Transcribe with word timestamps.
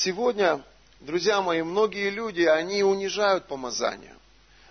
Сегодня, 0.00 0.62
друзья 1.00 1.42
мои, 1.42 1.62
многие 1.62 2.10
люди, 2.10 2.42
они 2.42 2.84
унижают 2.84 3.48
помазание. 3.48 4.14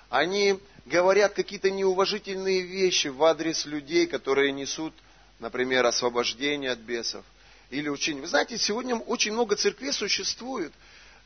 Они 0.09 0.57
говорят 0.85 1.33
какие-то 1.33 1.69
неуважительные 1.69 2.61
вещи 2.61 3.09
в 3.09 3.21
адрес 3.25 3.65
людей, 3.65 4.07
которые 4.07 4.53
несут, 4.53 4.93
например, 5.39 5.85
освобождение 5.85 6.71
от 6.71 6.79
бесов 6.79 7.25
или 7.71 7.89
учение. 7.89 8.21
Вы 8.21 8.29
знаете, 8.29 8.57
сегодня 8.57 8.95
очень 8.95 9.33
много 9.33 9.57
церквей 9.57 9.91
существует, 9.91 10.71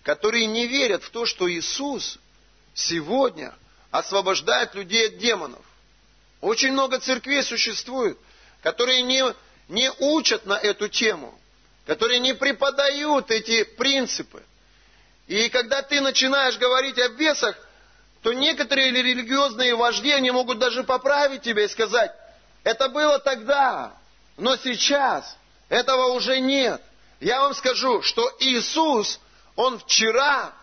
которые 0.02 0.48
не 0.48 0.66
верят 0.66 1.04
в 1.04 1.12
то, 1.12 1.28
что 1.28 1.48
Иисус 1.48 2.18
сегодня 2.74 3.54
освобождает 3.92 4.74
людей 4.74 5.10
от 5.10 5.20
демонов. 5.20 5.64
Очень 6.40 6.72
много 6.72 6.98
церквей 7.00 7.44
существует, 7.44 8.18
которые 8.64 9.04
не, 9.04 9.24
не 9.68 9.92
учат 10.00 10.48
на 10.48 10.58
эту 10.58 10.88
тему, 10.88 11.38
которые 11.86 12.20
не 12.20 12.34
преподают 12.34 13.32
эти 13.32 13.64
принципы. 13.64 14.44
И 15.28 15.50
когда 15.50 15.82
ты 15.82 16.02
начинаешь 16.02 16.58
говорить 16.58 17.00
о 17.00 17.10
бесах, 17.10 17.56
то 18.22 18.34
некоторые 18.34 18.92
религиозные 18.92 19.76
вожди, 19.76 20.12
они 20.12 20.32
могут 20.32 20.60
даже 20.60 20.84
поправить 20.84 21.42
тебя 21.42 21.64
и 21.64 21.68
сказать, 21.68 22.12
это 22.64 22.90
было 22.90 23.18
тогда, 23.20 23.94
но 24.38 24.56
сейчас 24.58 25.38
этого 25.70 26.08
уже 26.14 26.40
нет. 26.40 26.82
Я 27.20 27.42
вам 27.42 27.54
скажу, 27.56 28.02
что 28.02 28.32
Иисус, 28.40 29.20
Он 29.56 29.80
вчера, 29.80 30.54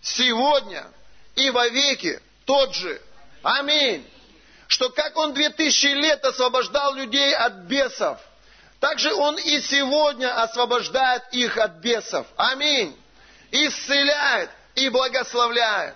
сегодня 0.00 0.86
и 1.36 1.50
вовеки 1.50 2.20
тот 2.44 2.74
же. 2.74 3.00
Аминь. 3.42 4.08
Что 4.66 4.90
как 4.90 5.16
Он 5.16 5.34
две 5.34 5.50
тысячи 5.50 5.86
лет 5.86 6.24
освобождал 6.24 6.94
людей 6.94 7.34
от 7.34 7.54
бесов, 7.64 8.18
так 8.84 8.98
же 8.98 9.14
Он 9.14 9.38
и 9.38 9.62
сегодня 9.62 10.42
освобождает 10.42 11.22
их 11.32 11.56
от 11.56 11.76
бесов. 11.76 12.26
Аминь. 12.36 12.94
Исцеляет 13.50 14.50
и 14.74 14.90
благословляет. 14.90 15.94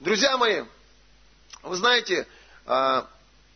Друзья 0.00 0.36
мои, 0.36 0.64
вы 1.62 1.76
знаете, 1.76 2.26
а, 2.66 3.06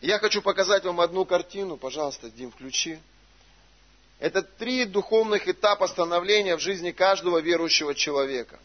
я 0.00 0.20
хочу 0.20 0.40
показать 0.40 0.84
вам 0.84 1.00
одну 1.00 1.24
картину. 1.24 1.78
Пожалуйста, 1.78 2.30
Дим, 2.30 2.52
включи. 2.52 3.00
Это 4.20 4.40
три 4.40 4.84
духовных 4.84 5.48
этапа 5.48 5.88
становления 5.88 6.54
в 6.54 6.60
жизни 6.60 6.92
каждого 6.92 7.38
верующего 7.38 7.92
человека. 7.96 8.60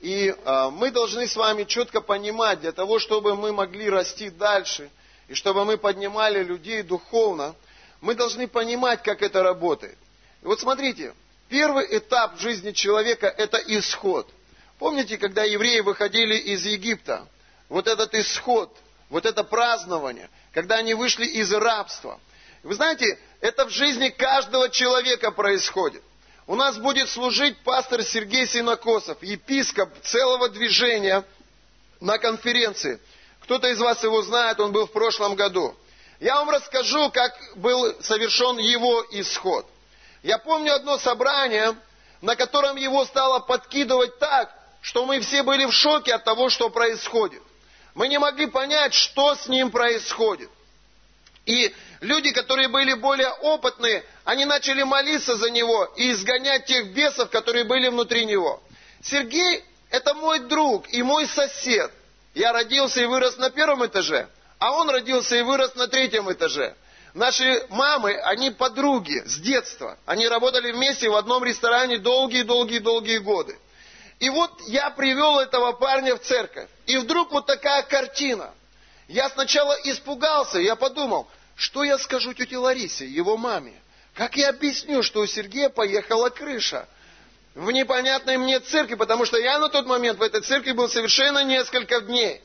И 0.00 0.34
а, 0.44 0.70
мы 0.70 0.90
должны 0.90 1.28
с 1.28 1.36
вами 1.36 1.62
четко 1.62 2.00
понимать, 2.00 2.62
для 2.62 2.72
того, 2.72 2.98
чтобы 2.98 3.36
мы 3.36 3.52
могли 3.52 3.88
расти 3.90 4.28
дальше, 4.28 4.90
и 5.28 5.34
чтобы 5.34 5.64
мы 5.64 5.78
поднимали 5.78 6.42
людей 6.42 6.82
духовно, 6.82 7.54
мы 8.00 8.14
должны 8.14 8.48
понимать, 8.48 9.02
как 9.02 9.22
это 9.22 9.42
работает. 9.42 9.98
И 10.42 10.46
вот 10.46 10.60
смотрите, 10.60 11.14
первый 11.48 11.86
этап 11.96 12.38
жизни 12.38 12.72
человека– 12.72 13.26
это 13.38 13.58
исход– 13.58 14.28
Помните, 14.80 15.18
когда 15.18 15.44
евреи 15.44 15.80
выходили 15.80 16.34
из 16.36 16.64
Египта? 16.64 17.28
Вот 17.68 17.86
этот 17.86 18.14
исход, 18.14 18.74
вот 19.10 19.26
это 19.26 19.44
празднование, 19.44 20.30
когда 20.52 20.76
они 20.76 20.94
вышли 20.94 21.26
из 21.26 21.52
рабства. 21.52 22.18
Вы 22.62 22.74
знаете, 22.74 23.18
это 23.42 23.66
в 23.66 23.70
жизни 23.70 24.08
каждого 24.08 24.70
человека 24.70 25.32
происходит. 25.32 26.02
У 26.46 26.54
нас 26.54 26.78
будет 26.78 27.10
служить 27.10 27.58
пастор 27.58 28.02
Сергей 28.02 28.46
Синокосов, 28.46 29.22
епископ 29.22 29.90
целого 30.02 30.48
движения 30.48 31.24
на 32.00 32.16
конференции. 32.16 32.98
Кто-то 33.40 33.68
из 33.68 33.78
вас 33.78 34.02
его 34.02 34.22
знает, 34.22 34.58
он 34.60 34.72
был 34.72 34.86
в 34.86 34.92
прошлом 34.92 35.34
году. 35.34 35.76
Я 36.20 36.36
вам 36.36 36.50
расскажу, 36.50 37.10
как 37.10 37.34
был 37.56 37.96
совершен 38.02 38.58
его 38.58 39.04
исход. 39.10 39.66
Я 40.22 40.36
помню 40.36 40.74
одно 40.74 40.98
собрание, 40.98 41.74
на 42.20 42.36
котором 42.36 42.76
его 42.76 43.06
стало 43.06 43.38
подкидывать 43.38 44.18
так, 44.18 44.54
что 44.82 45.06
мы 45.06 45.20
все 45.20 45.42
были 45.42 45.64
в 45.64 45.72
шоке 45.72 46.14
от 46.14 46.24
того, 46.24 46.50
что 46.50 46.68
происходит. 46.68 47.42
Мы 47.94 48.08
не 48.08 48.18
могли 48.18 48.46
понять, 48.46 48.92
что 48.92 49.34
с 49.34 49.48
ним 49.48 49.70
происходит. 49.70 50.50
И 51.46 51.74
люди, 52.00 52.32
которые 52.32 52.68
были 52.68 52.92
более 52.92 53.30
опытные, 53.30 54.04
они 54.24 54.44
начали 54.44 54.82
молиться 54.82 55.36
за 55.36 55.50
него 55.50 55.84
и 55.96 56.12
изгонять 56.12 56.66
тех 56.66 56.92
бесов, 56.92 57.30
которые 57.30 57.64
были 57.64 57.88
внутри 57.88 58.26
него. 58.26 58.62
Сергей– 59.02 59.64
это 59.90 60.12
мой 60.12 60.40
друг 60.40 60.86
и 60.92 61.02
мой 61.02 61.26
сосед. 61.26 61.90
Я 62.34 62.52
родился 62.52 63.00
и 63.00 63.06
вырос 63.06 63.38
на 63.38 63.48
первом 63.48 63.86
этаже, 63.86 64.28
а 64.60 64.72
он 64.72 64.90
родился 64.90 65.36
и 65.36 65.42
вырос 65.42 65.74
на 65.74 65.88
третьем 65.88 66.30
этаже. 66.30 66.76
Наши 67.14 67.66
мамы, 67.70 68.12
они 68.12 68.50
подруги 68.50 69.22
с 69.26 69.38
детства. 69.38 69.98
Они 70.06 70.28
работали 70.28 70.70
вместе 70.70 71.08
в 71.08 71.16
одном 71.16 71.42
ресторане 71.42 71.98
долгие-долгие-долгие 71.98 73.18
годы. 73.18 73.58
И 74.20 74.28
вот 74.28 74.52
я 74.68 74.90
привел 74.90 75.40
этого 75.40 75.72
парня 75.72 76.14
в 76.14 76.20
церковь. 76.20 76.68
И 76.86 76.98
вдруг 76.98 77.32
вот 77.32 77.46
такая 77.46 77.82
картина. 77.82 78.52
Я 79.08 79.30
сначала 79.30 79.74
испугался, 79.84 80.60
я 80.60 80.76
подумал, 80.76 81.26
что 81.56 81.82
я 81.82 81.98
скажу 81.98 82.32
тете 82.34 82.58
Ларисе, 82.58 83.06
его 83.06 83.36
маме? 83.36 83.72
Как 84.14 84.36
я 84.36 84.50
объясню, 84.50 85.02
что 85.02 85.20
у 85.20 85.26
Сергея 85.26 85.70
поехала 85.70 86.28
крыша? 86.28 86.86
В 87.54 87.70
непонятной 87.70 88.36
мне 88.36 88.60
церкви, 88.60 88.94
потому 88.94 89.24
что 89.24 89.38
я 89.38 89.58
на 89.58 89.70
тот 89.70 89.86
момент 89.86 90.18
в 90.18 90.22
этой 90.22 90.42
церкви 90.42 90.72
был 90.72 90.88
совершенно 90.88 91.42
несколько 91.42 92.02
дней. 92.02 92.42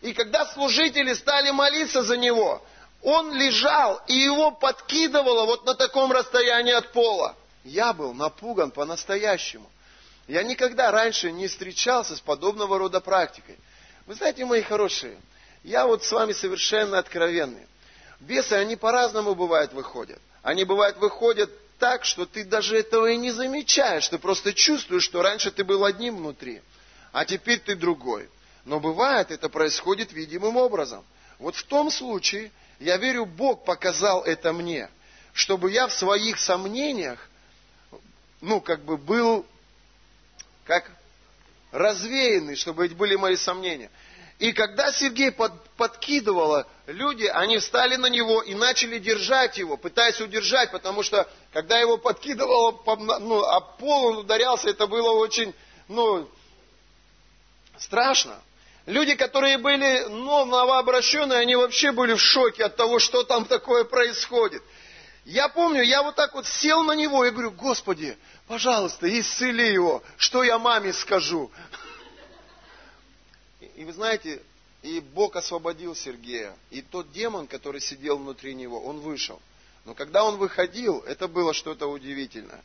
И 0.00 0.12
когда 0.12 0.46
служители 0.46 1.12
стали 1.14 1.50
молиться 1.50 2.02
за 2.02 2.16
него, 2.16 2.62
он 3.02 3.32
лежал, 3.32 4.00
и 4.06 4.14
его 4.14 4.50
подкидывало 4.50 5.46
вот 5.46 5.64
на 5.66 5.74
таком 5.74 6.12
расстоянии 6.12 6.72
от 6.72 6.92
пола. 6.92 7.36
Я 7.64 7.92
был 7.92 8.14
напуган 8.14 8.70
по-настоящему. 8.70 9.70
Я 10.26 10.42
никогда 10.42 10.90
раньше 10.90 11.32
не 11.32 11.48
встречался 11.48 12.16
с 12.16 12.20
подобного 12.20 12.78
рода 12.78 13.00
практикой. 13.00 13.58
Вы 14.06 14.14
знаете, 14.14 14.44
мои 14.44 14.62
хорошие, 14.62 15.18
я 15.64 15.86
вот 15.86 16.04
с 16.04 16.12
вами 16.12 16.32
совершенно 16.32 16.98
откровенный. 16.98 17.66
Бесы, 18.20 18.54
они 18.54 18.76
по-разному 18.76 19.34
бывают 19.34 19.72
выходят. 19.72 20.20
Они 20.42 20.64
бывают 20.64 20.96
выходят 20.98 21.50
так, 21.78 22.04
что 22.04 22.26
ты 22.26 22.44
даже 22.44 22.78
этого 22.78 23.10
и 23.10 23.16
не 23.16 23.30
замечаешь. 23.30 24.08
Ты 24.08 24.18
просто 24.18 24.52
чувствуешь, 24.52 25.02
что 25.02 25.22
раньше 25.22 25.50
ты 25.50 25.64
был 25.64 25.84
одним 25.84 26.18
внутри, 26.18 26.62
а 27.12 27.24
теперь 27.24 27.58
ты 27.58 27.74
другой. 27.74 28.28
Но 28.64 28.80
бывает, 28.80 29.30
это 29.30 29.48
происходит 29.48 30.12
видимым 30.12 30.56
образом. 30.56 31.04
Вот 31.38 31.56
в 31.56 31.62
том 31.64 31.90
случае, 31.90 32.50
я 32.78 32.96
верю, 32.96 33.24
Бог 33.24 33.64
показал 33.64 34.22
это 34.24 34.52
мне, 34.52 34.90
чтобы 35.32 35.70
я 35.70 35.86
в 35.86 35.92
своих 35.92 36.38
сомнениях, 36.38 37.28
ну, 38.40 38.60
как 38.60 38.84
бы 38.84 38.96
был 38.96 39.46
как 40.64 40.90
развеянный, 41.72 42.56
чтобы 42.56 42.88
были 42.88 43.16
мои 43.16 43.36
сомнения. 43.36 43.90
И 44.38 44.52
когда 44.52 44.90
Сергей 44.92 45.30
под, 45.30 45.52
подкидывало, 45.70 46.66
люди, 46.86 47.24
они 47.24 47.58
встали 47.58 47.96
на 47.96 48.06
него 48.06 48.40
и 48.40 48.54
начали 48.54 48.98
держать 48.98 49.58
его, 49.58 49.76
пытаясь 49.76 50.20
удержать, 50.20 50.70
потому 50.70 51.02
что, 51.02 51.28
когда 51.52 51.78
его 51.78 51.98
подкидывало, 51.98 52.80
ну, 53.20 53.42
а 53.44 53.60
пол 53.60 54.06
он 54.06 54.16
ударялся, 54.18 54.70
это 54.70 54.86
было 54.86 55.10
очень, 55.10 55.54
ну, 55.88 56.26
страшно. 57.78 58.40
Люди, 58.86 59.14
которые 59.14 59.58
были 59.58 60.06
ну, 60.08 60.44
новообращенные, 60.46 61.38
они 61.38 61.54
вообще 61.54 61.92
были 61.92 62.14
в 62.14 62.20
шоке 62.20 62.64
от 62.64 62.76
того, 62.76 62.98
что 62.98 63.22
там 63.24 63.44
такое 63.44 63.84
происходит. 63.84 64.62
Я 65.24 65.48
помню, 65.48 65.82
я 65.82 66.02
вот 66.02 66.16
так 66.16 66.34
вот 66.34 66.46
сел 66.46 66.82
на 66.82 66.92
него 66.92 67.24
и 67.24 67.30
говорю, 67.30 67.50
Господи, 67.50 68.16
пожалуйста, 68.48 69.06
исцели 69.20 69.72
его, 69.72 70.02
что 70.16 70.42
я 70.42 70.58
маме 70.58 70.92
скажу. 70.92 71.50
И 73.76 73.84
вы 73.84 73.92
знаете, 73.92 74.42
и 74.82 75.00
Бог 75.00 75.36
освободил 75.36 75.94
Сергея. 75.94 76.56
И 76.70 76.80
тот 76.80 77.12
демон, 77.12 77.46
который 77.46 77.80
сидел 77.80 78.16
внутри 78.18 78.54
него, 78.54 78.82
он 78.82 79.00
вышел. 79.00 79.40
Но 79.84 79.94
когда 79.94 80.24
он 80.24 80.36
выходил, 80.36 81.00
это 81.06 81.28
было 81.28 81.52
что-то 81.52 81.86
удивительное. 81.86 82.62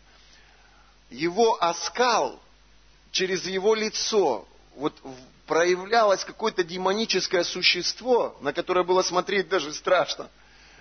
Его 1.10 1.62
оскал 1.62 2.40
через 3.12 3.46
его 3.46 3.76
лицо, 3.76 4.48
вот 4.76 4.94
проявлялось 5.46 6.24
какое-то 6.24 6.64
демоническое 6.64 7.44
существо, 7.44 8.36
на 8.42 8.54
которое 8.54 8.84
было 8.84 9.02
смотреть 9.02 9.50
даже 9.50 9.74
страшно. 9.74 10.30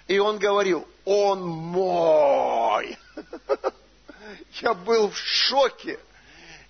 И 0.06 0.19
он 0.19 0.38
говорил, 0.38 0.87
он 1.05 1.43
мой. 1.43 2.99
Я 4.62 4.75
был 4.75 5.11
в 5.11 5.17
шоке. 5.17 5.99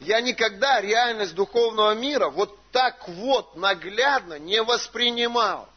Я 0.01 0.21
никогда 0.21 0.81
реальность 0.81 1.35
духовного 1.35 1.95
мира 1.95 2.29
вот 2.29 2.59
так 2.73 3.09
вот 3.09 3.57
наглядно 3.57 4.39
не 4.39 4.63
воспринимал. 4.63 5.69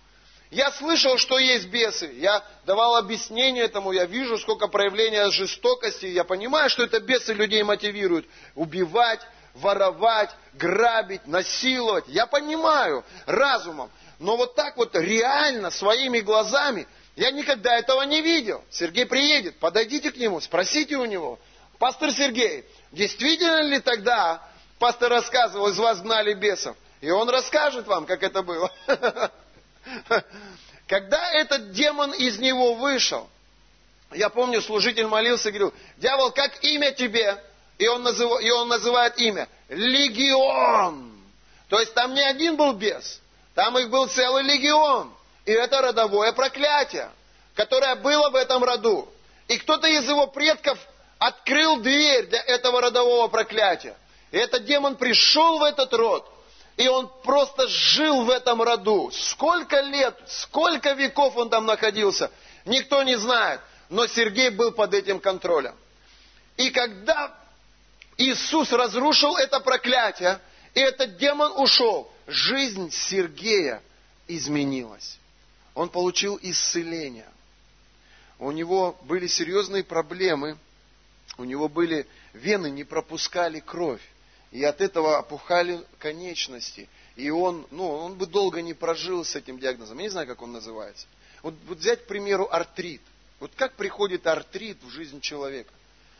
Я 0.49 0.71
слышал, 0.71 1.17
что 1.17 1.38
есть 1.38 1.67
бесы. 1.67 2.11
Я 2.15 2.44
давал 2.65 2.95
объяснение 2.95 3.65
этому. 3.65 3.91
Я 3.91 4.05
вижу, 4.05 4.38
сколько 4.38 4.67
проявления 4.67 5.29
жестокости. 5.29 6.05
Я 6.05 6.23
понимаю, 6.23 6.69
что 6.69 6.83
это 6.83 6.99
бесы 7.01 7.33
людей 7.33 7.63
мотивируют. 7.63 8.25
Убивать, 8.55 9.19
воровать, 9.57 10.30
грабить, 10.54 11.27
насиловать. 11.27 12.06
Я 12.07 12.25
понимаю 12.25 13.04
разумом. 13.25 13.92
Но 14.19 14.38
вот 14.38 14.56
так 14.56 14.77
вот 14.77 14.95
реально, 14.95 15.69
своими 15.69 16.19
глазами, 16.19 16.88
я 17.15 17.31
никогда 17.31 17.77
этого 17.77 18.01
не 18.04 18.21
видел. 18.21 18.63
Сергей 18.69 19.06
приедет, 19.06 19.57
подойдите 19.59 20.12
к 20.12 20.18
нему, 20.18 20.39
спросите 20.42 20.95
у 20.98 21.06
него. 21.06 21.39
Пастор 21.77 22.12
Сергей, 22.12 22.65
Действительно 22.92 23.62
ли 23.62 23.80
тогда, 23.80 24.42
пастор 24.80 25.09
рассказывал, 25.09 25.68
из 25.69 25.77
вас 25.77 26.01
гнали 26.01 26.33
бесов? 26.33 26.75
И 27.01 27.09
он 27.09 27.30
расскажет 27.30 27.86
вам, 27.88 28.06
как 28.06 28.24
это 28.24 28.42
было. 28.42 28.71
Когда 30.88 31.31
этот 31.33 31.71
демон 31.71 32.13
из 32.13 32.39
него 32.39 32.75
вышел, 32.75 33.30
я 34.12 34.30
помню, 34.30 34.62
служитель 34.62 35.06
молился 35.07 35.50
и 35.50 35.51
говорил, 35.51 35.74
дьявол, 35.98 36.31
как 36.31 36.63
имя 36.63 36.92
тебе? 36.92 37.44
И 37.77 37.88
он, 37.88 38.03
назыв... 38.03 38.41
и 38.41 38.50
он 38.51 38.68
называет 38.68 39.18
имя. 39.19 39.47
Легион. 39.69 41.12
То 41.69 41.79
есть 41.79 41.94
там 41.94 42.13
не 42.13 42.21
один 42.21 42.56
был 42.56 42.74
бес, 42.74 43.21
там 43.53 43.77
их 43.77 43.89
был 43.89 44.07
целый 44.07 44.44
легион. 44.44 45.13
И 45.45 45.51
это 45.51 45.81
родовое 45.81 46.33
проклятие, 46.33 47.09
которое 47.56 47.95
было 47.95 48.29
в 48.29 48.35
этом 48.35 48.63
роду. 48.63 49.07
И 49.47 49.57
кто-то 49.57 49.88
из 49.88 50.07
его 50.07 50.27
предков 50.27 50.77
открыл 51.19 51.77
дверь 51.77 52.27
для 52.27 52.41
этого 52.41 52.81
родового 52.81 53.27
проклятия. 53.27 53.97
И 54.31 54.38
этот 54.38 54.65
демон 54.65 54.95
пришел 54.95 55.59
в 55.59 55.63
этот 55.63 55.94
род, 55.94 56.30
и 56.75 56.88
он 56.88 57.09
просто 57.23 57.68
жил 57.68 58.23
в 58.25 58.30
этом 58.30 58.62
роду. 58.62 59.09
Сколько 59.13 59.80
лет, 59.81 60.18
сколько 60.27 60.91
веков 60.91 61.38
он 61.38 61.50
там 61.50 61.65
находился, 61.65 62.30
никто 62.65 63.03
не 63.03 63.15
знает. 63.15 63.62
Но 63.89 64.06
Сергей 64.06 64.50
был 64.50 64.73
под 64.73 64.94
этим 64.94 65.19
контролем. 65.19 65.75
И 66.57 66.69
когда 66.71 67.33
Иисус 68.17 68.71
разрушил 68.71 69.37
это 69.37 69.59
проклятие, 69.59 70.39
и 70.73 70.79
этот 70.79 71.17
демон 71.17 71.51
ушел, 71.59 72.11
жизнь 72.25 72.91
Сергея 72.91 73.81
изменилась. 74.27 75.19
Он 75.75 75.89
получил 75.89 76.39
исцеление. 76.41 77.29
У 78.39 78.51
него 78.51 78.97
были 79.03 79.27
серьезные 79.27 79.83
проблемы, 79.83 80.57
у 81.37 81.43
него 81.43 81.69
были 81.69 82.07
вены, 82.33 82.69
не 82.69 82.83
пропускали 82.83 83.59
кровь 83.59 84.01
и 84.51 84.63
от 84.63 84.81
этого 84.81 85.17
опухали 85.17 85.83
конечности. 85.99 86.87
И 87.15 87.29
он, 87.29 87.67
ну, 87.71 87.89
он 87.89 88.15
бы 88.15 88.25
долго 88.27 88.61
не 88.61 88.73
прожил 88.73 89.23
с 89.25 89.35
этим 89.35 89.59
диагнозом. 89.59 89.97
Я 89.97 90.03
не 90.03 90.09
знаю, 90.09 90.27
как 90.27 90.41
он 90.41 90.51
называется. 90.51 91.07
Вот, 91.41 91.55
вот 91.67 91.79
взять, 91.79 92.03
к 92.03 92.07
примеру, 92.07 92.47
артрит. 92.51 93.01
Вот 93.39 93.51
как 93.55 93.73
приходит 93.73 94.25
артрит 94.25 94.81
в 94.83 94.89
жизнь 94.89 95.19
человека? 95.21 95.71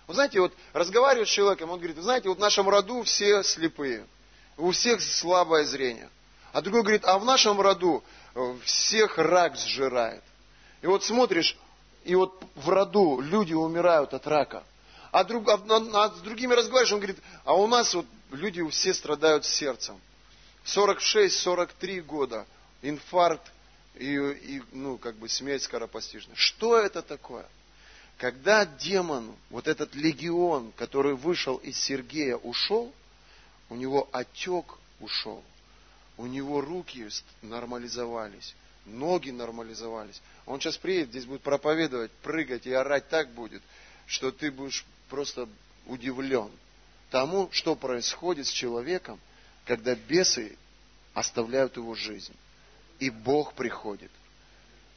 Вы 0.08 0.14
знаете, 0.14 0.40
вот 0.40 0.54
разговариваю 0.72 1.26
с 1.26 1.30
человеком, 1.30 1.70
он 1.70 1.78
говорит, 1.78 1.98
вы 1.98 2.04
знаете, 2.04 2.30
вот 2.30 2.38
в 2.38 2.42
нашем 2.42 2.70
роду 2.70 3.04
все 3.04 3.44
слепые, 3.44 4.08
у 4.56 4.72
всех 4.72 5.02
слабое 5.02 5.66
зрение. 5.66 6.10
А 6.54 6.62
другой 6.62 6.82
говорит, 6.82 7.04
а 7.04 7.20
в 7.20 7.26
нашем 7.26 7.60
роду 7.60 8.04
э, 8.34 8.56
всех 8.64 9.18
рак 9.18 9.58
сжирает. 9.58 10.24
И 10.82 10.88
вот 10.88 11.04
смотришь, 11.04 11.58
и 12.06 12.16
вот 12.16 12.42
в 12.56 12.70
роду 12.70 13.20
люди 13.20 13.54
умирают 13.54 14.14
от 14.14 14.26
рака. 14.28 14.64
А, 15.12 15.26
друг, 15.26 15.50
а, 15.50 15.56
а 15.56 16.10
с 16.10 16.22
другими 16.22 16.54
разговариваешь, 16.54 16.94
он 16.94 17.00
говорит, 17.00 17.18
а 17.44 17.54
у 17.56 17.68
нас 17.68 17.94
вот 17.94 18.06
люди 18.32 18.66
все 18.70 18.94
страдают 18.94 19.46
сердцем. 19.46 20.00
46-43 20.66 22.02
года, 22.02 22.46
инфаркт 22.82 23.52
и, 23.96 24.16
и, 24.16 24.64
ну, 24.72 24.98
как 24.98 25.16
бы 25.16 25.28
смерть 25.28 25.64
скоропостижная. 25.64 26.36
Что 26.36 26.78
это 26.78 27.02
такое? 27.02 27.46
Когда 28.18 28.66
демон, 28.66 29.36
вот 29.50 29.68
этот 29.68 29.94
легион, 29.94 30.72
который 30.72 31.16
вышел 31.16 31.58
из 31.58 31.80
Сергея, 31.80 32.36
ушел, 32.36 32.94
у 33.70 33.76
него 33.76 34.10
отек 34.12 34.66
ушел, 35.00 35.44
у 36.18 36.26
него 36.26 36.62
руки 36.62 37.08
нормализовались, 37.44 38.56
ноги 38.86 39.30
нормализовались. 39.30 40.22
Он 40.48 40.60
сейчас 40.60 40.78
приедет, 40.78 41.10
здесь 41.10 41.26
будет 41.26 41.42
проповедовать, 41.42 42.12
прыгать 42.24 42.66
и 42.66 42.74
орать 42.74 43.08
так 43.10 43.30
будет, 43.32 43.62
что 44.08 44.32
ты 44.32 44.52
будешь 44.52 44.84
просто 45.10 45.48
удивлен 45.86 46.50
тому, 47.12 47.50
что 47.52 47.76
происходит 47.76 48.48
с 48.48 48.52
человеком, 48.52 49.20
когда 49.66 49.96
бесы 49.96 50.58
оставляют 51.14 51.78
его 51.78 51.94
жизнь. 51.94 52.34
И 53.00 53.10
Бог 53.10 53.54
приходит. 53.54 54.12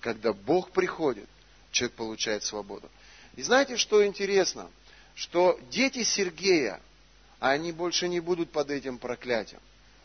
Когда 0.00 0.32
Бог 0.32 0.70
приходит, 0.70 1.28
человек 1.70 1.96
получает 1.96 2.44
свободу. 2.44 2.88
И 3.37 3.43
знаете, 3.43 3.77
что 3.77 4.05
интересно? 4.05 4.71
Что 5.15 5.59
дети 5.71 6.03
Сергея, 6.03 6.81
они 7.38 7.73
больше 7.73 8.09
не 8.09 8.21
будут 8.21 8.50
под 8.50 8.71
этим 8.71 8.99
проклятием. 8.99 9.61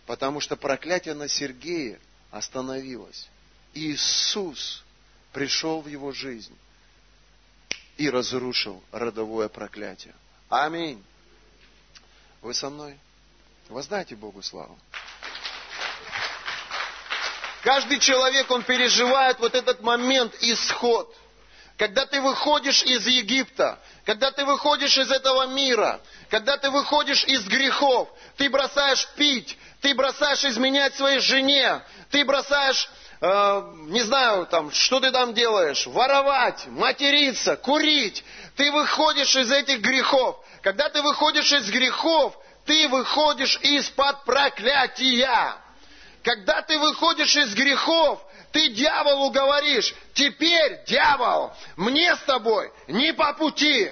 Потому 0.05 0.39
что 0.39 0.55
проклятие 0.55 1.15
на 1.15 1.27
Сергея 1.27 1.99
остановилось. 2.31 3.27
Иисус 3.73 4.83
пришел 5.33 5.81
в 5.81 5.87
его 5.87 6.11
жизнь 6.11 6.55
и 7.97 8.09
разрушил 8.09 8.83
родовое 8.91 9.49
проклятие. 9.49 10.13
Аминь. 10.49 11.03
Вы 12.41 12.53
со 12.53 12.69
мной? 12.69 12.97
Воздайте 13.69 14.15
Богу 14.15 14.43
славу. 14.43 14.77
Каждый 17.63 17.99
человек, 17.99 18.51
он 18.51 18.61
переживает 18.61 19.39
вот 19.39 19.55
этот 19.55 19.81
момент 19.81 20.35
исход. 20.41 21.13
Когда 21.77 22.05
ты 22.05 22.21
выходишь 22.21 22.83
из 22.83 23.05
Египта, 23.05 23.79
когда 24.05 24.31
ты 24.31 24.45
выходишь 24.45 24.97
из 24.97 25.11
этого 25.11 25.47
мира, 25.47 25.99
когда 26.29 26.55
ты 26.57 26.69
выходишь 26.69 27.25
из 27.25 27.45
грехов, 27.47 28.07
ты 28.37 28.49
бросаешь 28.49 29.05
пить, 29.15 29.57
ты 29.81 29.93
бросаешь 29.93 30.45
изменять 30.45 30.95
своей 30.95 31.19
жене, 31.19 31.81
ты 32.11 32.23
бросаешь 32.23 32.89
э, 33.19 33.61
не 33.87 34.01
знаю, 34.01 34.45
там, 34.45 34.71
что 34.71 35.01
ты 35.01 35.11
там 35.11 35.33
делаешь, 35.33 35.85
воровать, 35.87 36.65
материться, 36.67 37.57
курить. 37.57 38.23
Ты 38.55 38.71
выходишь 38.71 39.35
из 39.35 39.51
этих 39.51 39.81
грехов. 39.81 40.37
Когда 40.61 40.89
ты 40.89 41.01
выходишь 41.01 41.51
из 41.51 41.69
грехов, 41.69 42.37
ты 42.65 42.87
выходишь 42.87 43.59
из-под 43.61 44.23
проклятия. 44.23 45.55
Когда 46.23 46.61
ты 46.61 46.79
выходишь 46.79 47.35
из 47.35 47.53
грехов, 47.53 48.19
ты 48.55 48.69
дьяволу 48.69 49.31
говоришь, 49.31 49.93
теперь, 50.13 50.79
дьявол, 50.87 51.51
мне 51.75 52.15
с 52.15 52.19
тобой 52.19 52.71
не 52.87 53.11
по 53.11 53.33
пути. 53.33 53.91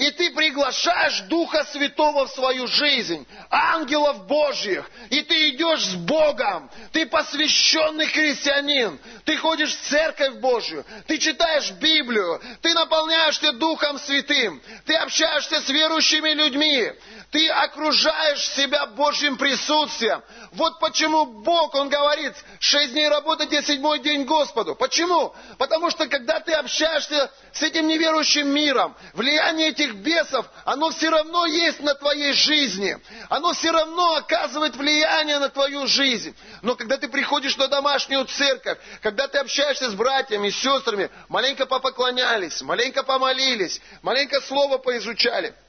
И 0.00 0.10
ты 0.12 0.30
приглашаешь 0.30 1.20
Духа 1.28 1.62
Святого 1.64 2.26
в 2.26 2.30
свою 2.30 2.66
жизнь, 2.66 3.26
ангелов 3.50 4.26
Божьих, 4.26 4.90
и 5.10 5.20
ты 5.20 5.50
идешь 5.50 5.84
с 5.84 5.94
Богом. 5.94 6.70
Ты 6.92 7.04
посвященный 7.04 8.06
христианин. 8.06 8.98
Ты 9.26 9.36
ходишь 9.36 9.76
в 9.76 9.88
церковь 9.88 10.36
Божью, 10.36 10.86
ты 11.06 11.18
читаешь 11.18 11.72
Библию, 11.72 12.40
ты 12.62 12.72
наполняешься 12.72 13.52
Духом 13.52 13.98
Святым, 13.98 14.62
ты 14.86 14.94
общаешься 14.94 15.60
с 15.60 15.68
верующими 15.68 16.30
людьми, 16.30 16.92
ты 17.30 17.48
окружаешь 17.48 18.48
себя 18.56 18.86
Божьим 18.86 19.36
присутствием. 19.36 20.22
Вот 20.52 20.80
почему 20.80 21.26
Бог, 21.26 21.74
Он 21.74 21.88
говорит, 21.88 22.34
шесть 22.58 22.92
дней 22.92 23.08
работайте, 23.08 23.62
седьмой 23.62 24.00
день 24.00 24.24
Господу. 24.24 24.74
Почему? 24.74 25.34
Потому 25.58 25.90
что 25.90 26.08
когда 26.08 26.40
ты 26.40 26.54
общаешься 26.54 27.30
с 27.52 27.62
этим 27.62 27.86
неверующим 27.86 28.48
миром, 28.48 28.96
влияние 29.12 29.68
этих 29.68 29.89
бесов, 29.96 30.46
оно 30.64 30.90
все 30.90 31.10
равно 31.10 31.46
есть 31.46 31.80
на 31.80 31.94
твоей 31.94 32.32
жизни. 32.32 32.98
Оно 33.28 33.52
все 33.52 33.70
равно 33.70 34.16
оказывает 34.16 34.76
влияние 34.76 35.38
на 35.38 35.48
твою 35.48 35.86
жизнь. 35.86 36.34
Но 36.62 36.76
когда 36.76 36.96
ты 36.96 37.08
приходишь 37.08 37.56
на 37.56 37.68
домашнюю 37.68 38.24
церковь, 38.26 38.78
когда 39.02 39.28
ты 39.28 39.38
общаешься 39.38 39.90
с 39.90 39.94
братьями, 39.94 40.50
с 40.50 40.56
сестрами, 40.56 41.10
маленько 41.28 41.66
попоклонялись, 41.66 42.62
маленько 42.62 43.02
помолились, 43.02 43.80
маленько 44.02 44.40
слово 44.40 44.78
поизучали– 44.78 45.54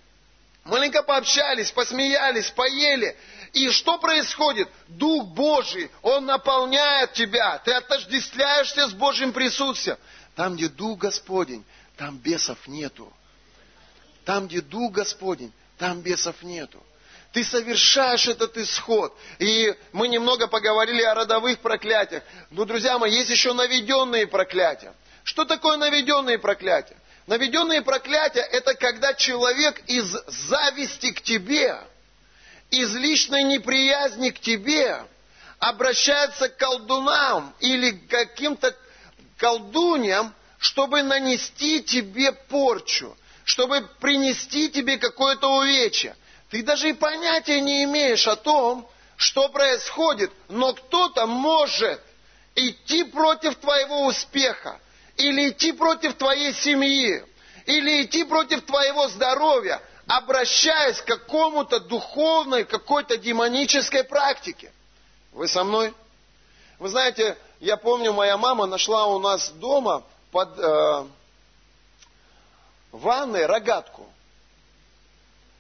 Маленько 0.63 1.01
пообщались, 1.01 1.71
посмеялись, 1.71 2.51
поели. 2.51 3.17
И 3.53 3.69
что 3.71 3.97
происходит? 3.97 4.69
Дух 4.87 5.25
Божий, 5.27 5.89
Он 6.01 6.25
наполняет 6.25 7.13
тебя. 7.13 7.57
Ты 7.59 7.73
отождествляешься 7.73 8.87
с 8.87 8.93
Божьим 8.93 9.33
присутствием. 9.33 9.97
Там, 10.35 10.55
где 10.55 10.69
Дух 10.69 10.99
Господень, 10.99 11.65
там 11.97 12.17
бесов 12.17 12.67
нету. 12.67 13.11
Там, 14.25 14.47
где 14.47 14.61
Дух 14.61 14.91
Господень, 14.91 15.51
там 15.77 16.01
бесов 16.01 16.41
нету. 16.43 16.81
Ты 17.33 17.43
совершаешь 17.43 18.27
этот 18.27 18.57
исход. 18.57 19.17
И 19.39 19.73
мы 19.93 20.07
немного 20.07 20.47
поговорили 20.47 21.01
о 21.01 21.15
родовых 21.15 21.59
проклятиях. 21.59 22.23
Но, 22.49 22.65
друзья 22.65 22.99
мои, 22.99 23.11
есть 23.11 23.29
еще 23.29 23.53
наведенные 23.53 24.27
проклятия. 24.27 24.93
Что 25.23 25.45
такое 25.45 25.77
наведенные 25.77 26.37
проклятия? 26.37 26.97
Наведенные 27.27 27.81
проклятия– 27.81 28.41
это 28.51 28.73
когда 28.73 29.13
человек 29.13 29.81
из 29.87 30.11
зависти 30.27 31.11
к 31.13 31.21
тебе, 31.21 31.77
из 32.69 32.93
личной 32.95 33.43
неприязни 33.43 34.31
к 34.31 34.39
тебе 34.39 35.03
обращается 35.59 36.49
к 36.49 36.57
колдунам 36.57 37.53
или 37.59 37.91
к 37.91 38.07
каким-то 38.09 38.75
колдуньям, 39.37 40.33
чтобы 40.57 41.03
нанести 41.03 41.81
тебе 41.83 42.31
порчу, 42.31 43.15
чтобы 43.43 43.87
принести 43.99 44.69
тебе 44.69 44.97
какое-то 44.97 45.47
увечье. 45.47 46.15
Ты 46.49 46.63
даже 46.63 46.89
и 46.89 46.93
понятия 46.93 47.61
не 47.61 47.83
имеешь 47.85 48.27
о 48.27 48.35
том, 48.35 48.87
что 49.15 49.49
происходит, 49.49 50.31
но 50.49 50.73
кто-то 50.73 51.25
может 51.27 52.01
идти 52.55 53.03
против 53.05 53.55
твоего 53.55 54.05
успеха, 54.05 54.79
или 55.15 55.49
идти 55.49 55.71
против 55.71 56.15
твоей 56.15 56.53
семьи, 56.53 57.23
или 57.65 58.03
идти 58.03 58.23
против 58.23 58.65
твоего 58.65 59.07
здоровья, 59.07 59.81
обращаясь 60.07 61.01
к 61.01 61.05
какому-то 61.05 61.79
духовной, 61.79 62.65
какой-то 62.65 63.17
демонической 63.17 64.03
практике. 64.03 64.71
Вы 65.31 65.47
со 65.47 65.63
мной? 65.63 65.93
Вы 66.79 66.89
знаете, 66.89 67.37
я 67.59 67.77
помню, 67.77 68.11
моя 68.11 68.37
мама 68.37 68.65
нашла 68.65 69.05
у 69.05 69.19
нас 69.19 69.51
дома 69.51 70.03
под 70.31 70.57
э, 70.57 71.05
ванной 72.91 73.45
рогатку. 73.45 74.07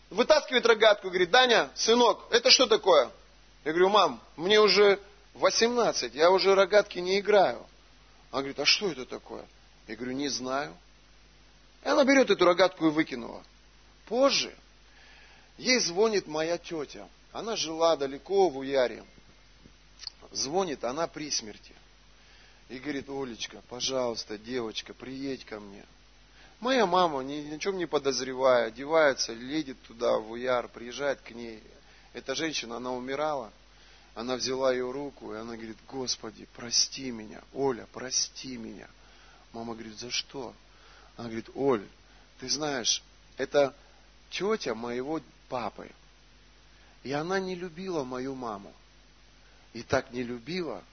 Вытаскивает 0.09 0.65
рогатку 0.65 1.07
говорит, 1.07 1.31
Даня, 1.31 1.69
сынок, 1.75 2.25
это 2.31 2.51
что 2.51 2.67
такое? 2.67 3.09
Я 3.63 3.71
говорю, 3.71 3.89
мам, 3.89 4.21
мне 4.35 4.59
уже 4.59 4.99
18, 5.35 6.13
я 6.13 6.31
уже 6.31 6.55
рогатки 6.55 6.99
не 6.99 7.19
играю. 7.19 7.65
Она 8.31 8.41
говорит, 8.41 8.59
а 8.59 8.65
что 8.65 8.89
это 8.91 9.05
такое? 9.05 9.45
Я 9.87 9.95
говорю, 9.95 10.13
не 10.13 10.29
знаю. 10.29 10.75
И 11.83 11.87
она 11.87 12.03
берет 12.03 12.29
эту 12.29 12.45
рогатку 12.45 12.87
и 12.87 12.89
выкинула. 12.89 13.43
Позже 14.07 14.53
ей 15.57 15.79
звонит 15.79 16.27
моя 16.27 16.57
тетя. 16.57 17.07
Она 17.31 17.55
жила 17.55 17.95
далеко 17.95 18.49
в 18.49 18.57
Уяре. 18.57 19.03
Звонит, 20.31 20.83
она 20.83 21.07
при 21.07 21.29
смерти. 21.31 21.73
И 22.69 22.79
говорит, 22.79 23.09
Олечка, 23.09 23.61
пожалуйста, 23.69 24.37
девочка, 24.37 24.93
приедь 24.93 25.45
ко 25.45 25.59
мне. 25.59 25.85
Моя 26.61 26.85
мама, 26.85 27.21
ни, 27.21 27.37
ни 27.37 27.55
о 27.55 27.57
чем 27.57 27.77
не 27.77 27.87
подозревая, 27.87 28.67
одевается, 28.67 29.33
ледет 29.33 29.81
туда, 29.81 30.19
в 30.19 30.29
Уяр, 30.29 30.67
приезжает 30.67 31.19
к 31.21 31.31
ней. 31.31 31.61
Эта 32.13 32.35
женщина, 32.35 32.77
она 32.77 32.93
умирала. 32.93 33.51
Она 34.13 34.35
взяла 34.35 34.71
ее 34.71 34.91
руку, 34.91 35.33
и 35.33 35.37
она 35.37 35.55
говорит, 35.55 35.77
Господи, 35.87 36.47
прости 36.55 37.09
меня. 37.09 37.41
Оля, 37.53 37.87
прости 37.91 38.57
меня. 38.57 38.87
Мама 39.53 39.73
говорит, 39.73 39.97
за 39.97 40.11
что? 40.11 40.53
Она 41.17 41.29
говорит, 41.29 41.49
Оль, 41.55 41.87
ты 42.39 42.47
знаешь, 42.47 43.01
это 43.37 43.73
тетя 44.29 44.75
моего 44.75 45.19
папы. 45.49 45.89
И 47.01 47.11
она 47.11 47.39
не 47.39 47.55
любила 47.55 48.03
мою 48.03 48.35
маму. 48.35 48.71
И 49.73 49.81
так 49.81 50.11
не 50.11 50.21
любила, 50.21 50.83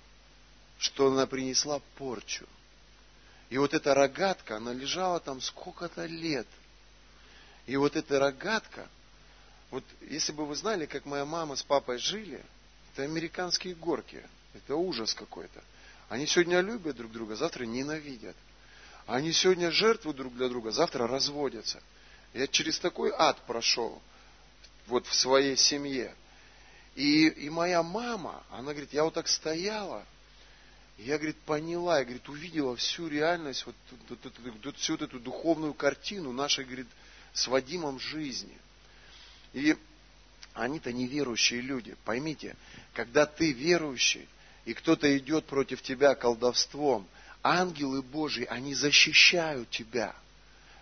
что 0.79 1.09
она 1.09 1.27
принесла 1.27 1.83
порчу. 1.97 2.47
И 3.51 3.59
вот 3.59 3.75
эта 3.75 3.95
рогатка, 3.95 4.57
она 4.57 4.73
лежала 4.73 5.21
там 5.21 5.41
сколько-то 5.41 6.05
лет. 6.07 6.47
И 7.67 7.77
вот 7.77 7.97
эта 7.97 8.19
рогатка, 8.19 8.89
вот 9.71 9.85
если 10.03 10.33
бы 10.33 10.47
вы 10.47 10.55
знали, 10.55 10.87
как 10.87 11.07
моя 11.07 11.25
мама 11.25 11.57
с 11.57 11.63
папой 11.63 11.99
жили, 11.99 12.45
это 12.93 13.03
американские 13.03 13.75
горки. 13.75 14.23
Это 14.55 14.77
ужас 14.77 15.15
какой-то. 15.15 15.63
Они 16.09 16.27
сегодня 16.27 16.61
любят 16.61 16.97
друг 16.97 17.13
друга, 17.13 17.37
завтра 17.37 17.65
ненавидят. 17.65 18.37
Они 19.07 19.33
сегодня 19.33 19.71
жертвуют 19.71 20.17
друг 20.17 20.35
для 20.35 20.49
друга, 20.49 20.71
завтра 20.71 21.07
разводятся. 21.07 21.83
Я 22.35 22.47
через 22.47 22.79
такой 22.79 23.13
ад 23.17 23.39
прошел 23.47 24.03
вот 24.87 25.07
в 25.07 25.15
своей 25.15 25.57
семье. 25.57 26.15
И, 26.95 27.29
и 27.29 27.51
моя 27.51 27.83
мама, 27.83 28.43
она 28.51 28.73
говорит, 28.73 28.93
я 28.93 29.05
вот 29.05 29.15
так 29.15 29.29
стояла, 29.29 30.05
я, 30.99 31.17
говорит, 31.17 31.37
поняла, 31.39 31.99
я, 31.99 32.05
говорит, 32.05 32.29
увидела 32.29 32.75
всю 32.77 33.09
реальность, 33.09 33.65
вот, 33.67 33.77
вот, 34.09 34.19
вот, 34.25 34.33
вот, 34.65 34.77
всю 34.77 34.95
вот 34.95 35.03
эту 35.03 35.21
духовную 35.21 35.73
картину 35.73 36.33
нашей, 36.33 36.65
говорит, 36.65 36.89
с 37.33 37.47
Вадимом 37.47 38.01
жизни. 38.01 38.57
И 39.53 39.77
они-то 40.55 40.93
неверующие 40.93 41.61
люди. 41.61 41.97
Поймите, 42.05 42.57
когда 42.95 43.27
ты 43.27 43.53
верующий, 43.53 44.29
и 44.65 44.75
кто-то 44.75 45.17
идет 45.17 45.47
против 45.47 45.83
тебя 45.83 46.15
колдовством, 46.17 47.07
ангелы 47.43 48.03
Божьи, 48.03 48.45
они 48.45 48.75
защищают 48.75 49.71
тебя. 49.71 50.15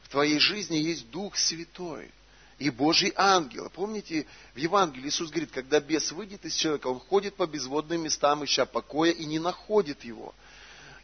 В 0.03 0.09
твоей 0.09 0.39
жизни 0.39 0.77
есть 0.77 1.11
Дух 1.11 1.37
Святой 1.37 2.11
и 2.59 2.71
Божий 2.71 3.13
ангел. 3.17 3.71
Помните, 3.71 4.27
в 4.55 4.59
Евангелии 4.59 5.09
Иисус 5.09 5.31
говорит, 5.31 5.51
когда 5.51 5.81
бес 5.81 6.13
выйдет 6.13 6.45
из 6.45 6.55
человека, 6.55 6.87
он 6.87 7.01
ходит 7.01 7.35
по 7.35 7.47
безводным 7.47 8.03
местам, 8.03 8.45
ища 8.45 8.65
покоя, 8.65 9.11
и 9.11 9.25
не 9.27 9.39
находит 9.39 10.05
его. 10.05 10.35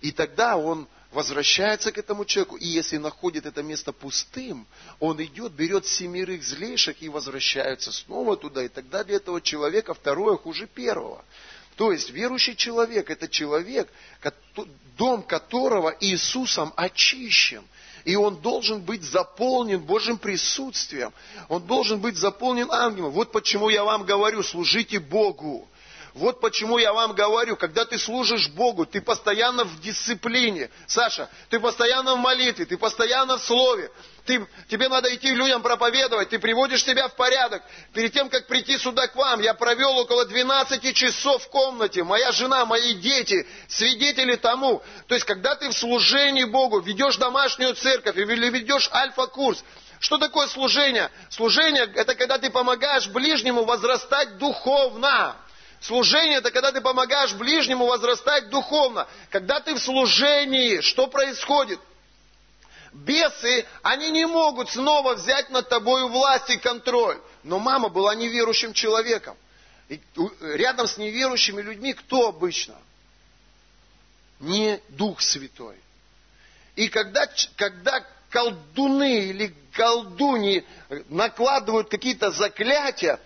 И 0.00 0.12
тогда 0.12 0.56
он 0.56 0.88
возвращается 1.12 1.92
к 1.92 1.98
этому 1.98 2.24
человеку, 2.24 2.56
и 2.56 2.66
если 2.66 2.96
находит 2.96 3.44
это 3.44 3.62
место 3.62 3.92
пустым, 3.92 4.66
он 4.98 5.22
идет, 5.22 5.52
берет 5.52 5.86
семерых 5.86 6.42
злейших 6.42 7.02
и 7.02 7.10
возвращается 7.10 7.92
снова 7.92 8.36
туда, 8.36 8.64
и 8.64 8.68
тогда 8.68 9.04
для 9.04 9.16
этого 9.16 9.40
человека 9.40 9.92
второе 9.92 10.38
хуже 10.38 10.66
первого. 10.66 11.22
То 11.76 11.92
есть 11.92 12.10
верующий 12.10 12.56
человек– 12.56 13.10
это 13.10 13.28
человек, 13.28 13.90
дом 14.96 15.22
которого 15.22 15.94
Иисусом 16.00 16.72
очищен. 16.76 17.64
И 18.04 18.16
он 18.16 18.36
должен 18.36 18.80
быть 18.80 19.02
заполнен 19.02 19.80
Божьим 19.80 20.18
присутствием. 20.18 21.12
Он 21.48 21.64
должен 21.66 22.00
быть 22.00 22.16
заполнен 22.16 22.70
ангелом. 22.70 23.12
Вот 23.12 23.32
почему 23.32 23.68
я 23.68 23.84
вам 23.84 24.04
говорю, 24.04 24.42
служите 24.42 24.98
Богу. 24.98 25.68
Вот 26.14 26.40
почему 26.40 26.76
я 26.76 26.92
вам 26.92 27.14
говорю, 27.14 27.56
когда 27.56 27.86
ты 27.86 27.98
служишь 27.98 28.48
Богу, 28.48 28.84
ты 28.84 29.00
постоянно 29.00 29.64
в 29.64 29.80
дисциплине. 29.80 30.68
Саша, 30.86 31.30
ты 31.48 31.58
постоянно 31.58 32.14
в 32.16 32.18
молитве, 32.18 32.66
ты 32.66 32.76
постоянно 32.76 33.38
в 33.38 33.42
слове. 33.42 33.90
Ты, 34.26 34.46
тебе 34.68 34.88
надо 34.88 35.12
идти 35.14 35.30
людям 35.30 35.62
проповедовать, 35.62 36.28
ты 36.28 36.38
приводишь 36.38 36.84
себя 36.84 37.08
в 37.08 37.16
порядок. 37.16 37.62
Перед 37.94 38.12
тем, 38.12 38.28
как 38.28 38.46
прийти 38.46 38.76
сюда 38.76 39.08
к 39.08 39.16
вам, 39.16 39.40
я 39.40 39.54
провел 39.54 39.96
около 39.96 40.26
12 40.26 40.94
часов 40.94 41.44
в 41.44 41.48
комнате. 41.48 42.04
Моя 42.04 42.30
жена, 42.30 42.66
мои 42.66 42.92
дети, 42.92 43.46
свидетели 43.68 44.36
тому. 44.36 44.82
То 45.08 45.14
есть, 45.14 45.26
когда 45.26 45.54
ты 45.56 45.70
в 45.70 45.72
служении 45.72 46.44
Богу, 46.44 46.80
ведешь 46.80 47.16
домашнюю 47.16 47.74
церковь 47.74 48.16
или 48.16 48.50
ведешь 48.50 48.90
альфа-курс, 48.92 49.64
что 49.98 50.18
такое 50.18 50.46
служение? 50.48 51.10
Служение– 51.30 51.90
это 51.94 52.14
когда 52.14 52.36
ты 52.36 52.50
помогаешь 52.50 53.06
ближнему 53.06 53.64
возрастать 53.64 54.36
духовно. 54.36 55.36
Служение– 55.82 56.38
это 56.38 56.52
когда 56.52 56.70
ты 56.70 56.80
помогаешь 56.80 57.34
ближнему 57.34 57.86
возрастать 57.86 58.48
духовно. 58.50 59.08
Когда 59.30 59.58
ты 59.58 59.74
в 59.74 59.80
служении, 59.80 60.80
что 60.80 61.08
происходит? 61.08 61.80
Бесы, 62.92 63.66
они 63.82 64.10
не 64.10 64.24
могут 64.26 64.70
снова 64.70 65.14
взять 65.14 65.50
над 65.50 65.68
тобой 65.68 66.08
власть 66.08 66.50
и 66.50 66.56
контроль. 66.56 67.20
Но 67.42 67.58
мама 67.58 67.88
была 67.88 68.14
неверующим 68.14 68.72
человеком. 68.72 69.36
И 69.88 70.00
рядом 70.40 70.86
с 70.86 70.98
неверующими 70.98 71.60
людьми 71.60 71.94
кто 71.94 72.28
обычно? 72.28 72.76
Не 74.38 74.80
Дух 74.90 75.20
Святой. 75.20 75.76
И 76.76 76.88
когда, 76.88 77.28
когда 77.56 78.06
колдуны 78.30 79.26
или 79.26 79.52
колдуни 79.72 80.64
накладывают 81.08 81.88
какие-то 81.88 82.30
заклятия, 82.30 83.18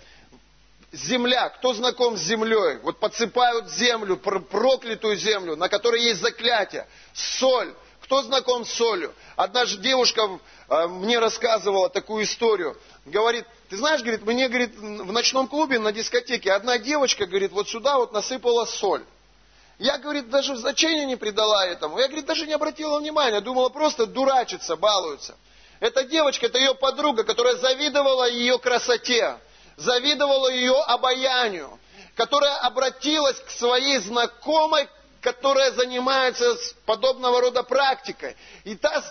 земля, 0.97 1.49
кто 1.51 1.75
знаком 1.75 2.17
с 2.17 2.21
землей? 2.21 2.79
Вот 2.83 2.99
подсыпают 2.99 3.71
землю, 3.71 4.17
проклятую 4.17 5.17
землю, 5.17 5.57
на 5.57 5.69
которой 5.69 6.03
есть 6.03 6.21
заклятие. 6.21 6.87
Соль. 7.15 7.75
Кто 8.03 8.23
знаком 8.23 8.65
с 8.65 8.73
солью? 8.73 9.13
Одна 9.35 9.65
же 9.65 9.79
девушка 9.79 10.39
э, 10.69 10.87
мне 10.87 11.19
рассказывала 11.19 11.89
такую 11.89 12.23
историю. 12.23 12.77
Говорит, 13.05 13.45
ты 13.69 13.77
знаешь, 13.77 14.01
говорит, 14.01 14.25
мне, 14.25 14.49
говорит, 14.49 14.77
в 14.77 15.11
ночном 15.11 15.49
клубе 15.49 15.81
на 15.81 15.91
дискотеке 15.91 16.53
одна 16.53 16.79
девочка, 16.79 17.27
говорит, 17.27 17.51
вот 17.51 17.69
сюда 17.69 17.97
вот 17.97 18.13
насыпала 18.13 18.65
соль. 18.65 19.05
Я, 19.81 19.99
говорит, 19.99 20.31
даже 20.31 20.55
значения 20.55 21.05
не 21.05 21.17
придала 21.17 21.67
этому. 21.67 21.99
Я, 21.99 22.07
говорит, 22.07 22.27
даже 22.27 22.47
не 22.47 22.53
обратила 22.53 23.01
внимания. 23.01 23.41
Думала, 23.41 23.71
просто 23.71 24.07
дурачится, 24.07 24.77
балуется. 24.77 25.37
Эта 25.81 26.05
девочка, 26.05 26.47
это 26.47 26.59
ее 26.59 26.77
подруга, 26.77 27.25
которая 27.25 27.57
завидовала 27.57 28.31
ее 28.31 28.59
красоте 28.59 29.37
завидовала 29.77 30.49
ее 30.49 30.75
обаянию, 30.83 31.79
которая 32.15 32.57
обратилась 32.57 33.39
к 33.41 33.51
своей 33.51 33.99
знакомой, 33.99 34.89
которая 35.21 35.73
занимается 35.73 36.57
подобного 36.85 37.41
рода 37.41 37.63
практикой. 37.63 38.37
И 38.65 38.75
та 38.77 39.03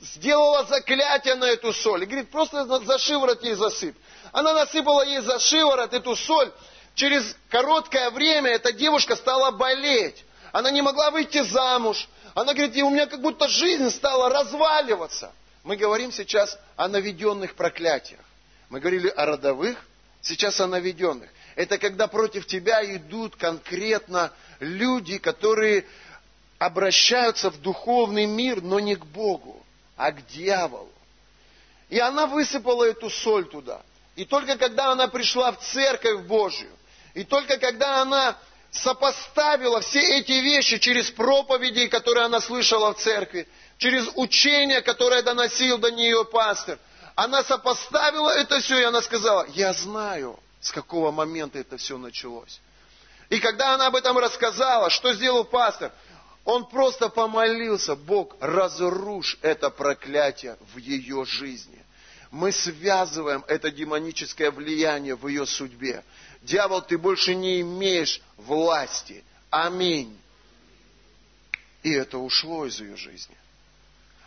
сделала 0.00 0.64
заклятие 0.64 1.34
на 1.34 1.44
эту 1.44 1.72
соль. 1.72 2.02
И 2.02 2.06
говорит, 2.06 2.30
просто 2.30 2.64
за 2.64 2.98
шиворот 2.98 3.42
ей 3.42 3.54
засыпь. 3.54 3.96
Она 4.32 4.54
насыпала 4.54 5.02
ей 5.02 5.20
за 5.20 5.38
шиворот 5.38 5.92
эту 5.92 6.16
соль. 6.16 6.50
Через 6.94 7.36
короткое 7.48 8.10
время 8.10 8.50
эта 8.50 8.72
девушка 8.72 9.14
стала 9.16 9.50
болеть. 9.50 10.24
Она 10.52 10.70
не 10.70 10.82
могла 10.82 11.10
выйти 11.10 11.42
замуж. 11.42 12.08
Она 12.34 12.54
говорит, 12.54 12.76
у 12.82 12.90
меня 12.90 13.06
как 13.06 13.20
будто 13.20 13.48
жизнь 13.48 13.90
стала 13.90 14.30
разваливаться. 14.30 15.32
Мы 15.64 15.76
говорим 15.76 16.12
сейчас 16.12 16.58
о 16.76 16.88
наведенных 16.88 17.54
проклятиях. 17.54 18.20
Мы 18.68 18.80
говорили 18.80 19.08
о 19.08 19.26
родовых, 19.26 19.78
сейчас 20.22 20.60
о 20.60 20.66
наведенных. 20.66 21.28
Это 21.56 21.76
когда 21.76 22.06
против 22.06 22.46
тебя 22.46 22.82
идут 22.96 23.36
конкретно 23.36 24.32
люди, 24.60 25.18
которые 25.18 25.84
обращаются 26.58 27.50
в 27.50 27.60
духовный 27.60 28.26
мир, 28.26 28.62
но 28.62 28.80
не 28.80 28.94
к 28.96 29.04
Богу, 29.04 29.64
а 29.96 30.12
к 30.12 30.26
дьяволу. 30.28 30.90
И 31.90 31.98
она 31.98 32.26
высыпала 32.26 32.84
эту 32.84 33.10
соль 33.10 33.46
туда. 33.48 33.82
И 34.14 34.24
только 34.24 34.56
когда 34.56 34.92
она 34.92 35.08
пришла 35.08 35.52
в 35.52 35.60
церковь 35.60 36.22
Божью, 36.22 36.70
и 37.14 37.24
только 37.24 37.58
когда 37.58 38.00
она 38.00 38.38
сопоставила 38.70 39.80
все 39.82 40.00
эти 40.18 40.32
вещи 40.32 40.78
через 40.78 41.10
проповеди, 41.10 41.88
которые 41.88 42.24
она 42.24 42.40
слышала 42.40 42.94
в 42.94 42.98
церкви, 42.98 43.46
через 43.76 44.08
учение, 44.14 44.80
которое 44.80 45.22
доносил 45.22 45.76
до 45.76 45.90
нее 45.90 46.24
пастор– 46.24 46.78
Она 47.22 47.44
сопоставила 47.44 48.30
это 48.30 48.58
все, 48.58 48.80
и 48.80 48.82
она 48.82 49.00
сказала, 49.00 49.46
я 49.50 49.72
знаю, 49.72 50.40
с 50.60 50.72
какого 50.72 51.12
момента 51.12 51.56
это 51.56 51.76
все 51.76 51.96
началось. 51.96 52.60
И 53.30 53.38
когда 53.38 53.74
она 53.74 53.86
об 53.86 53.94
этом 53.94 54.18
рассказала, 54.18 54.90
что 54.90 55.14
сделал 55.14 55.44
пастор? 55.44 55.92
Он 56.44 56.68
просто 56.68 57.08
помолился, 57.08 57.94
Бог, 57.94 58.34
разрушь 58.40 59.38
это 59.40 59.70
проклятие 59.70 60.56
в 60.74 60.78
ее 60.78 61.24
жизни. 61.24 61.84
Мы 62.32 62.50
связываем 62.50 63.44
это 63.46 63.70
демоническое 63.70 64.50
влияние 64.50 65.14
в 65.14 65.28
ее 65.28 65.46
судьбе. 65.46 66.02
Дьявол, 66.40 66.82
ты 66.82 66.98
больше 66.98 67.36
не 67.36 67.60
имеешь 67.60 68.20
власти. 68.36 69.22
Аминь. 69.48 70.18
И 71.84 71.92
это 71.92 72.18
ушло 72.18 72.66
из 72.66 72.80
ее 72.80 72.96
жизни. 72.96 73.36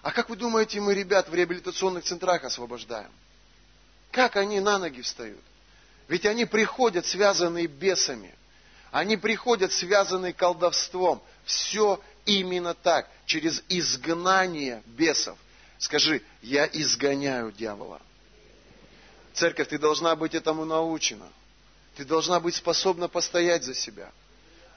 А 0.05 0.11
как 0.11 0.29
вы 0.29 0.35
думаете, 0.35 0.79
мы 0.79 0.93
ребят 0.93 1.29
в 1.29 1.33
реабилитационных 1.33 2.03
центрах 2.03 2.43
освобождаем? 2.43 3.09
Как 4.11 4.35
они 4.35 4.59
на 4.59 4.77
ноги 4.77 5.01
встают? 5.01 5.41
Ведь 6.07 6.27
они 6.27 6.45
приходят 6.45 7.07
связанные 7.07 7.65
бесами. 7.65 8.31
Они 8.91 9.17
приходят 9.17 9.71
связанные 9.71 10.31
колдовством. 10.31 11.23
Все 11.43 11.99
именно 12.23 12.75
так, 12.75 13.09
через 13.25 13.63
изгнание 13.67 14.83
бесов. 14.85 15.39
Скажи, 15.79 16.21
я 16.43 16.67
изгоняю 16.67 17.51
дьявола. 17.51 17.99
Церковь, 19.33 19.69
ты 19.69 19.79
должна 19.79 20.15
быть 20.15 20.35
этому 20.35 20.65
научена. 20.65 21.27
Ты 21.95 22.05
должна 22.05 22.39
быть 22.39 22.53
способна 22.53 23.07
постоять 23.07 23.63
за 23.63 23.73
себя. 23.73 24.11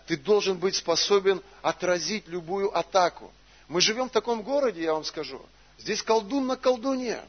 Ты 0.07 0.17
должен 0.17 0.57
быть 0.57 0.77
способен 0.77 1.43
отразить 1.61 2.27
любую 2.29 2.75
атаку. 2.75 3.31
Мы 3.69 3.81
живем 3.83 4.09
в 4.09 4.13
таком 4.13 4.43
городе, 4.43 4.83
я 4.83 4.95
вам 4.95 5.05
скажу. 5.05 5.41
Здесь 5.79 6.03
колдун 6.03 6.47
на 6.47 6.57
колдуне. 6.57 7.21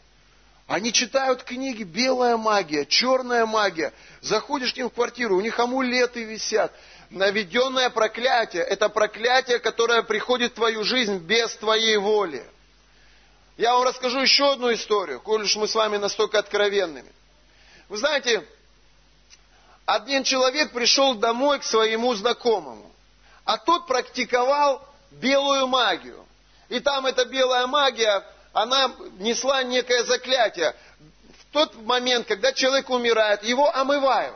Они 0.67 0.93
читают 0.93 1.43
книги 1.43 1.83
«Белая 1.83 2.37
магия», 2.37 2.85
«Черная 2.85 3.45
магия». 3.45 3.91
Заходишь 4.21 4.73
к 4.73 4.77
ним 4.77 4.89
в 4.89 4.93
квартиру, 4.93 5.35
у 5.35 5.41
них 5.41 5.59
амулеты 5.59 6.23
висят. 6.23 6.73
Наведенное 7.09 7.89
проклятие– 7.89 8.63
это 8.69 8.87
проклятие, 8.87 9.59
которое 9.59 10.03
приходит 10.03 10.51
в 10.51 10.55
твою 10.55 10.83
жизнь 10.83 11.17
без 11.17 11.55
твоей 11.55 11.97
воли. 11.97 12.45
Я 13.57 13.73
вам 13.73 13.83
расскажу 13.83 14.19
еще 14.19 14.53
одну 14.53 14.71
историю, 14.73 15.19
коль 15.19 15.43
уж 15.43 15.55
мы 15.55 15.67
с 15.67 15.75
вами 15.75 15.97
настолько 15.97 16.39
откровенными. 16.39 17.11
Вы 17.89 17.97
знаете, 17.97 18.45
один 19.85 20.23
человек 20.23 20.71
пришел 20.71 21.15
домой 21.15 21.59
к 21.59 21.63
своему 21.63 22.13
знакомому, 22.13 22.91
а 23.43 23.57
тот 23.57 23.87
практиковал 23.87 24.87
белую 25.11 25.67
магию. 25.67 26.23
И 26.69 26.79
там 26.79 27.05
эта 27.05 27.25
белая 27.25 27.67
магия, 27.67 28.23
она 28.53 28.91
несла 29.17 29.63
некое 29.63 30.03
заклятие. 30.03 30.75
В 31.41 31.53
тот 31.53 31.75
момент, 31.75 32.27
когда 32.27 32.53
человек 32.53 32.89
умирает, 32.89 33.43
его 33.43 33.73
омывают. 33.75 34.35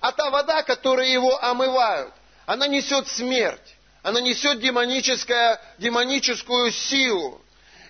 А 0.00 0.12
та 0.12 0.30
вода, 0.30 0.62
которая 0.62 1.08
его 1.08 1.42
омывают, 1.42 2.12
она 2.46 2.66
несет 2.66 3.08
смерть. 3.08 3.76
Она 4.02 4.20
несет 4.20 4.60
демоническую 4.60 6.70
силу. 6.70 7.40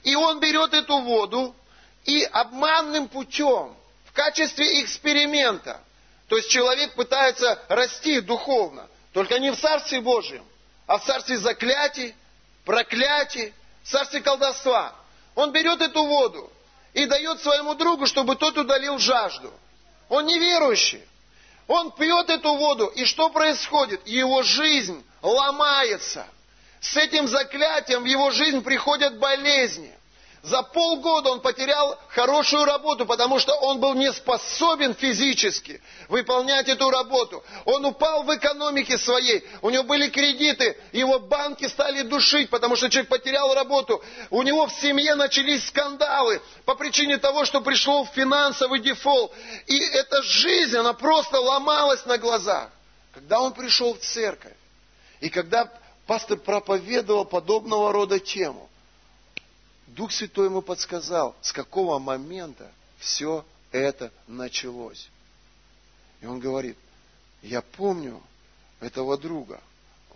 И 0.05 0.15
он 0.15 0.41
берет 0.41 0.73
эту 0.73 1.01
воду 1.01 1.55
и 2.05 2.23
обманным 2.33 3.09
путем, 3.09 3.77
в 4.07 4.13
качестве 4.13 4.83
эксперимента, 4.83 5.83
то 6.29 6.37
есть 6.37 6.49
человек 6.49 6.95
пытается 6.95 7.59
расти 7.69 8.21
духовно, 8.21 8.89
только 9.13 9.39
не 9.39 9.51
в 9.51 9.61
Царстве 9.61 10.01
Божьем, 10.01 10.45
а 10.87 10.99
в 10.99 11.05
Царстве 11.05 11.37
заклятий, 11.37 12.15
проклятий, 12.69 13.55
в 13.83 13.89
Царстве 13.89 14.21
колдовства. 14.21 14.95
Он 15.35 15.53
берет 15.53 15.81
эту 15.81 16.05
воду 16.05 16.53
и 16.93 17.07
дает 17.07 17.41
своему 17.41 17.75
другу, 17.75 18.05
чтобы 18.05 18.37
тот 18.37 18.59
удалил 18.59 18.99
жажду. 18.99 19.51
Он 20.11 20.27
неверующий. 20.27 21.03
Он 21.67 21.91
пьет 21.93 22.29
эту 22.29 22.55
воду, 22.57 22.87
и 22.89 23.07
что 23.07 23.31
происходит? 23.31 24.07
Его 24.07 24.43
жизнь 24.43 25.03
ломается. 25.23 26.27
С 26.81 26.95
этим 26.99 27.27
заклятием 27.27 28.03
в 28.03 28.07
его 28.07 28.31
жизнь 28.33 28.63
приходят 28.63 29.19
болезни. 29.19 29.95
За 30.49 30.63
полгода 30.63 31.31
он 31.31 31.41
потерял 31.41 31.99
хорошую 32.09 32.65
работу, 32.65 33.05
потому 33.05 33.39
что 33.39 33.53
он 33.57 33.81
был 33.81 33.93
не 33.93 34.11
способен 34.11 34.95
физически 34.95 35.83
выполнять 36.09 36.69
эту 36.69 36.89
работу. 36.89 37.45
Он 37.67 37.85
упал 37.85 38.23
в 38.23 38.35
экономике 38.35 38.97
своей, 38.97 39.45
у 39.61 39.69
него 39.69 39.85
были 39.85 40.09
кредиты, 40.09 40.75
его 40.93 41.19
банки 41.19 41.69
стали 41.69 42.01
душить, 42.01 42.49
потому 42.49 42.77
что 42.77 42.89
человек 42.89 43.11
потерял 43.11 43.53
работу. 43.53 44.03
У 44.31 44.43
него 44.43 44.67
в 44.67 44.73
семье 44.73 45.17
начались 45.17 45.67
скандалы 45.69 46.41
по 46.65 46.75
причине 46.75 47.19
того, 47.19 47.45
что 47.45 47.61
пришло 47.61 48.05
в 48.05 48.09
финансовый 48.15 48.81
дефолт. 48.81 49.31
И 49.67 49.79
эта 49.79 50.23
жизнь, 50.23 50.79
она 50.79 50.95
просто 50.95 51.39
ломалась 51.39 52.07
на 52.07 52.17
глазах. 52.17 52.71
Когда 53.13 53.39
он 53.41 53.53
пришел 53.53 53.93
в 53.93 53.99
церковь, 54.01 54.57
и 55.21 55.29
когда 55.29 55.71
пастор 56.07 56.39
проповедовал 56.39 57.27
подобного 57.27 57.93
рода 57.93 58.19
тему, 58.19 58.71
Дух 59.99 60.13
Святой 60.13 60.47
ему 60.47 60.63
подсказал, 60.63 61.35
с 61.41 61.53
какого 61.53 61.99
момента 61.99 62.71
все 62.99 63.45
это 63.73 64.13
началось. 64.29 65.11
И 66.21 66.27
он 66.27 66.39
говорит, 66.39 66.79
я 67.43 67.63
помню 67.63 68.23
этого 68.79 69.19
друга. 69.19 69.61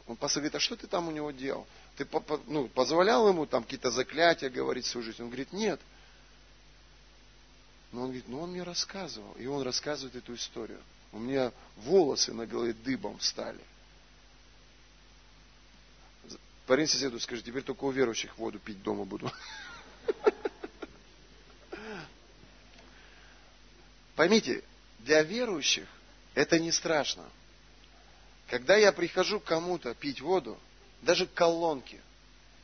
Он 0.06 0.14
пастор 0.14 0.48
а 0.52 0.60
что 0.60 0.76
ты 0.76 0.86
там 0.86 1.08
у 1.08 1.10
него 1.10 1.32
делал? 1.32 1.66
Ты 1.96 2.06
ну, 2.46 2.68
позволял 2.68 3.26
ему 3.26 3.44
там 3.44 3.64
какие-то 3.64 3.90
заклятия 3.90 4.50
говорить 4.50 4.86
всю 4.86 5.02
жизнь? 5.02 5.20
Он 5.20 5.26
говорит, 5.26 5.52
нет. 5.52 5.80
Но 7.90 8.02
он 8.02 8.06
говорит, 8.06 8.28
ну 8.28 8.40
он 8.40 8.52
мне 8.52 8.62
рассказывал. 8.62 9.32
И 9.32 9.46
он 9.46 9.62
рассказывает 9.62 10.14
эту 10.14 10.36
историю. 10.36 10.80
У 11.10 11.18
меня 11.18 11.50
волосы 11.78 12.32
на 12.32 12.46
голове 12.46 12.72
дыбом 12.72 13.18
встали. 13.18 13.60
Парень 16.68 16.86
соседу 16.86 17.18
скажи, 17.18 17.42
теперь 17.42 17.64
только 17.64 17.82
у 17.82 17.90
верующих 17.90 18.38
воду 18.38 18.60
пить 18.60 18.80
дома 18.80 19.04
буду. 19.04 19.28
Поймите, 24.16 24.62
для 25.00 25.22
верующих 25.22 25.88
это 26.34 26.58
не 26.58 26.70
страшно. 26.72 27.24
Когда 28.48 28.76
я 28.76 28.92
прихожу 28.92 29.40
к 29.40 29.44
кому-то 29.44 29.94
пить 29.94 30.20
воду, 30.20 30.58
даже 31.00 31.26
к 31.26 31.34
колонке, 31.34 32.00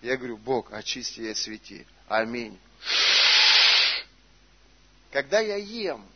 я 0.02 0.16
говорю, 0.16 0.36
Бог, 0.36 0.72
очисти 0.72 1.20
и 1.20 1.28
освети. 1.30 1.86
Аминь. 2.06 2.58
Когда 5.10 5.40
я 5.40 5.56
ем, 5.56 6.06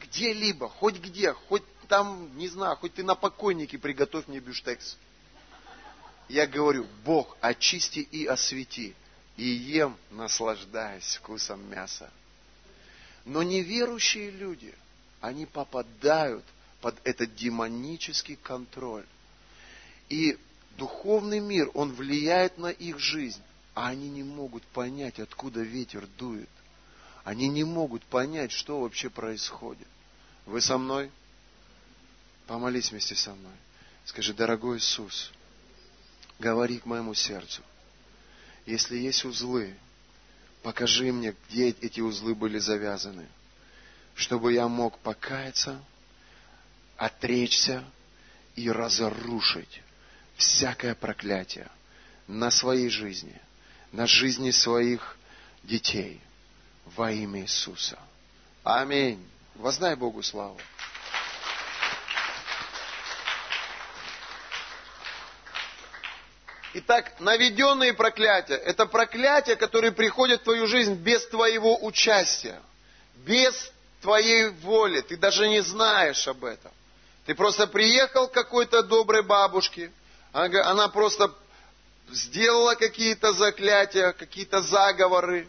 где-либо, 0.00 0.68
хоть 0.68 0.98
где, 1.00 1.32
хоть 1.32 1.64
там, 1.88 2.36
не 2.38 2.48
знаю, 2.48 2.76
хоть 2.76 2.94
ты 2.94 3.02
на 3.02 3.14
покойнике 3.14 3.78
приготовь 3.78 4.28
мне 4.28 4.40
бюштекс 4.40 4.96
я 6.32 6.46
говорю, 6.46 6.86
Бог, 7.04 7.36
очисти 7.40 7.98
и 7.98 8.26
освети. 8.26 8.94
И 9.36 9.44
ем, 9.44 9.96
наслаждаясь 10.10 11.16
вкусом 11.16 11.68
мяса. 11.70 12.10
Но 13.24 13.42
неверующие 13.42 14.30
люди, 14.30 14.74
они 15.20 15.46
попадают 15.46 16.44
под 16.80 16.96
этот 17.04 17.34
демонический 17.34 18.36
контроль. 18.36 19.06
И 20.08 20.38
духовный 20.76 21.40
мир, 21.40 21.70
он 21.74 21.92
влияет 21.92 22.58
на 22.58 22.68
их 22.68 22.98
жизнь, 22.98 23.42
а 23.74 23.88
они 23.88 24.10
не 24.10 24.22
могут 24.22 24.64
понять, 24.64 25.18
откуда 25.20 25.60
ветер 25.60 26.06
дует. 26.18 26.48
Они 27.24 27.48
не 27.48 27.64
могут 27.64 28.04
понять, 28.04 28.50
что 28.50 28.80
вообще 28.80 29.08
происходит. 29.08 29.86
Вы 30.44 30.60
со 30.60 30.76
мной? 30.76 31.10
Помолись 32.46 32.90
вместе 32.90 33.14
со 33.14 33.32
мной. 33.32 33.54
Скажи, 34.04 34.34
дорогой 34.34 34.78
Иисус, 34.78 35.30
говори 36.40 36.78
к 36.78 36.86
моему 36.86 37.14
сердцу. 37.14 37.62
Если 38.66 38.96
есть 38.96 39.24
узлы, 39.24 39.74
покажи 40.62 41.12
мне, 41.12 41.34
где 41.48 41.70
эти 41.70 42.00
узлы 42.00 42.34
были 42.34 42.58
завязаны, 42.58 43.26
чтобы 44.14 44.52
я 44.52 44.68
мог 44.68 44.98
покаяться, 44.98 45.82
отречься 46.96 47.84
и 48.54 48.70
разрушить 48.70 49.82
всякое 50.36 50.94
проклятие 50.94 51.68
на 52.26 52.50
своей 52.50 52.88
жизни, 52.88 53.40
на 53.90 54.06
жизни 54.06 54.50
своих 54.50 55.16
детей 55.64 56.20
во 56.96 57.10
имя 57.10 57.42
Иисуса. 57.42 57.98
Аминь. 58.62 59.26
Воздай 59.54 59.96
Богу 59.96 60.22
славу. 60.22 60.58
Итак, 66.74 67.20
наведенные 67.20 67.92
проклятия– 67.92 68.54
это 68.64 68.86
проклятия, 68.86 69.56
которые 69.56 69.92
приходят 69.92 70.40
в 70.40 70.44
твою 70.44 70.66
жизнь 70.66 70.94
без 70.94 71.26
твоего 71.26 71.84
участия, 71.84 72.60
без 73.16 73.70
твоей 74.00 74.48
воли. 74.48 75.02
Ты 75.02 75.18
даже 75.18 75.48
не 75.48 75.60
знаешь 75.60 76.26
об 76.26 76.44
этом. 76.44 76.72
Ты 77.26 77.34
просто 77.34 77.66
приехал 77.66 78.26
к 78.26 78.32
какой-то 78.32 78.82
доброй 78.82 79.22
бабушке, 79.22 79.92
она 80.32 80.88
просто 80.88 81.32
сделала 82.10 82.74
какие-то 82.74 83.34
заклятия, 83.34 84.12
какие-то 84.12 84.62
заговоры, 84.62 85.48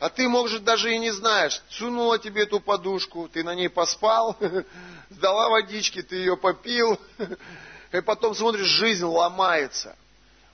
а 0.00 0.08
ты, 0.08 0.28
может, 0.28 0.64
даже 0.64 0.92
и 0.92 0.98
не 0.98 1.10
знаешь, 1.10 1.62
сунула 1.68 2.18
тебе 2.18 2.42
эту 2.42 2.58
подушку, 2.58 3.28
ты 3.28 3.44
на 3.44 3.54
ней 3.54 3.68
поспал, 3.68 4.36
сдала 5.10 5.50
водички, 5.50 6.02
ты 6.02 6.16
ее 6.16 6.36
попил, 6.36 6.98
и 7.92 8.00
потом 8.00 8.34
смотришь, 8.34 8.66
жизнь 8.66 9.04
ломается. 9.04 9.96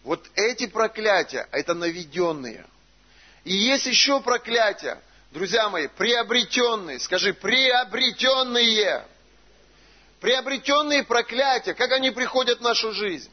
Вот 0.02 0.26
эти 0.34 0.66
проклятия, 0.66 1.46
это 1.52 1.74
наведенные. 1.74 2.64
И 3.44 3.54
есть 3.54 3.86
еще 3.86 4.20
проклятия, 4.20 5.00
друзья 5.30 5.68
мои, 5.68 5.88
приобретенные. 5.88 6.98
Скажи, 6.98 7.34
приобретенные. 7.34 9.04
Приобретенные 10.20 11.04
проклятия, 11.04 11.74
как 11.74 11.92
они 11.92 12.10
приходят 12.10 12.58
в 12.58 12.62
нашу 12.62 12.92
жизнь. 12.92 13.30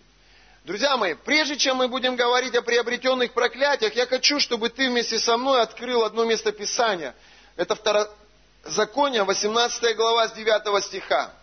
Друзья 0.64 0.98
мои, 0.98 1.14
прежде 1.14 1.58
чем 1.58 1.78
мы 1.78 1.88
будем 1.88 2.18
говорить 2.18 2.54
о 2.56 2.62
приобретенных 2.62 3.34
проклятиях, 3.34 3.96
я 3.96 4.06
хочу, 4.06 4.40
чтобы 4.40 4.70
ты 4.70 4.90
вместе 4.90 5.18
со 5.18 5.38
мной 5.38 5.62
открыл 5.62 6.04
одно 6.04 6.26
место 6.26 6.52
Писания. 6.52 7.16
Это 7.56 7.76
Второзаконие, 7.76 9.24
18 9.24 9.96
глава 9.96 10.28
с 10.28 10.34
9 10.34 10.84
стиха. 10.84 11.34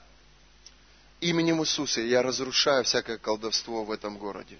Именем 1.20 1.62
Иисуса 1.62 2.02
я 2.02 2.22
разрушаю 2.22 2.84
всякое 2.84 3.16
колдовство 3.16 3.84
в 3.84 3.92
этом 3.92 4.18
городе. 4.18 4.58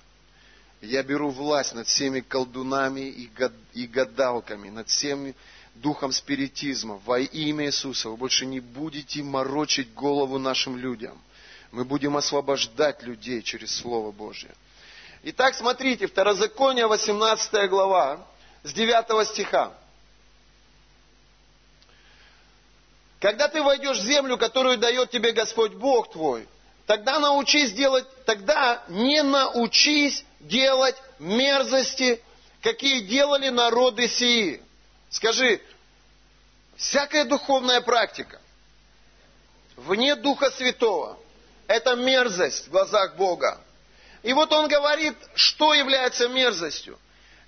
Я 0.84 1.02
беру 1.02 1.30
власть 1.30 1.74
над 1.74 1.86
всеми 1.86 2.20
колдунами 2.20 3.28
и 3.72 3.86
гадалками, 3.86 4.70
над 4.70 4.88
всеми 4.88 5.34
духом 5.74 6.12
спиритизма. 6.12 7.00
Во 7.04 7.18
имя 7.18 7.66
Иисуса 7.66 8.08
вы 8.08 8.16
больше 8.16 8.46
не 8.46 8.60
будете 8.60 9.22
морочить 9.22 9.92
голову 9.94 10.38
нашим 10.38 10.76
людям– 10.76 11.20
мы 11.74 11.84
будем 11.84 12.16
освобождать 12.16 13.02
людей 13.02 13.42
через 13.42 13.76
Слово 13.76 14.12
Божье. 14.12 14.50
Итак, 15.24 15.54
смотрите, 15.54 16.06
Второзаконие, 16.06 16.86
18 16.86 17.68
глава, 17.68 18.24
с 18.62 18.72
9 18.72 19.26
стиха. 19.26 19.72
Когда 23.18 23.48
ты 23.48 23.60
войдешь 23.60 23.98
в 23.98 24.04
землю, 24.04 24.38
которую 24.38 24.78
дает 24.78 25.10
тебе 25.10 25.32
Господь 25.32 25.72
Бог 25.72 26.12
твой, 26.12 26.46
тогда 26.86 27.18
научись 27.18 27.72
делать, 27.72 28.06
тогда 28.24 28.84
не 28.88 29.22
научись 29.22 30.24
делать 30.44 30.96
мерзости, 31.18 32.22
какие 32.62 33.00
делали 33.00 33.48
народы 33.48 34.08
сии. 34.08 34.62
Скажи, 35.10 35.60
всякая 36.76 37.24
духовная 37.24 37.80
практика 37.80 38.40
вне 39.76 40.14
Духа 40.14 40.50
Святого 40.50 41.18
это 41.66 41.94
мерзость 41.96 42.66
в 42.66 42.70
глазах 42.70 43.16
Бога. 43.16 43.60
И 44.22 44.32
вот 44.32 44.52
он 44.52 44.68
говорит, 44.68 45.16
что 45.34 45.74
является 45.74 46.28
мерзостью. 46.28 46.98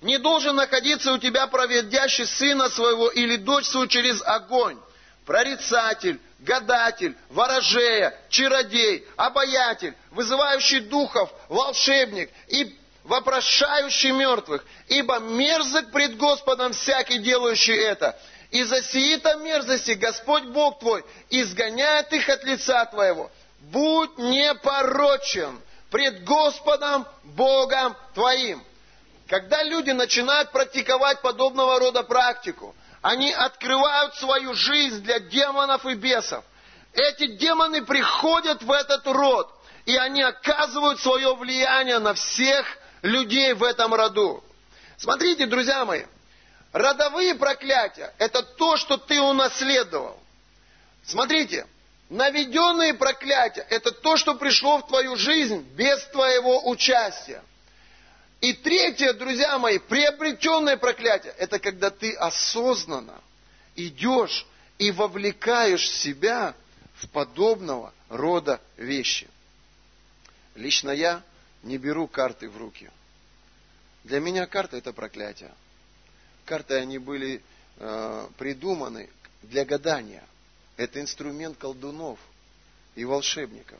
Не 0.01 0.17
должен 0.17 0.55
находиться 0.55 1.13
у 1.13 1.17
тебя 1.17 1.47
проведящий 1.47 2.25
сына 2.25 2.69
своего 2.69 3.09
или 3.09 3.35
дочь 3.35 3.65
свою 3.65 3.87
через 3.87 4.21
огонь. 4.21 4.77
Прорицатель, 5.25 6.19
гадатель, 6.39 7.15
ворожея, 7.29 8.17
чародей, 8.29 9.05
обаятель, 9.15 9.95
вызывающий 10.11 10.81
духов, 10.81 11.31
волшебник 11.49 12.29
и 12.47 12.75
вопрошающий 13.07 14.11
мертвых. 14.11 14.63
Ибо 14.87 15.19
мерзок 15.19 15.91
пред 15.91 16.17
Господом 16.17 16.73
всякий 16.73 17.17
делающий 17.19 17.77
это. 17.77 18.17
И 18.51 18.63
за 18.63 18.81
сии-то 18.81 19.35
мерзости 19.37 19.91
Господь 19.91 20.43
Бог 20.43 20.79
твой 20.79 21.03
изгоняет 21.29 22.13
их 22.13 22.29
от 22.29 22.43
лица 22.43 22.85
твоего 22.85 23.29
будь 23.59 24.17
непорочен 24.17 25.59
пред 25.89 26.23
Господом 26.23 27.07
Богом 27.23 27.95
твоим. 28.13 28.63
Когда 29.27 29.63
люди 29.63 29.91
начинают 29.91 30.51
практиковать 30.51 31.21
подобного 31.21 31.79
рода 31.79 32.03
практику, 32.03 32.75
они 33.01 33.31
открывают 33.31 34.15
свою 34.15 34.53
жизнь 34.53 35.01
для 35.03 35.19
демонов 35.19 35.85
и 35.85 35.95
бесов. 35.95 36.43
Эти 36.93 37.27
демоны 37.35 37.85
приходят 37.85 38.61
в 38.63 38.71
этот 38.71 39.05
род, 39.07 39.49
и 39.85 39.95
они 39.97 40.21
оказывают 40.21 40.99
свое 41.01 41.35
влияние 41.35 41.99
на 41.99 42.13
всех 42.13 42.65
людей 43.01 43.53
в 43.53 43.63
этом 43.63 43.93
роду. 43.93 44.43
Смотрите, 44.97 45.45
друзья 45.45 45.85
мои, 45.85 46.03
родовые 46.71 47.35
проклятия– 47.35 48.13
это 48.17 48.43
то, 48.43 48.77
что 48.77 48.97
ты 48.97 49.19
унаследовал. 49.21 50.19
Смотрите, 51.03 51.65
Наведенные 52.09 52.93
проклятия– 52.93 53.67
это 53.69 53.91
то, 53.91 54.15
что 54.15 54.35
пришло 54.35 54.77
в 54.77 54.87
твою 54.87 55.17
жизнь 55.17 55.59
без 55.75 56.01
твоего 56.05 56.69
участия. 56.69 57.43
И 58.39 58.53
третье, 58.53 59.13
друзья 59.13 59.59
мои, 59.59 59.77
приобретенное 59.77 60.77
проклятие– 60.77 61.33
это 61.37 61.59
когда 61.59 61.89
ты 61.89 62.13
осознанно 62.13 63.19
идешь 63.75 64.45
и 64.77 64.91
вовлекаешь 64.91 65.89
себя 65.89 66.53
в 66.95 67.09
подобного 67.09 67.93
рода 68.09 68.61
вещи. 68.77 69.27
Лично 70.55 70.91
я 70.91 71.21
не 71.63 71.77
беру 71.77 72.07
карты 72.07 72.49
в 72.49 72.57
руки. 72.57 72.89
Для 74.03 74.19
меня 74.19 74.45
карта– 74.45 74.77
это 74.77 74.93
проклятие. 74.93 75.53
Карты, 76.45 76.75
они 76.75 76.97
были 76.97 77.41
э, 77.77 78.27
придуманы 78.37 79.09
для 79.43 79.65
гадания– 79.65 80.23
это 80.77 81.01
инструмент 81.01 81.57
колдунов 81.57 82.19
и 82.95 83.03
волшебников. 83.03 83.79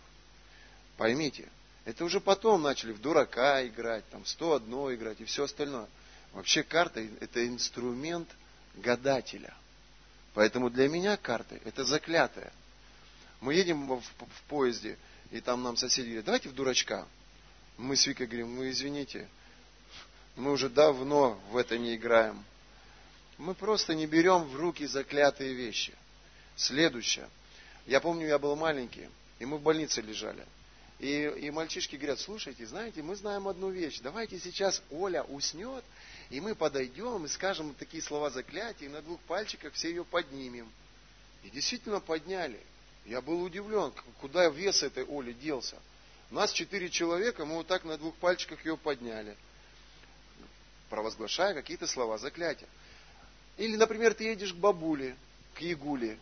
Поймите, 0.97 1.47
это 1.85 2.03
уже 2.03 2.19
потом 2.19 2.63
начали 2.63 2.91
в 2.91 2.99
дурака 2.99 3.65
играть, 3.65 4.07
там 4.09 4.25
101 4.25 4.95
играть 4.95 5.21
и 5.21 5.25
все 5.25 5.43
остальное. 5.43 5.87
Вообще 6.33 6.63
карта– 6.63 6.99
это 7.21 7.47
инструмент 7.47 8.27
гадателя. 8.75 9.53
Поэтому 10.33 10.69
для 10.69 10.89
меня 10.89 11.17
карты– 11.17 11.61
это 11.65 11.83
заклятое. 11.83 12.51
Мы 13.39 13.53
едем 13.53 13.87
в, 13.87 14.01
в 14.01 14.41
поезде, 14.47 14.97
и 15.31 15.39
там 15.39 15.63
нам 15.63 15.77
соседи 15.77 16.07
говорят, 16.07 16.25
давайте 16.25 16.49
в 16.49 16.53
дурачка. 16.53 17.07
Мы 17.77 17.95
с 17.95 18.05
Викой 18.07 18.27
говорим, 18.27 18.55
ну 18.55 18.69
извините, 18.69 19.27
мы 20.35 20.51
уже 20.51 20.69
давно 20.69 21.39
в 21.51 21.57
это 21.57 21.77
не 21.77 21.95
играем. 21.95 22.43
Мы 23.37 23.53
просто 23.53 23.93
не 23.95 24.07
берем 24.07 24.43
в 24.43 24.55
руки 24.55 24.85
заклятые 24.85 25.53
вещи– 25.53 25.93
Следующее. 26.57 27.29
Я 27.85 28.01
помню, 28.01 28.27
я 28.27 28.39
был 28.39 28.55
маленький, 28.55 29.07
и 29.37 29.45
мы 29.45 29.57
в 29.57 29.61
больнице 29.61 30.01
лежали. 30.01 30.43
И, 30.97 31.31
и 31.39 31.51
мальчишки 31.51 31.95
говорят, 31.95 32.19
слушайте, 32.19 32.65
знаете, 32.65 33.03
мы 33.03 33.15
знаем 33.15 33.47
одну 33.47 33.69
вещь. 33.69 33.99
Давайте 34.01 34.39
сейчас 34.39 34.81
Оля 34.89 35.21
уснет, 35.21 35.83
и 36.31 36.41
мы 36.41 36.55
подойдем 36.55 37.25
и 37.25 37.27
скажем 37.27 37.75
такие 37.75 38.01
слова 38.01 38.31
заклятия, 38.31 38.87
и 38.87 38.91
на 38.91 39.03
двух 39.03 39.19
пальчиках 39.21 39.73
все 39.73 39.89
ее 39.89 40.03
поднимем. 40.03 40.67
И 41.43 41.51
действительно 41.51 41.99
подняли. 41.99 42.59
Я 43.05 43.21
был 43.21 43.43
удивлен, 43.43 43.93
куда 44.19 44.49
вес 44.49 44.81
этой 44.81 45.05
Оли 45.05 45.33
делся. 45.33 45.77
У 46.29 46.35
нас 46.35 46.51
четыре 46.51 46.89
человека, 46.89 47.45
мы 47.45 47.55
вот 47.55 47.67
так 47.67 47.85
на 47.85 47.97
двух 47.97 48.13
пальчиках 48.15 48.65
ее 48.65 48.75
подняли, 48.75 49.37
провозглашая 50.89 51.53
какие-то 51.53 51.87
слова 51.87 52.17
заклятия. 52.17 52.67
Или, 53.57 53.77
например, 53.77 54.13
ты 54.13 54.25
едешь 54.25 54.53
к 54.53 54.57
бабуле, 54.57 55.15
к 55.55 55.61
Ягуле, 55.61 56.17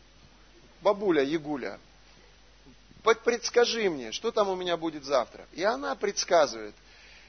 бабуля 0.81 1.23
Ягуля, 1.23 1.79
предскажи 3.23 3.89
мне, 3.89 4.11
что 4.11 4.31
там 4.31 4.49
у 4.49 4.55
меня 4.55 4.77
будет 4.77 5.03
завтра. 5.03 5.45
И 5.53 5.63
она 5.63 5.95
предсказывает. 5.95 6.75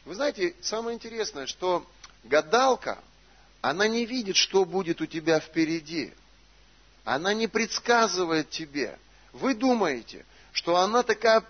Вы 0.04 0.14
знаете, 0.14 0.54
самое 0.60 0.94
интересное, 0.94 1.46
что 1.46 1.86
гадалка, 2.24 2.98
она 3.62 3.88
не 3.88 4.04
видит, 4.06 4.36
что 4.36 4.64
будет 4.64 5.00
у 5.00 5.06
тебя 5.06 5.40
впереди. 5.40 6.12
Она 7.04 7.34
не 7.34 7.48
предсказывает 7.48 8.50
тебе. 8.50 8.98
Вы 9.32 9.54
думаете, 9.54 10.24
что 10.52 10.76
она 10.76 11.02
такая 11.02 11.42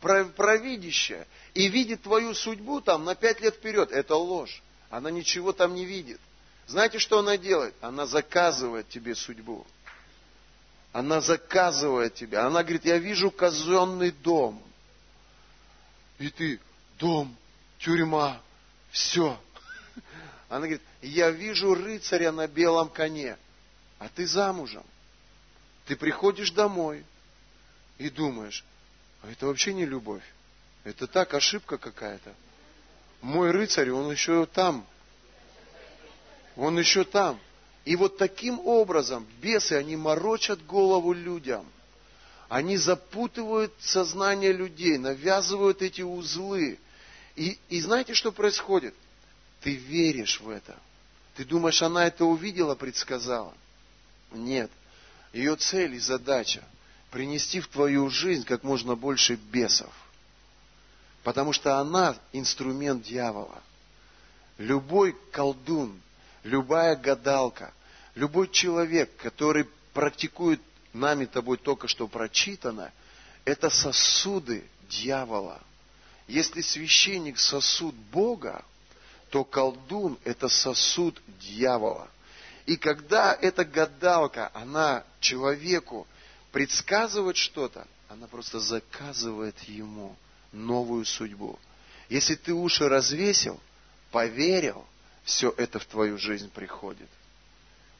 провидящая 0.00 1.26
и 1.54 1.68
видит 1.68 2.02
твою 2.02 2.34
судьбу 2.34 2.80
там 2.80 3.04
на 3.04 3.14
пять 3.14 3.40
лет 3.40 3.54
вперед. 3.54 3.90
Это 3.92 4.16
ложь. 4.16 4.62
Она 4.90 5.10
ничего 5.10 5.52
там 5.52 5.74
не 5.74 5.84
видит. 5.84 6.20
Знаете, 6.66 6.98
что 6.98 7.18
она 7.18 7.36
делает? 7.36 7.74
Она 7.80 8.06
заказывает 8.06 8.88
тебе 8.88 9.14
судьбу. 9.14 9.66
Она 10.92 11.20
заказывает 11.20 12.14
тебя. 12.14 12.46
Она 12.46 12.62
говорит, 12.62 12.84
я 12.84 12.98
вижу 12.98 13.30
казенный 13.30 14.10
дом. 14.10 14.62
И 16.18 16.30
ты, 16.30 16.60
дом, 16.98 17.36
тюрьма, 17.78 18.40
все. 18.90 19.38
Она 20.48 20.60
говорит, 20.60 20.82
я 21.02 21.30
вижу 21.30 21.74
рыцаря 21.74 22.32
на 22.32 22.46
белом 22.46 22.88
коне, 22.88 23.36
а 23.98 24.08
ты 24.08 24.26
замужем. 24.26 24.84
Ты 25.86 25.96
приходишь 25.96 26.50
домой 26.50 27.04
и 27.98 28.10
думаешь, 28.10 28.64
это 29.30 29.46
вообще 29.46 29.74
не 29.74 29.86
любовь. 29.86 30.22
Это 30.84 31.06
так, 31.06 31.34
ошибка 31.34 31.78
какая-то. 31.78 32.34
Мой 33.20 33.50
рыцарь, 33.50 33.90
он 33.90 34.10
еще 34.10 34.46
там. 34.46 34.86
Он 36.54 36.78
еще 36.78 37.04
там. 37.04 37.40
И 37.84 37.96
вот 37.96 38.18
таким 38.18 38.60
образом 38.60 39.26
бесы, 39.40 39.72
они 39.72 39.96
морочат 39.96 40.64
голову 40.64 41.12
людям. 41.12 41.66
Они 42.48 42.76
запутывают 42.76 43.72
сознание 43.80 44.52
людей, 44.52 44.98
навязывают 44.98 45.82
эти 45.82 46.02
узлы. 46.02 46.78
И, 47.34 47.58
и 47.68 47.80
знаете, 47.80 48.14
что 48.14 48.30
происходит? 48.32 48.94
Ты 49.60 49.74
веришь 49.74 50.40
в 50.40 50.48
это. 50.48 50.78
Ты 51.34 51.44
думаешь, 51.44 51.82
она 51.82 52.06
это 52.06 52.24
увидела, 52.24 52.74
предсказала? 52.76 53.54
Нет. 54.30 54.70
Ее 55.32 55.56
цель 55.56 55.94
и 55.94 55.98
задача– 55.98 56.62
принести 57.16 57.60
в 57.60 57.68
твою 57.68 58.10
жизнь 58.10 58.44
как 58.44 58.62
можно 58.62 58.94
больше 58.94 59.36
бесов. 59.36 59.90
Потому 61.22 61.54
что 61.54 61.78
она 61.78 62.14
инструмент 62.34 63.04
дьявола. 63.04 63.62
Любой 64.58 65.16
колдун, 65.32 65.98
любая 66.42 66.94
гадалка, 66.94 67.72
любой 68.16 68.50
человек, 68.50 69.16
который 69.16 69.66
практикует 69.94 70.60
нами 70.92 71.24
тобой 71.24 71.56
только 71.56 71.88
что 71.88 72.06
прочитано, 72.06 72.92
это 73.46 73.70
сосуды 73.70 74.62
дьявола. 74.90 75.62
Если 76.28 76.60
священник 76.60 77.38
сосуд 77.38 77.94
Бога, 77.94 78.62
то 79.30 79.42
колдун– 79.42 80.18
это 80.24 80.50
сосуд 80.50 81.18
дьявола. 81.40 82.10
И 82.66 82.76
когда 82.76 83.32
эта 83.32 83.64
гадалка, 83.64 84.50
она 84.52 85.02
человеку 85.20 86.06
предсказывает 86.56 87.36
что-то, 87.36 87.86
она 88.08 88.26
просто 88.28 88.60
заказывает 88.60 89.60
ему 89.64 90.16
новую 90.52 91.04
судьбу. 91.04 91.58
Если 92.08 92.34
ты 92.34 92.54
уши 92.54 92.88
развесил, 92.88 93.60
поверил, 94.10 94.86
все 95.22 95.52
это 95.58 95.78
в 95.78 95.84
твою 95.84 96.16
жизнь 96.16 96.50
приходит. 96.50 97.10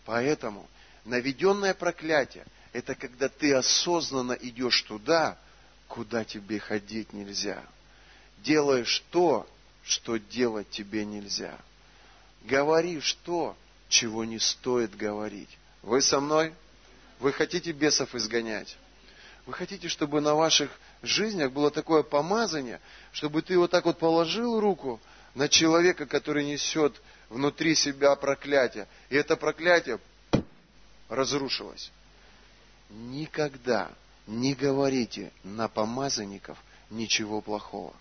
Поэтому 0.06 0.66
наведенное 1.04 1.74
проклятие– 1.74 2.46
это 2.72 2.94
когда 2.94 3.28
ты 3.28 3.52
осознанно 3.52 4.32
идешь 4.32 4.80
туда, 4.80 5.36
куда 5.86 6.24
тебе 6.24 6.58
ходить 6.58 7.12
нельзя. 7.12 7.62
Делаешь 8.38 9.04
то, 9.10 9.46
что 9.84 10.16
делать 10.16 10.70
тебе 10.70 11.04
нельзя. 11.04 11.58
Говоришь 12.44 13.18
то, 13.22 13.54
чего 13.90 14.24
не 14.24 14.38
стоит 14.38 14.96
говорить. 14.96 15.58
Вы 15.82 16.00
со 16.00 16.20
мной? 16.20 16.54
Вы 17.18 17.32
хотите 17.32 17.72
бесов 17.72 18.14
изгонять? 18.14 18.76
Вы 19.46 19.52
хотите, 19.52 19.88
чтобы 19.88 20.20
на 20.20 20.34
ваших 20.34 20.70
жизнях 21.02 21.52
было 21.52 21.70
такое 21.70 22.02
помазание, 22.02 22.80
чтобы 23.12 23.42
ты 23.42 23.58
вот 23.58 23.70
так 23.70 23.84
вот 23.84 23.98
положил 23.98 24.58
руку 24.60 25.00
на 25.34 25.48
человека, 25.48 26.06
который 26.06 26.44
несет 26.44 27.00
внутри 27.28 27.74
себя 27.74 28.14
проклятие, 28.16 28.88
и 29.08 29.16
это 29.16 29.36
проклятие 29.36 29.98
разрушилось. 31.08 31.90
Никогда 32.90 33.90
не 34.26 34.54
говорите 34.54 35.32
на 35.44 35.68
помазанников 35.68 36.58
ничего 36.90 37.40
плохого. 37.40 37.94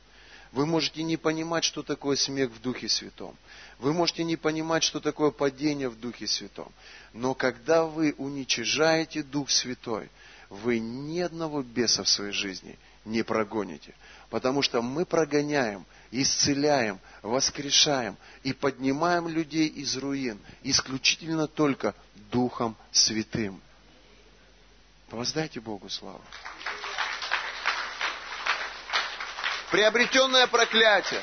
Вы 0.52 0.66
можете 0.66 1.04
не 1.04 1.18
понимать, 1.18 1.64
что 1.64 1.84
такое 1.84 2.16
смех 2.16 2.52
в 2.52 2.62
Духе 2.62 2.88
Святом. 2.88 3.36
Вы 3.80 3.94
можете 3.94 4.24
не 4.24 4.38
понимать, 4.38 4.84
что 4.84 5.00
такое 5.00 5.32
падение 5.32 5.90
в 5.90 6.00
Духе 6.00 6.28
Святом. 6.28 6.72
Но 7.14 7.34
когда 7.34 7.86
вы 7.86 8.14
уничижаете 8.18 9.24
Дух 9.24 9.50
Святой, 9.50 10.10
вы 10.50 10.80
ни 10.80 11.20
одного 11.20 11.62
беса 11.64 12.04
в 12.04 12.10
своей 12.10 12.32
жизни 12.32 12.78
не 13.04 13.24
прогоните. 13.24 13.94
Потому 14.30 14.62
что 14.62 14.82
мы 14.82 15.06
прогоняем, 15.06 15.86
исцеляем, 16.12 17.00
воскрешаем 17.22 18.18
и 18.44 18.54
поднимаем 18.54 19.28
людей 19.28 19.68
из 19.68 19.98
руин 19.98 20.40
исключительно 20.64 21.48
только 21.48 21.94
Духом 22.32 22.76
Святым. 22.92 23.62
Воздайте 25.12 25.60
Богу 25.60 25.90
славу 25.90 26.22
приобретенное 29.76 30.48
проклятие. 30.48 31.22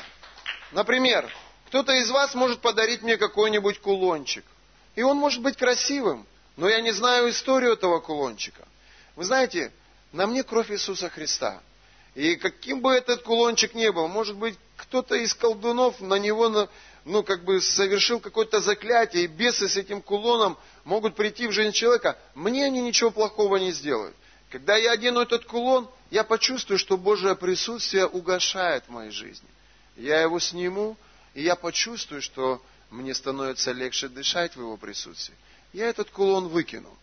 Например, 0.73 1.27
кто-то 1.69 1.91
из 1.93 2.11
вас 2.11 2.35
может 2.35 2.59
подарить 2.59 3.01
мне 3.01 3.17
какой-нибудь 3.17 3.79
кулончик. 3.79 4.45
И 4.93 5.01
он 5.01 5.17
может 5.17 5.41
быть 5.41 5.57
красивым, 5.57 6.27
но 6.55 6.69
я 6.69 6.81
не 6.81 6.91
знаю 6.91 7.31
историю 7.31 7.73
этого 7.73 7.99
кулончика. 7.99 8.67
Вы 9.15 9.23
знаете, 9.23 9.71
на 10.11 10.27
мне 10.27 10.43
кровь 10.43 10.69
Иисуса 10.69 11.09
Христа. 11.09 11.63
И 12.13 12.35
каким 12.35 12.81
бы 12.81 12.93
этот 12.93 13.23
кулончик 13.23 13.73
ни 13.73 13.89
был, 13.89 14.07
может 14.07 14.35
быть, 14.35 14.55
кто-то 14.77 15.15
из 15.15 15.33
колдунов 15.33 15.99
на 15.99 16.19
него, 16.19 16.69
ну, 17.05 17.23
как 17.23 17.43
бы 17.45 17.59
совершил 17.59 18.19
какое-то 18.19 18.59
заклятие, 18.59 19.23
и 19.23 19.27
бесы 19.27 19.67
с 19.67 19.77
этим 19.77 19.99
кулоном 19.99 20.59
могут 20.83 21.15
прийти 21.15 21.47
в 21.47 21.51
жизнь 21.53 21.71
человека. 21.71 22.19
Мне 22.35 22.65
они 22.65 22.81
ничего 22.81 23.09
плохого 23.09 23.55
не 23.55 23.71
сделают. 23.71 24.15
Когда 24.53 24.77
я 24.77 24.91
одену 24.91 25.21
этот 25.21 25.45
кулон, 25.45 25.89
я 26.11 26.23
почувствую, 26.23 26.77
что 26.77 26.95
Божье 26.95 27.35
присутствие 27.35 28.05
угошает 28.05 28.83
в 28.85 28.91
моей 28.91 29.09
жизни. 29.09 29.49
Я 29.95 30.21
его 30.21 30.39
сниму, 30.39 30.95
и 31.33 31.41
я 31.41 31.55
почувствую, 31.55 32.21
что 32.21 32.61
мне 32.91 33.15
становится 33.15 33.71
легче 33.71 34.09
дышать 34.09 34.55
в 34.55 34.59
его 34.59 34.77
присутствии. 34.77 35.35
Я 35.73 35.87
этот 35.87 36.11
кулон 36.11 36.49
выкину. 36.49 36.95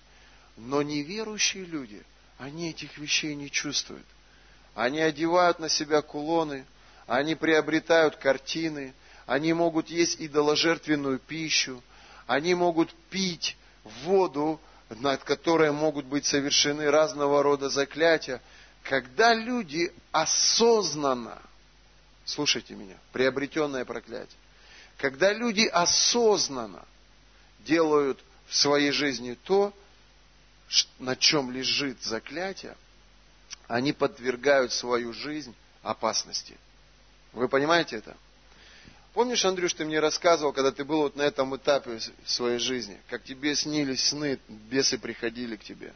Но 0.57 0.81
неверующие 0.83 1.65
люди, 1.65 2.05
они 2.39 2.71
этих 2.71 2.97
вещей 2.99 3.35
не 3.35 3.51
чувствуют. 3.51 4.07
Они 4.77 5.01
одевают 5.01 5.59
на 5.59 5.69
себя 5.69 6.03
кулоны, 6.03 6.65
они 7.09 7.35
приобретают 7.35 8.15
картины, 8.15 8.95
они 9.27 9.55
могут 9.55 9.89
есть 9.89 10.21
идоложертвенную 10.21 11.19
пищу, 11.19 11.83
они 12.29 12.55
могут 12.55 12.95
пить 13.11 13.57
воду, 14.05 14.61
над 14.91 15.23
которой 15.25 15.71
могут 15.71 16.07
быть 16.07 16.27
совершены 16.27 16.91
разного 16.91 17.43
рода 17.43 17.69
заклятия, 17.69 18.43
когда 18.83 19.35
люди 19.35 19.93
осознанно, 20.11 21.41
слушайте 22.25 22.75
меня, 22.75 22.97
приобретенное 23.13 23.85
проклятие, 23.85 24.39
когда 24.97 25.33
люди 25.33 25.67
осознанно 25.67 26.85
делают 27.61 28.21
в 28.49 28.57
своей 28.57 28.91
жизни 28.91 29.39
то, 29.45 29.73
на 30.99 31.17
чем 31.17 31.51
лежит 31.51 32.03
заклятие, 32.03 32.77
они 33.69 33.93
подвергают 33.93 34.73
свою 34.73 35.13
жизнь 35.13 35.55
опасности. 35.83 36.57
Вы 37.33 37.49
понимаете 37.49 37.97
это? 37.97 38.17
Помнишь, 39.13 39.45
Андрюш, 39.45 39.75
ты 39.75 39.85
мне 39.85 39.99
рассказывал, 39.99 40.53
когда 40.53 40.71
ты 40.71 40.85
был 40.85 40.99
вот 40.99 41.17
на 41.17 41.23
этом 41.23 41.57
этапе 41.57 41.99
своей 42.25 42.59
жизни, 42.59 43.01
как 43.09 43.25
тебе 43.25 43.57
снились 43.57 44.09
сны, 44.09 44.39
бесы 44.49 44.99
приходили 44.99 45.57
к 45.57 45.65
тебе. 45.65 45.93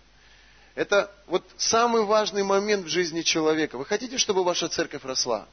Это 0.74 1.14
вот 1.29 1.44
самый 1.57 2.03
важный 2.03 2.42
момент 2.42 2.87
в 2.87 2.88
жизни 2.88 3.22
человека. 3.22 3.79
Вы 3.79 3.85
хотите, 3.85 4.18
чтобы 4.18 4.42
ваша 4.42 4.68
церковь 4.68 5.05
росла? 5.05 5.46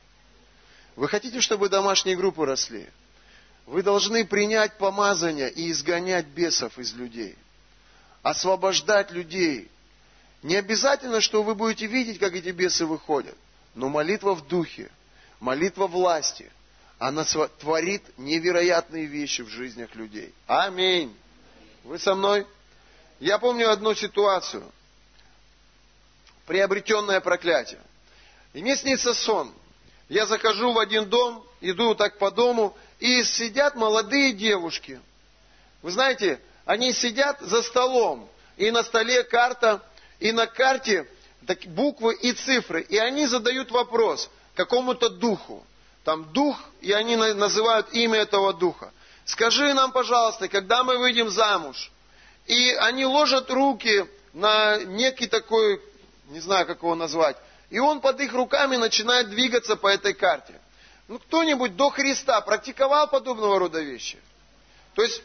Вы 0.95 1.07
хотите, 1.07 1.39
чтобы 1.39 1.69
домашние 1.69 2.15
группы 2.15 2.45
росли? 2.45 2.89
Вы 3.67 3.83
должны 3.83 4.25
принять 4.25 4.79
помазание 4.79 5.51
и 5.51 5.69
изгонять 5.71 6.25
бесов 6.25 6.79
из 6.79 6.93
людей. 6.93 7.35
Освобождать 8.23 9.11
людей. 9.11 9.69
Не 10.41 10.55
обязательно, 10.55 11.21
что 11.21 11.43
вы 11.43 11.53
будете 11.53 11.85
видеть, 11.85 12.17
как 12.17 12.33
эти 12.33 12.49
бесы 12.49 12.87
выходят. 12.87 13.37
Но 13.75 13.87
молитва 13.87 14.33
в 14.33 14.47
духе, 14.47 14.89
молитва 15.39 15.85
власти– 15.85 16.51
она 17.01 17.23
творит 17.23 18.03
невероятные 18.17 19.07
вещи 19.07 19.41
в 19.41 19.47
жизнях 19.47 19.95
людей. 19.95 20.35
Аминь. 20.45 21.11
Вы 21.83 21.97
со 21.97 22.13
мной? 22.13 22.45
Я 23.19 23.39
помню 23.39 23.71
одну 23.71 23.95
ситуацию. 23.95 24.63
Приобретенное 26.45 27.19
проклятие. 27.19 27.81
И 28.53 28.61
мне 28.61 28.75
снится 28.75 29.15
сон. 29.15 29.51
Я 30.09 30.27
захожу 30.27 30.73
в 30.73 30.77
один 30.77 31.09
дом, 31.09 31.43
иду 31.59 31.95
так 31.95 32.19
по 32.19 32.29
дому, 32.29 32.77
и 32.99 33.23
сидят 33.23 33.73
молодые 33.73 34.33
девушки. 34.33 35.01
Вы 35.81 35.89
знаете, 35.89 36.39
они 36.65 36.93
сидят 36.93 37.41
за 37.41 37.63
столом, 37.63 38.29
и 38.57 38.69
на 38.69 38.83
столе 38.83 39.23
карта, 39.23 39.81
и 40.19 40.31
на 40.31 40.45
карте 40.45 41.07
буквы 41.65 42.13
и 42.13 42.33
цифры. 42.33 42.83
И 42.83 42.97
они 42.99 43.25
задают 43.25 43.71
вопрос 43.71 44.29
какому-то 44.53 45.09
духу. 45.09 45.65
Там 46.03 46.31
дух, 46.33 46.57
и 46.81 46.91
они 46.91 47.15
называют 47.15 47.93
имя 47.93 48.19
этого 48.19 48.53
духа. 48.53 48.91
Скажи 49.25 49.73
нам, 49.73 49.91
пожалуйста, 49.91 50.47
когда 50.47 50.83
мы 50.83 50.97
выйдем 50.97 51.29
замуж? 51.29 51.91
И 52.47 52.71
они 52.71 53.05
ложат 53.05 53.51
руки 53.51 54.05
на 54.33 54.77
некий 54.83 55.27
такой, 55.27 55.81
не 56.29 56.39
знаю, 56.39 56.65
как 56.65 56.79
его 56.79 56.95
назвать, 56.95 57.37
и 57.69 57.79
он 57.79 58.01
под 58.01 58.19
их 58.19 58.33
руками 58.33 58.77
начинает 58.77 59.29
двигаться 59.29 59.75
по 59.75 59.87
этой 59.87 60.13
карте. 60.13 60.59
Ну, 61.07 61.19
кто-нибудь 61.19 61.75
до 61.75 61.89
Христа 61.89 62.41
практиковал 62.41 63.07
подобного 63.07 63.59
рода 63.59 63.79
вещи? 63.79 64.17
То 64.95 65.03
есть, 65.03 65.21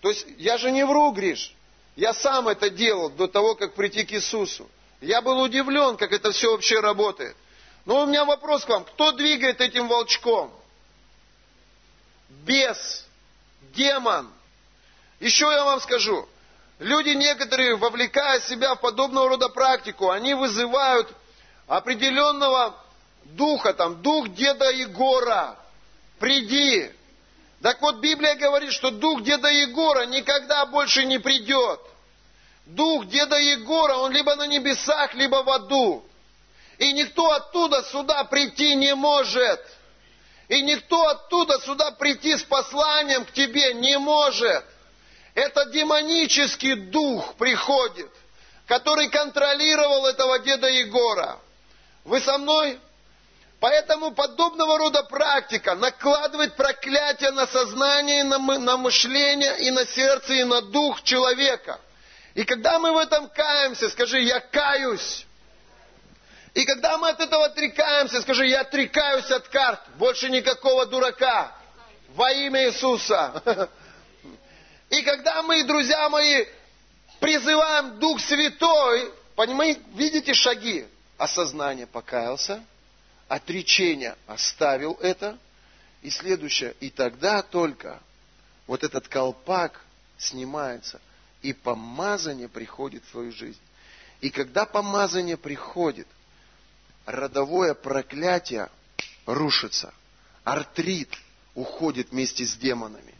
то 0.00 0.10
есть 0.10 0.26
я 0.38 0.56
же 0.56 0.70
не 0.70 0.84
вру, 0.84 1.10
Гриш. 1.10 1.54
Я 1.96 2.12
сам 2.12 2.48
это 2.48 2.70
делал 2.70 3.10
до 3.10 3.26
того, 3.26 3.54
как 3.54 3.74
прийти 3.74 4.04
к 4.04 4.12
Иисусу. 4.12 4.68
Я 5.00 5.22
был 5.22 5.40
удивлен, 5.40 5.96
как 5.96 6.12
это 6.12 6.32
все 6.32 6.52
вообще 6.52 6.80
работает. 6.80 7.36
Но 7.86 8.02
у 8.02 8.06
меня 8.06 8.24
вопрос 8.24 8.64
к 8.64 8.68
вам. 8.68 8.84
Кто 8.84 9.12
двигает 9.12 9.60
этим 9.60 9.88
волчком? 9.88 10.52
Бес, 12.28 13.06
демон. 13.74 14.30
Еще 15.20 15.46
я 15.46 15.64
вам 15.64 15.80
скажу. 15.80 16.28
Люди 16.80 17.10
некоторые, 17.10 17.76
вовлекая 17.76 18.40
себя 18.40 18.74
в 18.74 18.80
подобного 18.80 19.30
рода 19.30 19.48
практику, 19.48 20.10
они 20.10 20.34
вызывают 20.34 21.10
определенного 21.68 22.74
духа, 23.24 23.72
там, 23.72 24.02
дух 24.02 24.28
деда 24.34 24.70
Егора. 24.70 25.56
Приди. 26.18 26.90
Так 27.62 27.80
вот, 27.80 27.96
Библия 27.96 28.34
говорит, 28.34 28.72
что 28.72 28.90
дух 28.90 29.22
деда 29.22 29.48
Егора 29.48 30.06
никогда 30.06 30.66
больше 30.66 31.04
не 31.04 31.18
придет. 31.18 31.80
Дух 32.66 33.06
деда 33.06 33.36
Егора, 33.36 33.96
он 33.96 34.12
либо 34.12 34.34
на 34.34 34.48
небесах, 34.48 35.14
либо 35.14 35.44
в 35.44 35.50
аду. 35.50 36.04
И 36.78 36.92
никто 36.92 37.30
оттуда 37.32 37.82
сюда 37.84 38.24
прийти 38.24 38.74
не 38.74 38.94
может. 38.94 39.60
И 40.48 40.62
никто 40.62 41.08
оттуда 41.08 41.58
сюда 41.60 41.90
прийти 41.92 42.36
с 42.36 42.42
посланием 42.42 43.24
к 43.24 43.32
тебе 43.32 43.74
не 43.74 43.98
может. 43.98 44.64
Это 45.34 45.66
демонический 45.66 46.74
дух 46.90 47.34
приходит, 47.34 48.10
который 48.66 49.08
контролировал 49.08 50.06
этого 50.06 50.38
деда 50.38 50.68
Егора. 50.68 51.38
Вы 52.04 52.20
со 52.20 52.38
мной? 52.38 52.78
Поэтому 53.58 54.12
подобного 54.12 54.78
рода 54.78 55.02
практика 55.02 55.74
накладывает 55.74 56.56
проклятие 56.56 57.32
на 57.32 57.46
сознание, 57.46 58.22
на, 58.22 58.76
мышление, 58.76 59.58
и 59.60 59.70
на 59.70 59.84
сердце, 59.86 60.34
и 60.34 60.44
на 60.44 60.60
дух 60.60 61.02
человека. 61.02 61.80
И 62.34 62.44
когда 62.44 62.78
мы 62.78 62.92
в 62.92 62.98
этом 62.98 63.28
каемся, 63.30 63.88
скажи, 63.88 64.20
я 64.20 64.40
каюсь. 64.40 65.25
И 66.56 66.64
когда 66.64 66.96
мы 66.96 67.10
от 67.10 67.20
этого 67.20 67.44
отрекаемся, 67.44 68.22
скажи, 68.22 68.46
я 68.46 68.62
отрекаюсь 68.62 69.30
от 69.30 69.46
карт, 69.48 69.78
больше 69.98 70.30
никакого 70.30 70.86
дурака. 70.86 71.54
Во 72.14 72.32
имя 72.32 72.68
Иисуса. 72.68 73.68
И 74.88 75.02
когда 75.02 75.42
мы, 75.42 75.62
друзья 75.64 76.08
мои, 76.08 76.46
призываем 77.20 77.98
Дух 77.98 78.22
Святой, 78.22 79.12
понимаете, 79.34 79.82
видите 79.96 80.32
шаги? 80.32 80.86
Осознание 81.18 81.86
покаялся, 81.86 82.64
отречение 83.28 84.16
оставил 84.26 84.94
это, 85.02 85.36
и 86.00 86.08
следующее, 86.08 86.74
и 86.80 86.88
тогда 86.88 87.42
только 87.42 88.00
вот 88.66 88.82
этот 88.82 89.08
колпак 89.08 89.84
снимается, 90.16 91.02
и 91.42 91.52
помазание 91.52 92.48
приходит 92.48 93.04
в 93.04 93.10
твою 93.10 93.30
жизнь. 93.30 93.60
И 94.22 94.30
когда 94.30 94.64
помазание 94.64 95.36
приходит, 95.36 96.06
родовое 97.06 97.74
проклятие 97.74 98.68
рушится, 99.24 99.94
артрит 100.44 101.10
уходит 101.54 102.10
вместе 102.10 102.44
с 102.44 102.56
демонами 102.56 103.16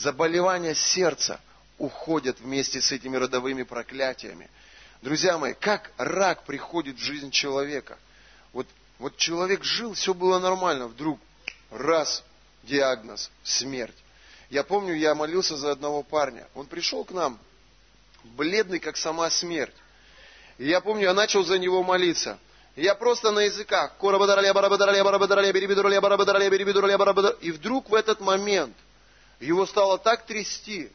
заболевания 0.00 0.74
сердца 0.74 1.40
уходят 1.78 2.40
вместе 2.40 2.80
с 2.80 2.92
этими 2.92 3.16
родовыми 3.16 3.62
проклятиями. 3.62 4.50
Друзья 5.02 5.38
мои, 5.38 5.54
как 5.54 5.92
рак 5.96 6.44
приходит 6.44 6.96
в 6.96 7.02
жизнь 7.02 7.30
человека? 7.30 7.98
Вот, 8.52 8.66
вот 8.98 9.16
человек 9.16 9.64
жил, 9.64 9.94
все 9.94 10.12
было 10.12 10.38
нормально, 10.38 10.88
вдруг 10.88 11.20
раз, 11.70 12.24
диагноз, 12.64 13.30
смерть. 13.42 13.96
Я 14.50 14.64
помню, 14.64 14.94
я 14.94 15.14
молился 15.14 15.56
за 15.56 15.70
одного 15.70 16.02
парня. 16.02 16.46
Он 16.54 16.66
пришел 16.66 17.04
к 17.04 17.12
нам, 17.12 17.38
бледный, 18.24 18.80
как 18.80 18.96
сама 18.96 19.30
смерть. 19.30 19.74
И 20.58 20.68
я 20.68 20.80
помню, 20.80 21.04
я 21.04 21.14
начал 21.14 21.44
за 21.44 21.58
него 21.58 21.82
молиться. 21.82 22.38
Я 22.76 22.94
просто 22.94 23.30
на 23.30 23.40
языках. 23.40 23.92
И 27.40 27.50
вдруг 27.50 27.90
в 27.90 27.94
этот 27.94 28.20
момент– 28.20 28.76
его 29.40 29.66
стало 29.66 29.98
так 29.98 30.26
трясти. 30.26 30.90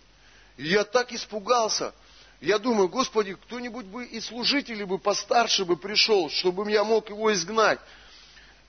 Я 0.57 0.83
так 0.83 1.11
испугался. 1.11 1.93
Я 2.39 2.59
думаю, 2.59 2.87
Господи, 2.87 3.33
кто-нибудь 3.33 3.85
бы 3.85 4.05
и 4.05 4.21
служителей 4.21 4.85
бы 4.85 4.99
постарше 4.99 5.65
бы 5.65 5.75
пришел, 5.75 6.29
чтобы 6.29 6.69
я 6.71 6.83
мог 6.83 7.09
его 7.09 7.33
изгнать. 7.33 7.79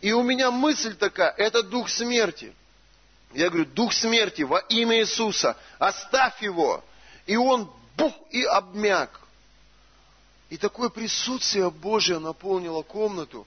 И 0.00 0.12
у 0.12 0.22
меня 0.22 0.50
мысль 0.50 0.94
такая, 0.96 1.30
это 1.36 1.62
дух 1.62 1.88
смерти. 1.88 2.54
Я 3.34 3.50
говорю, 3.50 3.66
дух 3.66 3.92
смерти 3.92 4.42
во 4.42 4.60
имя 4.60 5.00
Иисуса, 5.00 5.56
оставь 5.78 6.40
его. 6.42 6.82
И 7.26 7.36
он 7.36 7.70
бух 7.96 8.14
и 8.30 8.44
обмяк. 8.44 9.20
И 10.48 10.56
такое 10.56 10.88
присутствие 10.88 11.70
Божье 11.70 12.18
наполнило 12.18 12.82
комнату. 12.82 13.46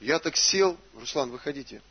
Я 0.00 0.18
так 0.18 0.36
сел, 0.36 0.76
Руслан, 0.94 1.30
выходите 1.30 1.82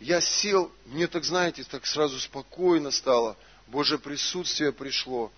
я 0.00 0.20
сел, 0.20 0.70
мне 0.86 1.06
так, 1.06 1.24
знаете, 1.24 1.64
так 1.64 1.86
сразу 1.86 2.18
спокойно 2.20 2.90
стало, 2.90 3.36
Божье 3.66 3.98
присутствие 3.98 4.72
пришло. 4.72 5.32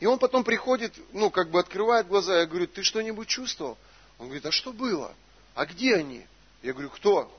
И 0.00 0.06
он 0.06 0.18
потом 0.18 0.42
приходит, 0.42 0.94
ну, 1.12 1.30
как 1.30 1.50
бы 1.50 1.60
открывает 1.60 2.08
глаза, 2.08 2.40
я 2.40 2.46
говорю, 2.46 2.66
ты 2.66 2.82
что-нибудь 2.82 3.28
чувствовал? 3.28 3.78
Он 4.18 4.26
говорит, 4.26 4.46
а 4.46 4.52
что 4.52 4.72
было? 4.72 5.14
А 5.54 5.64
где 5.64 5.94
они? 5.94 6.26
Я 6.62 6.72
говорю, 6.72 6.90
кто? 6.90 7.32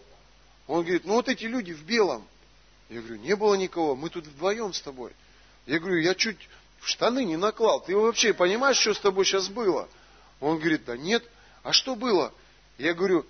Он 0.67 0.81
говорит, 0.81 1.03
ну 1.03 1.13
вот 1.15 1.27
эти 1.27 1.43
люди 1.43 1.73
в 1.73 1.83
белом. 1.83 2.25
Я 2.89 3.01
говорю, 3.01 3.17
не 3.17 3.35
было 3.35 3.55
никого, 3.55 3.95
мы 3.95 4.09
тут 4.09 4.25
вдвоем 4.25 4.71
с 4.71 4.81
тобой. 4.81 5.11
Я 5.65 5.79
говорю, 5.79 5.97
я 5.97 6.15
чуть 6.15 6.49
в 6.79 6.87
штаны 6.87 7.25
не 7.25 7.35
наклал. 7.35 7.81
Ты 7.81 7.97
вообще 7.97 8.33
понимаешь, 8.33 8.77
что 8.77 8.93
с 8.93 8.99
тобой 8.99 9.25
сейчас 9.25 9.49
было? 9.49 9.89
Он 10.43 10.59
говорит, 10.59 10.83
да 10.85 10.97
нет. 10.97 11.23
А 11.63 11.71
что 11.71 11.95
было? 11.95 12.33
Я 12.77 12.93
говорю, 12.93 13.25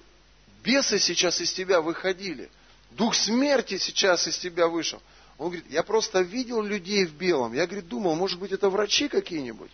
бесы 0.64 0.98
сейчас 0.98 1.40
из 1.42 1.54
тебя 1.54 1.80
выходили. 1.80 2.50
Дух 2.92 3.14
смерти 3.14 3.78
сейчас 3.78 4.28
из 4.28 4.38
тебя 4.40 4.68
вышел. 4.68 5.00
Он 5.38 5.48
говорит, 5.48 5.66
я 5.70 5.84
просто 5.84 6.22
видел 6.22 6.64
людей 6.64 7.06
в 7.06 7.14
белом. 7.14 7.54
Я, 7.54 7.68
говорит, 7.68 7.88
думал, 7.88 8.16
может 8.16 8.40
быть, 8.40 8.52
это 8.52 8.68
врачи 8.70 9.08
какие-нибудь. 9.08 9.70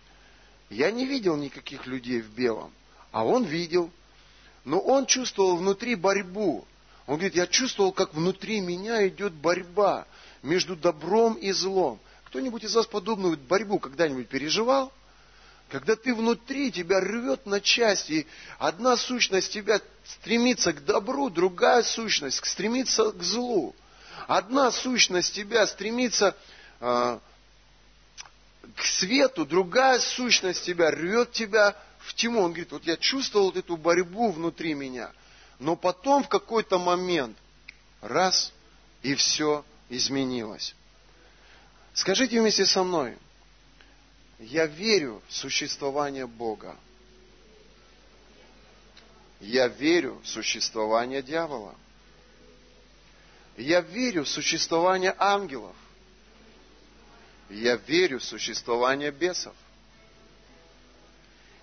Я 0.68 0.90
не 0.90 1.06
видел 1.06 1.36
никаких 1.36 1.86
людей 1.86 2.20
в 2.20 2.28
белом. 2.28 2.72
А 3.10 3.24
он 3.24 3.44
видел. 3.44 3.90
Но 4.64 4.78
он 4.78 5.06
чувствовал 5.06 5.56
внутри 5.56 5.94
борьбу. 5.94 6.66
Он 7.06 7.14
говорит, 7.14 7.36
я 7.36 7.46
чувствовал, 7.46 7.92
как 7.92 8.12
внутри 8.12 8.60
меня 8.60 9.08
идет 9.08 9.32
борьба 9.32 10.06
между 10.42 10.76
добром 10.76 11.34
и 11.34 11.52
злом. 11.52 12.00
Кто-нибудь 12.24 12.64
из 12.64 12.74
вас 12.74 12.86
подобную 12.86 13.38
борьбу 13.38 13.78
когда-нибудь 13.78 14.28
переживал? 14.28 14.92
Когда 15.70 15.94
ты 15.94 16.12
внутри, 16.12 16.72
тебя 16.72 17.00
рвет 17.00 17.46
на 17.46 17.60
части, 17.60 18.26
одна 18.58 18.96
сущность 18.96 19.52
тебя 19.52 19.80
стремится 20.04 20.72
к 20.72 20.84
добру, 20.84 21.30
другая 21.30 21.84
сущность 21.84 22.44
стремится 22.44 23.12
к 23.12 23.22
злу. 23.22 23.76
Одна 24.26 24.72
сущность 24.72 25.32
тебя 25.32 25.64
стремится 25.68 26.36
э, 26.80 27.18
к 28.74 28.82
свету, 28.84 29.46
другая 29.46 30.00
сущность 30.00 30.64
тебя 30.64 30.90
рвет 30.90 31.30
тебя 31.30 31.76
в 32.00 32.14
тьму. 32.14 32.40
Он 32.40 32.50
говорит, 32.50 32.72
вот 32.72 32.84
я 32.84 32.96
чувствовал 32.96 33.46
вот 33.46 33.56
эту 33.56 33.76
борьбу 33.76 34.32
внутри 34.32 34.74
меня, 34.74 35.12
но 35.60 35.76
потом 35.76 36.24
в 36.24 36.28
какой-то 36.28 36.80
момент 36.80 37.36
раз, 38.00 38.52
и 39.02 39.14
все 39.14 39.64
изменилось. 39.88 40.74
Скажите 41.94 42.40
вместе 42.40 42.66
со 42.66 42.82
мной– 42.82 43.16
я 44.40 44.66
верю 44.66 45.22
в 45.28 45.34
существование 45.34 46.26
Бога. 46.26 46.76
Я 49.38 49.68
верю 49.68 50.20
в 50.22 50.28
существование 50.28 51.22
дьявола. 51.22 51.74
Я 53.56 53.80
верю 53.80 54.24
в 54.24 54.28
существование 54.28 55.14
ангелов. 55.18 55.76
Я 57.50 57.76
верю 57.76 58.18
в 58.18 58.24
существование 58.24 59.10
бесов. 59.10 59.54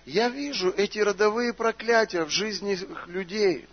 Я 0.06 0.28
вижу 0.28 0.70
эти 0.70 1.00
родовые 1.00 1.52
проклятия 1.52 2.24
в 2.24 2.30
жизни 2.30 2.78
людей. 3.06 3.68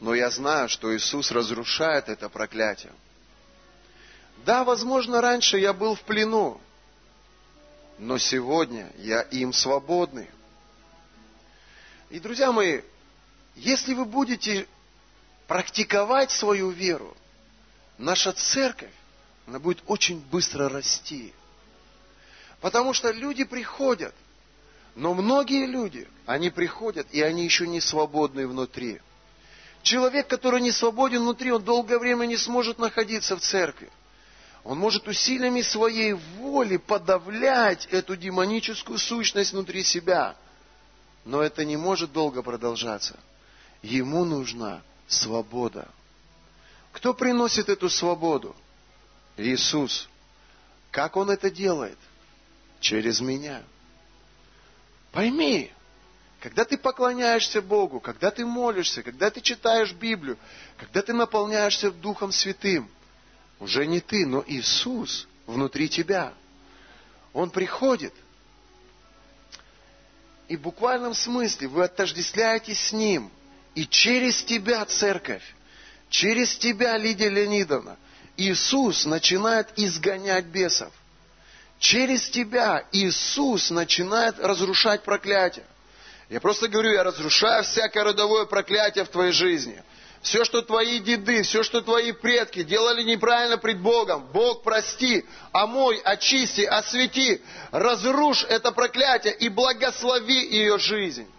Но 0.00 0.14
я 0.14 0.28
знаю, 0.30 0.68
что 0.68 0.94
Иисус 0.94 1.30
разрушает 1.30 2.10
это 2.10 2.28
проклятие. 2.28 2.92
Да, 4.44 4.62
возможно, 4.62 5.22
раньше 5.22 5.58
я 5.58 5.72
был 5.72 5.94
в 5.94 6.02
плену, 6.02 6.60
но 7.98 8.18
сегодня 8.18 8.90
я 8.98 9.22
им 9.22 9.52
свободный. 9.52 10.28
И, 12.10 12.20
друзья 12.20 12.52
мои, 12.52 12.82
если 13.54 13.94
вы 13.94 14.04
будете 14.04 14.66
практиковать 15.46 16.30
свою 16.30 16.70
веру, 16.70 17.16
наша 17.98 18.32
церковь, 18.32 18.92
она 19.46 19.58
будет 19.58 19.82
очень 19.86 20.20
быстро 20.20 20.68
расти. 20.68 21.32
Потому 22.60 22.92
что 22.92 23.10
люди 23.10 23.44
приходят, 23.44 24.14
но 24.94 25.14
многие 25.14 25.66
люди, 25.66 26.08
они 26.26 26.50
приходят, 26.50 27.06
и 27.12 27.22
они 27.22 27.44
еще 27.44 27.66
не 27.66 27.80
свободны 27.80 28.46
внутри. 28.46 29.00
Человек, 29.82 30.26
который 30.26 30.60
не 30.60 30.72
свободен 30.72 31.20
внутри, 31.20 31.52
он 31.52 31.62
долгое 31.62 31.98
время 31.98 32.26
не 32.26 32.36
сможет 32.36 32.78
находиться 32.78 33.36
в 33.36 33.40
церкви. 33.40 33.90
Он 34.66 34.78
может 34.78 35.06
усилиями 35.06 35.62
своей 35.62 36.14
воли 36.14 36.76
подавлять 36.76 37.86
эту 37.86 38.16
демоническую 38.16 38.98
сущность 38.98 39.52
внутри 39.52 39.84
себя. 39.84 40.34
Но 41.24 41.40
это 41.40 41.64
не 41.64 41.76
может 41.76 42.12
долго 42.12 42.42
продолжаться. 42.42 43.16
Ему 43.80 44.24
нужна 44.24 44.82
свобода. 45.06 45.88
Кто 46.90 47.14
приносит 47.14 47.68
эту 47.68 47.88
свободу? 47.88 48.56
Иисус. 49.36 50.08
Как 50.90 51.16
Он 51.16 51.30
это 51.30 51.48
делает? 51.48 51.98
Через 52.80 53.20
меня. 53.20 53.62
Пойми, 55.12 55.70
когда 56.40 56.64
ты 56.64 56.76
поклоняешься 56.76 57.62
Богу, 57.62 58.00
когда 58.00 58.32
ты 58.32 58.44
молишься, 58.44 59.04
когда 59.04 59.30
ты 59.30 59.40
читаешь 59.40 59.92
Библию, 59.92 60.36
когда 60.76 61.02
ты 61.02 61.12
наполняешься 61.12 61.92
Духом 61.92 62.32
Святым, 62.32 62.90
Уже 63.58 63.86
не 63.86 64.00
ты, 64.00 64.26
но 64.26 64.44
Иисус 64.46 65.26
внутри 65.46 65.88
тебя. 65.88 66.34
Он 67.32 67.50
приходит. 67.50 68.12
И 70.48 70.56
в 70.56 70.60
буквальном 70.60 71.14
смысле 71.14 71.68
вы 71.68 71.84
отождествляетесь 71.84 72.88
с 72.88 72.92
Ним. 72.92 73.30
И 73.74 73.86
через 73.86 74.42
тебя, 74.42 74.84
церковь, 74.84 75.42
через 76.08 76.56
тебя, 76.56 76.96
Лидия 76.96 77.28
Леонидовна, 77.28 77.96
Иисус 78.36 79.06
начинает 79.06 79.68
изгонять 79.76 80.46
бесов. 80.46 80.92
Через 81.78 82.28
тебя 82.28 82.86
Иисус 82.92 83.70
начинает 83.70 84.38
разрушать 84.38 85.02
проклятие. 85.02 85.66
Я 86.28 86.40
просто 86.40 86.68
говорю, 86.68 86.92
я 86.92 87.04
разрушаю 87.04 87.62
всякое 87.64 88.04
родовое 88.04 88.46
проклятие 88.46 89.04
в 89.04 89.08
твоей 89.08 89.32
жизни. 89.32 89.82
Все, 90.26 90.44
что 90.44 90.60
твои 90.60 90.98
деды, 90.98 91.42
все, 91.42 91.62
что 91.62 91.82
твои 91.82 92.10
предки 92.10 92.64
делали 92.64 93.04
неправильно 93.04 93.58
пред 93.58 93.78
Богом, 93.78 94.26
Бог 94.32 94.64
прости, 94.64 95.24
омой, 95.52 95.98
очисти, 95.98 96.62
освети, 96.62 97.40
разрушь 97.70 98.44
это 98.48 98.72
проклятие 98.72 99.34
и 99.34 99.48
благослови 99.48 100.48
ее 100.48 100.80
жизнь. 100.80 101.30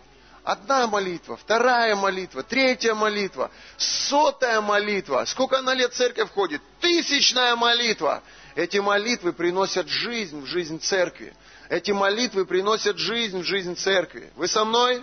Одна 0.45 0.87
молитва, 0.87 1.35
вторая 1.35 1.97
молитва, 1.97 2.43
третья 2.43 2.93
молитва, 2.93 3.51
сотая 3.75 4.61
молитва. 4.61 5.25
Сколько 5.25 5.61
на 5.61 5.73
лет 5.73 5.93
церковь 5.93 6.31
ходит? 6.31 6.61
Тысячная 6.79 7.57
молитва. 7.57 8.23
Эти 8.55 8.77
молитвы 8.77 9.33
приносят 9.33 9.89
жизнь 9.89 10.39
в 10.39 10.45
жизнь 10.45 10.79
церкви. 10.79 11.35
Эти 11.67 11.91
молитвы 11.91 12.45
приносят 12.45 12.97
жизнь 12.97 13.41
в 13.41 13.43
жизнь 13.43 13.75
церкви. 13.75 14.31
Вы 14.37 14.47
со 14.47 14.63
мной? 14.63 15.01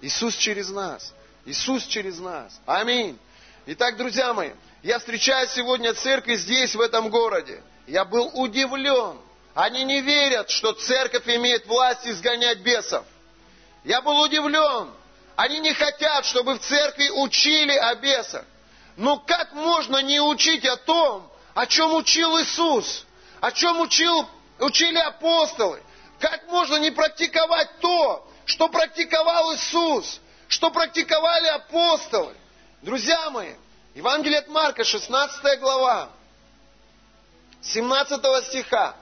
Иисус 0.00 0.34
через 0.34 0.70
нас. 0.70 1.14
Иисус 1.46 1.84
через 1.86 2.18
нас. 2.18 2.58
Аминь. 2.66 3.18
Итак, 3.66 3.96
друзья 3.96 4.32
мои, 4.32 4.50
я 4.82 4.98
встречаю 4.98 5.46
сегодня 5.48 5.94
церковь 5.94 6.40
здесь, 6.40 6.74
в 6.74 6.80
этом 6.80 7.10
городе. 7.10 7.62
Я 7.86 8.04
был 8.04 8.30
удивлен. 8.34 9.18
Они 9.54 9.84
не 9.84 10.00
верят, 10.00 10.50
что 10.50 10.72
церковь 10.72 11.28
имеет 11.28 11.66
власть 11.66 12.06
изгонять 12.06 12.58
бесов. 12.58 13.04
Я 13.84 14.00
был 14.02 14.20
удивлен. 14.20 14.90
Они 15.36 15.60
не 15.60 15.72
хотят, 15.72 16.24
чтобы 16.24 16.54
в 16.54 16.60
церкви 16.60 17.08
учили 17.10 17.72
о 17.72 17.94
бесах. 17.96 18.44
Но 18.96 19.18
как 19.18 19.52
можно 19.52 19.98
не 19.98 20.20
учить 20.20 20.64
о 20.64 20.76
том, 20.76 21.30
о 21.54 21.66
чем 21.66 21.94
учил 21.94 22.40
Иисус? 22.40 23.04
О 23.40 23.52
чем 23.52 23.80
учил, 23.80 24.28
учили 24.60 24.98
апостолы? 24.98 25.82
Как 26.18 26.46
можно 26.48 26.76
не 26.76 26.90
практиковать 26.90 27.80
то, 27.80 28.26
что 28.46 28.68
практиковал 28.68 29.54
Иисус? 29.54 30.20
Что 30.48 30.70
практиковали 30.70 31.46
апостолы. 31.48 32.34
Друзья 32.82 33.30
мои, 33.30 33.54
Евангелие 33.94 34.40
от 34.40 34.48
Марка, 34.48 34.84
16 34.84 35.60
глава, 35.60 36.10
17 37.62 38.44
стиха. 38.46 38.94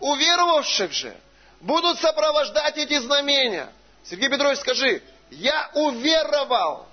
Уверовавших 0.00 0.92
же 0.92 1.16
будут 1.60 1.98
сопровождать 1.98 2.76
эти 2.78 2.98
знамения. 3.00 3.72
Сергей 4.04 4.28
Петрович, 4.28 4.60
скажи, 4.60 5.02
я 5.30 5.70
уверовал. 5.74 6.86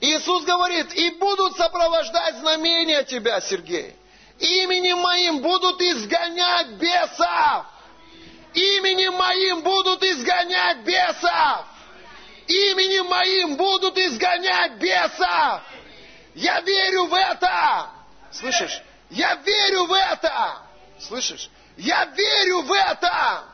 Иисус 0.00 0.44
говорит, 0.44 0.92
и 0.94 1.10
будут 1.10 1.56
сопровождать 1.56 2.36
знамения 2.36 3.04
тебя, 3.04 3.40
Сергей. 3.40 3.94
Именем 4.38 4.98
моим 4.98 5.40
будут 5.40 5.80
изгонять 5.80 6.68
бесов. 6.72 7.66
Именем 8.54 9.14
моим 9.14 9.62
будут 9.62 10.02
изгонять 10.02 10.78
бесов 10.78 11.66
именем 12.48 13.06
моим 13.06 13.56
будут 13.56 13.96
изгонять 13.98 14.72
бесов. 14.74 15.62
Я 16.34 16.60
верю 16.60 17.06
в 17.06 17.14
это. 17.14 17.90
Слышишь? 18.30 18.82
Я 19.10 19.34
верю 19.36 19.86
в 19.86 19.92
это. 19.92 20.62
Слышишь? 20.98 21.50
Я 21.76 22.06
верю 22.06 22.62
в 22.62 22.72
это, 22.72 23.44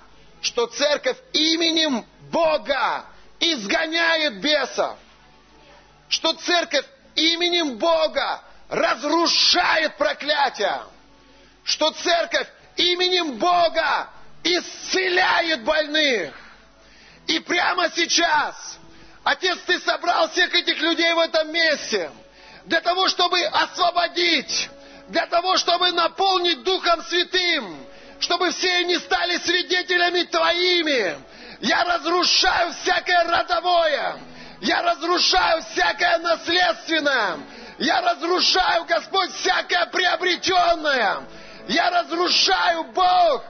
что 0.41 0.67
церковь 0.67 1.17
именем 1.33 2.07
Бога 2.31 3.05
изгоняет 3.41 4.41
бесов. 4.41 4.97
Что 6.09 6.33
церковь 6.35 6.87
именем 7.17 7.79
Бога 7.79 8.43
разрушает 8.69 9.97
проклятие. 9.97 10.83
Что 11.65 11.91
церковь 11.91 12.49
именем 12.77 13.39
Бога 13.39 14.09
исцеляет 14.45 15.65
больных. 15.65 16.35
И 17.27 17.39
прямо 17.41 17.91
сейчас 17.91 18.79
Отец, 19.25 19.59
ты 19.67 19.79
собрал 19.81 20.29
всех 20.31 20.53
этих 20.55 20.79
людей 20.81 21.13
в 21.15 21.19
этом 21.21 21.53
месте 21.53 22.11
для 22.65 22.81
того, 22.81 23.09
чтобы 23.09 23.41
освободить, 23.45 24.69
для 25.09 25.27
того, 25.27 25.57
чтобы 25.59 25.93
наполнить 25.93 26.63
Духом 26.65 27.03
Святым, 27.05 27.87
чтобы 28.19 28.51
все 28.51 28.73
они 28.79 28.97
стали 28.99 29.37
свидетелями 29.39 30.23
Твоими. 30.25 31.17
Я 31.61 31.85
разрушаю 31.85 32.73
всякое 32.75 33.25
родовое, 33.25 34.17
я 34.61 34.83
разрушаю 34.83 35.63
всякое 35.63 36.19
наследственное, 36.19 37.39
я 37.79 38.01
разрушаю, 38.01 38.85
Господь, 38.87 39.33
всякое 39.35 39.87
приобретенное. 39.87 41.21
Я 41.69 41.91
разрушаю, 41.91 42.85
Бог, 42.93 43.45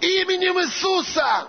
именем 0.00 0.60
Иисуса 0.60 1.48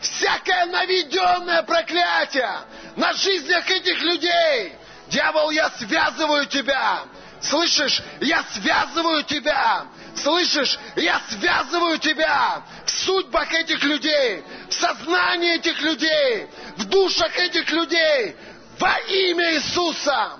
всякое 0.00 0.66
наведенное 0.66 1.62
проклятие 1.62 2.50
на 2.96 3.12
жизнях 3.12 3.68
этих 3.70 4.00
людей. 4.02 4.74
Дьявол, 5.08 5.50
я 5.50 5.70
связываю 5.70 6.46
тебя. 6.46 7.04
Слышишь, 7.40 8.02
я 8.20 8.44
связываю 8.52 9.22
тебя. 9.24 9.86
Слышишь, 10.14 10.78
я 10.96 11.20
связываю 11.30 11.98
тебя 11.98 12.62
в 12.84 12.90
судьбах 12.90 13.52
этих 13.52 13.82
людей, 13.82 14.44
в 14.68 14.74
сознании 14.74 15.54
этих 15.54 15.80
людей, 15.80 16.48
в 16.76 16.84
душах 16.84 17.36
этих 17.38 17.70
людей. 17.70 18.36
Во 18.78 18.98
имя 18.98 19.54
Иисуса 19.54 20.32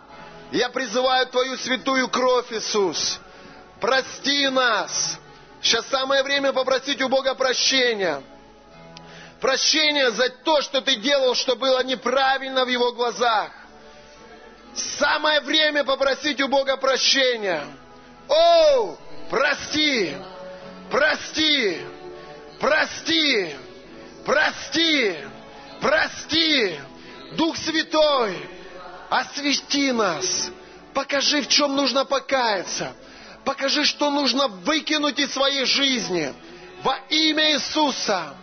я 0.52 0.68
призываю 0.68 1.26
Твою 1.26 1.56
святую 1.56 2.08
кровь, 2.08 2.52
Иисус. 2.52 3.18
Прости 3.80 4.48
нас. 4.48 5.18
Сейчас 5.62 5.86
самое 5.86 6.22
время 6.22 6.52
попросить 6.52 7.00
у 7.02 7.08
Бога 7.08 7.34
прощения 7.34 8.22
прощения 9.40 10.10
за 10.10 10.28
то, 10.28 10.60
что 10.62 10.80
ты 10.80 10.96
делал, 10.96 11.34
что 11.34 11.56
было 11.56 11.82
неправильно 11.82 12.64
в 12.64 12.68
его 12.68 12.92
глазах. 12.92 13.50
Самое 14.74 15.40
время 15.40 15.84
попросить 15.84 16.40
у 16.40 16.48
Бога 16.48 16.76
прощения. 16.76 17.64
О, 18.28 18.96
прости, 19.28 20.14
прости, 20.90 21.80
прости, 22.60 23.56
прости, 24.24 25.16
прости. 25.80 26.80
Дух 27.32 27.56
Святой, 27.56 28.48
освети 29.08 29.92
нас. 29.92 30.50
Покажи, 30.94 31.42
в 31.42 31.48
чем 31.48 31.76
нужно 31.76 32.04
покаяться. 32.04 32.92
Покажи, 33.44 33.84
что 33.84 34.10
нужно 34.10 34.48
выкинуть 34.48 35.18
из 35.18 35.32
своей 35.32 35.64
жизни. 35.64 36.34
Во 36.82 36.96
имя 37.08 37.52
Иисуса. 37.52 38.34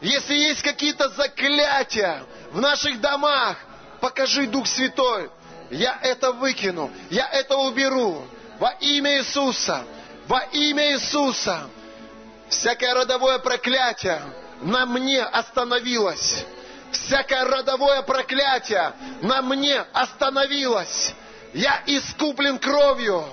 Если 0.00 0.34
есть 0.34 0.62
какие-то 0.62 1.08
заклятия 1.10 2.24
в 2.52 2.60
наших 2.60 3.00
домах, 3.00 3.56
покажи 4.00 4.46
Дух 4.46 4.66
Святой. 4.66 5.30
Я 5.70 5.98
это 6.02 6.32
выкину, 6.32 6.90
я 7.10 7.28
это 7.30 7.56
уберу. 7.56 8.26
Во 8.58 8.70
имя 8.80 9.18
Иисуса, 9.18 9.84
во 10.26 10.40
имя 10.52 10.92
Иисуса. 10.92 11.68
Всякое 12.48 12.94
родовое 12.94 13.38
проклятие 13.38 14.20
на 14.62 14.86
мне 14.86 15.22
остановилось. 15.22 16.44
Всякое 16.92 17.44
родовое 17.44 18.02
проклятие 18.02 18.92
на 19.22 19.42
мне 19.42 19.80
остановилось. 19.92 21.14
Я 21.52 21.82
искуплен 21.86 22.58
кровью. 22.58 23.24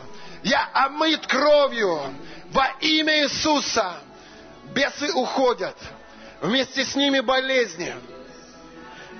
Я 0.43 0.70
омыт 0.74 1.28
кровью. 1.28 2.01
Во 2.51 2.68
имя 2.80 3.24
Иисуса. 3.24 3.93
Бесы 4.74 5.12
уходят. 5.14 5.76
Вместе 6.41 6.83
с 6.83 6.95
ними 6.95 7.19
болезни. 7.19 7.93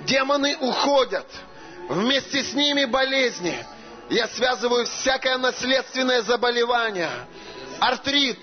Демоны 0.06 0.58
уходят. 0.58 1.28
Вместе 1.88 2.44
с 2.44 2.54
ними 2.54 2.86
болезни. 2.86 3.64
Я 4.10 4.28
связываю 4.28 4.88
всякое 4.88 5.38
наследственное 5.38 6.24
заболевание. 6.24 7.12
Артрит, 7.80 8.40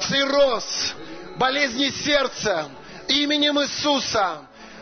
цирроз, 0.00 0.94
болезни 1.36 1.90
сердца, 1.90 2.68
именем 3.08 3.60
Иисуса. 3.60 4.38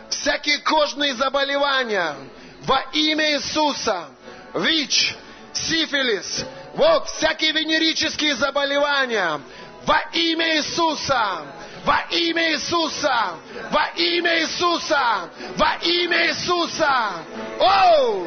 Всякие 0.08 0.58
кожные 0.58 1.14
заболевания 1.14 2.14
во 2.62 2.80
имя 2.92 3.32
Иисуса. 3.32 4.08
ВИЧ, 4.54 5.16
сифилис, 5.52 6.46
вот 6.74 7.08
всякие 7.08 7.52
венерические 7.52 8.36
заболевания 8.36 9.40
во 9.84 9.98
имя 10.12 10.56
Иисуса 10.56 11.42
Во 11.86 12.04
имя 12.10 12.50
Иисуса! 12.50 13.36
Во 13.70 13.86
имя 13.94 14.40
Иисуса! 14.40 15.30
Во 15.56 15.76
имя 15.82 16.26
Иисуса! 16.26 17.12
Оу! 17.60 18.26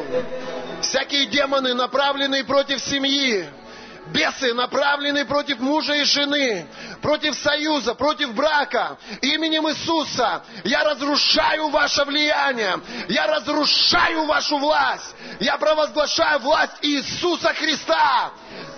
Всякие 0.81 1.25
демоны, 1.25 1.73
направленные 1.73 2.45
против 2.45 2.79
семьи, 2.79 3.45
бесы, 4.11 4.53
направленные 4.53 5.25
против 5.25 5.59
мужа 5.59 5.93
и 5.93 6.03
жены, 6.03 6.67
против 7.01 7.35
союза, 7.35 7.95
против 7.95 8.33
брака. 8.33 8.97
Именем 9.21 9.69
Иисуса 9.69 10.43
я 10.63 10.83
разрушаю 10.83 11.69
ваше 11.69 12.03
влияние, 12.05 12.79
я 13.07 13.27
разрушаю 13.27 14.25
вашу 14.25 14.57
власть, 14.57 15.15
я 15.39 15.57
провозглашаю 15.57 16.39
власть 16.39 16.73
Иисуса 16.81 17.53
Христа. 17.53 18.31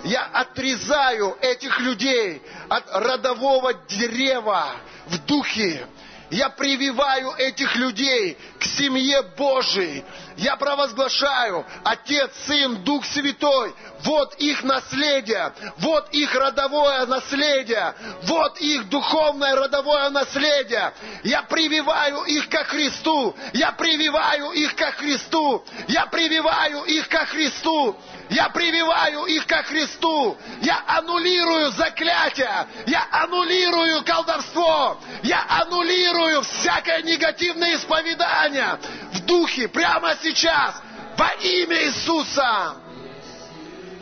Я 0.04 0.24
отрезаю 0.32 1.36
этих 1.40 1.78
людей 1.78 2.42
от 2.68 2.84
родового 2.92 3.72
дерева 3.74 4.74
в 5.06 5.18
духе. 5.26 5.86
Я 6.32 6.48
прививаю 6.48 7.32
этих 7.32 7.76
людей 7.76 8.38
к 8.58 8.64
семье 8.64 9.20
Божией. 9.36 10.02
Я 10.38 10.56
провозглашаю, 10.56 11.66
Отец, 11.84 12.30
Сын, 12.46 12.82
Дух 12.84 13.04
Святой, 13.04 13.74
вот 14.02 14.34
их 14.36 14.64
наследие, 14.64 15.52
вот 15.76 16.08
их 16.12 16.34
родовое 16.34 17.04
наследие, 17.04 17.94
вот 18.22 18.58
их 18.62 18.88
духовное 18.88 19.54
родовое 19.54 20.08
наследие. 20.08 20.94
Я 21.22 21.42
прививаю 21.42 22.22
их 22.22 22.48
ко 22.48 22.64
Христу, 22.64 23.36
я 23.52 23.72
прививаю 23.72 24.52
их 24.52 24.74
ко 24.74 24.90
Христу, 24.92 25.62
я 25.88 26.06
прививаю 26.06 26.84
их 26.84 27.08
ко 27.08 27.26
Христу. 27.26 27.94
Я 28.32 28.48
прививаю 28.48 29.26
их 29.26 29.46
ко 29.46 29.62
Христу. 29.62 30.38
Я 30.62 30.82
аннулирую 30.86 31.70
заклятие. 31.72 32.66
Я 32.86 33.06
аннулирую 33.10 34.02
колдовство. 34.04 34.98
Я 35.22 35.44
аннулирую 35.48 36.40
всякое 36.42 37.02
негативное 37.02 37.76
исповедание 37.76 38.78
в 39.12 39.20
духе 39.26 39.68
прямо 39.68 40.16
сейчас 40.22 40.76
во 41.16 41.28
имя 41.42 41.84
Иисуса. 41.84 42.76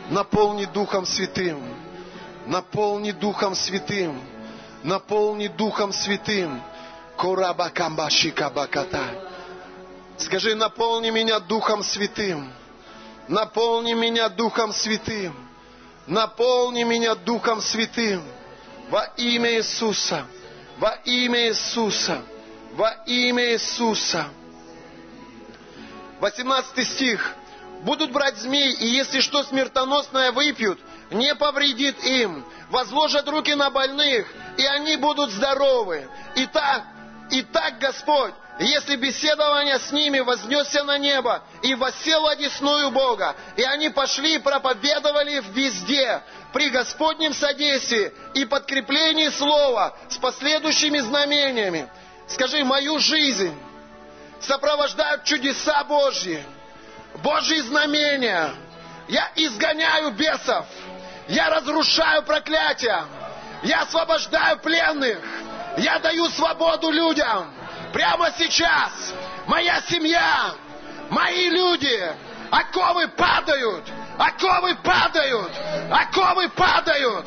Наполни 0.09 0.63
Духом 0.65 1.05
Святым. 1.05 1.61
Наполни 2.45 3.11
Духом 3.11 3.53
Святым. 3.53 4.21
Наполни 4.83 5.47
Духом 5.47 5.91
Святым. 5.91 6.63
Курабакамбашикабаката. 7.17 9.03
Скажи, 10.17 10.55
наполни 10.55 11.09
меня 11.09 11.39
Духом 11.39 11.83
Святым. 11.83 12.60
Наполни 13.31 13.93
меня 13.93 14.27
Духом 14.27 14.73
Святым. 14.73 15.33
Наполни 16.05 16.83
меня 16.83 17.15
Духом 17.15 17.61
Святым. 17.61 18.21
Во 18.89 19.05
имя 19.15 19.53
Иисуса. 19.53 20.25
Во 20.77 20.89
имя 21.05 21.47
Иисуса. 21.47 22.21
Во 22.73 22.89
имя 23.05 23.53
Иисуса. 23.53 24.27
18 26.19 26.85
стих. 26.85 27.35
Будут 27.83 28.11
брать 28.11 28.35
змей, 28.35 28.73
и 28.73 28.87
если 28.87 29.21
что 29.21 29.43
смертоносное 29.43 30.33
выпьют, 30.33 30.81
не 31.09 31.33
повредит 31.33 32.03
им. 32.03 32.45
Возложат 32.69 33.29
руки 33.29 33.55
на 33.55 33.69
больных, 33.69 34.27
и 34.57 34.65
они 34.65 34.97
будут 34.97 35.31
здоровы. 35.31 36.05
Итак, 36.35 36.83
итак, 37.29 37.79
Господь, 37.79 38.33
если 38.63 38.95
беседование 38.95 39.79
с 39.79 39.91
ними 39.91 40.19
вознесся 40.19 40.83
на 40.83 40.97
небо 40.97 41.41
и 41.61 41.73
воссел 41.75 42.27
одесную 42.27 42.91
Бога, 42.91 43.35
и 43.55 43.63
они 43.63 43.89
пошли 43.89 44.35
и 44.35 44.39
проповедовали 44.39 45.41
везде, 45.51 46.21
при 46.53 46.69
Господнем 46.69 47.33
содействии 47.33 48.11
и 48.33 48.45
подкреплении 48.45 49.29
Слова 49.29 49.97
с 50.09 50.17
последующими 50.17 50.99
знамениями. 50.99 51.87
Скажи, 52.27 52.63
мою 52.63 52.99
жизнь 52.99 53.57
сопровождают 54.41 55.23
чудеса 55.23 55.83
Божьи, 55.85 56.43
Божьи 57.23 57.59
знамения. 57.61 58.51
Я 59.07 59.31
изгоняю 59.35 60.11
бесов, 60.11 60.65
я 61.27 61.49
разрушаю 61.49 62.23
проклятия, 62.23 63.05
я 63.63 63.81
освобождаю 63.81 64.59
пленных, 64.59 65.19
я 65.77 65.99
даю 65.99 66.27
свободу 66.29 66.91
людям. 66.91 67.53
Прямо 67.93 68.31
сейчас 68.37 69.13
моя 69.47 69.81
семья, 69.81 70.53
мои 71.09 71.49
люди, 71.49 72.13
оковы 72.49 73.07
падают, 73.09 73.83
оковы 74.17 74.75
падают, 74.75 75.51
оковы 75.91 76.49
падают. 76.49 77.25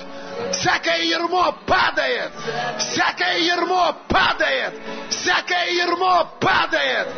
Всякое 0.52 1.02
ермо 1.02 1.52
падает, 1.64 2.32
всякое 2.78 3.38
ермо 3.38 3.94
падает, 4.08 4.74
всякое 5.10 5.70
ермо 5.70 6.28
падает. 6.40 7.08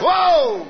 Воу! 0.00 0.66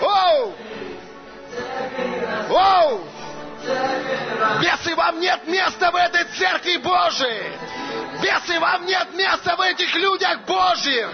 Воу! 0.00 0.54
Воу! 2.48 3.17
Бесы, 4.60 4.94
вам 4.94 5.20
нет 5.20 5.46
места 5.46 5.90
в 5.90 5.96
этой 5.96 6.24
церкви 6.36 6.76
Божией. 6.78 7.52
Бесы, 8.22 8.58
вам 8.58 8.86
нет 8.86 9.08
места 9.14 9.56
в 9.56 9.60
этих 9.60 9.94
людях 9.94 10.40
Божьих. 10.46 11.10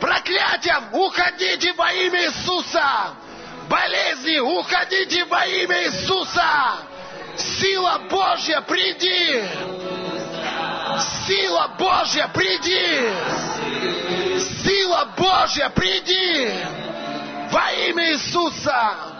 Проклятием 0.00 0.88
уходите 0.92 1.72
во 1.74 1.92
имя 1.92 2.24
Иисуса. 2.24 3.14
Болезни, 3.68 4.38
уходите 4.38 5.24
во 5.26 5.46
имя 5.46 5.84
Иисуса. 5.84 6.76
Сила 7.36 8.00
Божья, 8.10 8.60
приди. 8.62 9.44
Сила 11.26 11.74
Божья, 11.78 12.28
приди. 12.28 13.10
Сила 14.62 15.08
Божья, 15.16 15.68
приди. 15.70 16.50
Во 17.50 17.72
имя 17.72 18.12
Иисуса. 18.12 19.13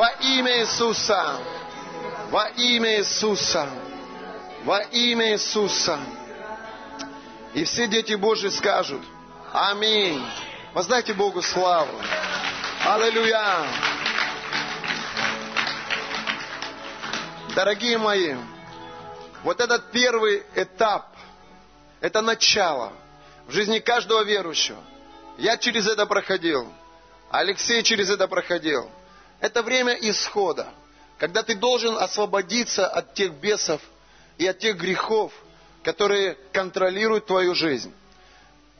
Во 0.00 0.08
имя 0.22 0.60
Иисуса. 0.60 1.36
Во 2.30 2.48
имя 2.56 3.00
Иисуса. 3.00 3.68
Во 4.64 4.80
имя 4.80 5.32
Иисуса. 5.32 6.00
И 7.52 7.64
все 7.64 7.86
дети 7.86 8.14
Божьи 8.14 8.48
скажут, 8.48 9.02
Аминь. 9.52 10.24
Воздайте 10.72 11.12
Богу 11.12 11.42
славу. 11.42 12.00
Аллилуйя. 12.86 13.66
Дорогие 17.54 17.98
мои, 17.98 18.36
вот 19.42 19.60
этот 19.60 19.90
первый 19.90 20.44
этап, 20.54 21.14
это 22.00 22.22
начало 22.22 22.94
в 23.46 23.52
жизни 23.52 23.80
каждого 23.80 24.22
верующего. 24.22 24.82
Я 25.36 25.58
через 25.58 25.86
это 25.86 26.06
проходил. 26.06 26.72
Алексей 27.30 27.82
через 27.82 28.08
это 28.08 28.28
проходил. 28.28 28.90
Это 29.40 29.62
время 29.62 29.92
исхода 29.94 30.72
когда 31.20 31.42
ты 31.42 31.54
должен 31.54 31.98
освободиться 31.98 32.86
от 32.86 33.12
тех 33.12 33.34
бесов 33.34 33.82
и 34.38 34.46
от 34.46 34.58
тех 34.58 34.78
грехов, 34.78 35.32
которые 35.82 36.34
контролируют 36.50 37.26
твою 37.26 37.54
жизнь. 37.54 37.94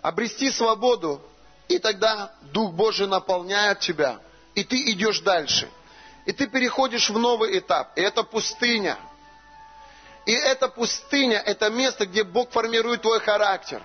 Обрести 0.01 0.51
свободу, 0.51 1.21
и 1.69 1.79
тогда 1.79 2.33
Дух 2.41 2.73
Божий 2.73 3.07
наполняет 3.07 3.81
тебя, 3.81 4.21
и 4.55 4.65
ты 4.65 4.91
идешь 4.91 5.21
дальше. 5.21 5.69
И 6.25 6.33
ты 6.33 6.47
переходишь 6.47 7.11
в 7.11 7.19
новый 7.19 7.59
этап, 7.59 7.93
и 7.99 8.01
это 8.01 8.23
пустыня. 8.23 8.99
И 10.25 10.33
эта 10.33 10.69
пустыня, 10.69 11.41
это 11.41 11.69
место, 11.69 12.07
где 12.07 12.25
Бог 12.25 12.51
формирует 12.53 13.03
твой 13.03 13.21
характер. 13.21 13.83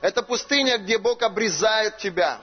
Это 0.00 0.24
пустыня, 0.24 0.78
где 0.78 0.98
Бог 0.98 1.22
обрезает 1.22 1.98
тебя, 1.98 2.40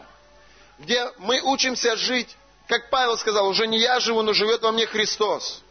где 0.80 1.12
мы 1.18 1.42
учимся 1.42 1.98
жить 1.98 2.37
как 2.68 2.90
Павел 2.90 3.18
сказал, 3.18 3.48
уже 3.48 3.66
не 3.66 3.80
я 3.80 4.00
живу, 4.00 4.22
но 4.22 4.34
живет 4.34 4.62
во 4.62 4.72
мне 4.72 4.86
Христос. 4.86 5.64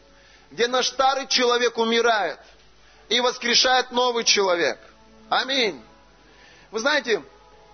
Где 0.51 0.67
наш 0.67 0.87
старый 0.87 1.27
человек 1.27 1.77
умирает 1.77 2.39
и 3.07 3.19
воскрешает 3.19 3.91
новый 3.91 4.23
человек. 4.23 4.79
Аминь. 5.29 5.81
Вы 6.71 6.79
знаете, 6.79 7.21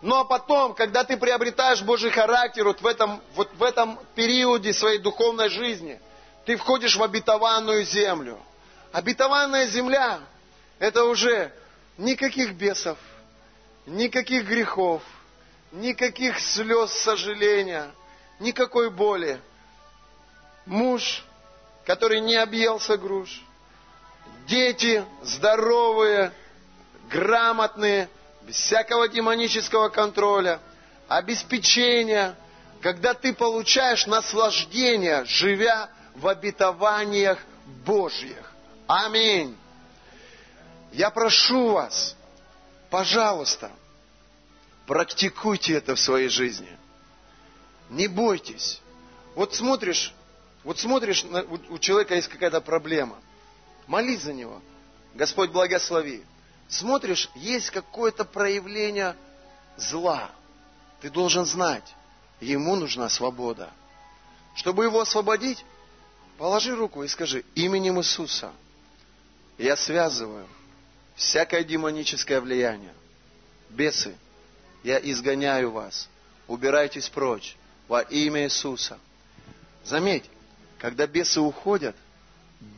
ну 0.01 0.17
а 0.17 0.26
потом, 0.26 0.74
когда 0.74 1.03
ты 1.03 1.15
приобретаешь 1.15 1.82
Божий 1.82 2.11
характер 2.11 2.65
вот 2.65 2.82
в 2.82 2.86
этом, 2.86 3.21
вот 3.36 3.49
в 3.53 3.63
этом 3.63 3.97
периоде 4.15 4.74
своей 4.74 4.99
духовной 4.99 5.49
жизни, 5.49 6.01
ты 6.45 6.57
входишь 6.57 6.97
в 6.97 7.03
обетованную 7.03 7.86
землю. 7.86 8.38
Обетованная 8.91 9.67
земля– 9.67 10.19
это 10.80 11.05
уже 11.05 11.53
никаких 11.97 12.53
бесов, 12.53 12.97
никаких 13.86 14.45
грехов, 14.45 15.01
никаких 15.71 16.39
слез 16.41 16.91
сожаления– 16.91 17.89
никакой 18.44 18.91
боли. 18.91 19.41
Муж, 20.66 21.24
который 21.86 22.20
не 22.20 22.36
объелся 22.36 22.98
груш. 22.98 23.41
Дети 24.48 25.04
здоровые, 25.24 26.32
грамотные, 27.10 28.10
без 28.44 28.56
всякого 28.56 29.08
демонического 29.08 29.89
контроля. 29.89 30.60
Обеспечение, 31.08 32.36
когда 32.82 33.14
ты 33.14 33.34
получаешь 33.34 34.06
наслаждение, 34.06 35.26
живя 35.26 35.89
в 36.16 36.28
обетованиях 36.28 37.39
Божьих. 37.86 38.52
Аминь. 38.88 39.58
Я 40.91 41.10
прошу 41.10 41.70
вас, 41.72 42.16
пожалуйста, 42.89 43.72
практикуйте 44.86 45.74
это 45.74 45.96
в 45.96 46.00
своей 46.00 46.30
жизни. 46.30 46.78
Не 47.94 48.08
бойтесь. 48.08 48.82
Вот 49.36 49.54
смотришь, 49.54 50.14
вот 50.64 50.80
смотришь, 50.80 51.24
у 51.70 51.78
человека 51.78 52.16
есть 52.16 52.28
какая-то 52.28 52.60
проблема. 52.60 53.18
Молись 53.86 54.24
за 54.24 54.34
него. 54.34 54.62
Господь 55.14 55.52
благослови. 55.52 56.24
Смотришь, 56.68 57.30
есть 57.36 57.70
какое-то 57.70 58.26
проявление 58.26 59.16
зла. 59.78 60.32
Ты 61.02 61.12
должен 61.12 61.46
знать, 61.46 61.94
ему 62.39 62.76
нужна 62.76 63.10
свобода. 63.10 63.70
Чтобы 64.56 64.86
его 64.86 65.00
освободить, 65.00 65.64
положи 66.39 66.76
руку 66.76 67.04
и 67.04 67.08
скажи, 67.08 67.46
именем 67.54 68.00
Иисуса 68.00 68.52
я 69.60 69.76
связываю 69.76 70.48
всякое 71.16 71.64
демоническое 71.64 72.41
влияние. 72.41 72.94
Бесы, 73.70 74.16
я 74.82 74.98
изгоняю 74.98 75.70
вас. 75.70 76.10
Убирайтесь 76.48 77.08
прочь 77.10 77.56
во 77.88 78.02
имя 78.02 78.44
Иисуса. 78.44 79.00
Заметь, 79.84 80.24
когда 80.78 81.08
бесы 81.08 81.42
уходят, 81.42 81.96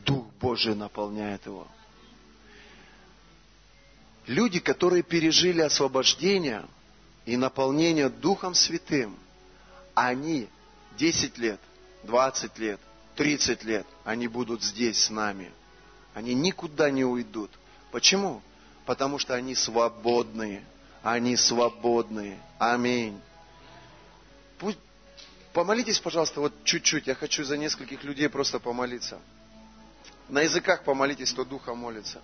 Дух 0.04 0.26
Божий 0.40 0.74
наполняет 0.74 1.46
его. 1.46 1.66
Люди, 4.26 4.58
которые 4.58 5.02
пережили 5.02 5.60
освобождение 5.60 6.64
и 7.24 7.36
наполнение 7.36 8.08
Духом 8.08 8.54
Святым, 8.54 9.16
они 9.94 10.48
10 10.98 11.38
лет, 11.38 11.60
20 12.02 12.58
лет, 12.58 12.80
30 13.14 13.64
лет, 13.64 13.86
они 14.04 14.28
будут 14.28 14.62
здесь 14.62 15.04
с 15.04 15.10
нами. 15.10 15.52
Они 16.14 16.34
никуда 16.34 16.90
не 16.90 17.04
уйдут. 17.04 17.50
Почему? 17.92 18.42
Потому 18.84 19.18
что 19.18 19.34
они 19.34 19.54
свободные. 19.54 20.64
Они 21.02 21.36
свободные. 21.36 22.40
Аминь. 22.58 23.20
Пусть, 24.58 24.78
помолитесь, 25.56 25.98
пожалуйста, 25.98 26.42
вот 26.42 26.52
чуть-чуть. 26.64 27.06
Я 27.06 27.14
хочу 27.14 27.42
за 27.42 27.56
нескольких 27.56 28.04
людей 28.04 28.28
просто 28.28 28.60
помолиться. 28.60 29.18
На 30.28 30.42
языках 30.42 30.84
помолитесь, 30.84 31.32
кто 31.32 31.44
духа 31.46 31.74
молится. 31.74 32.20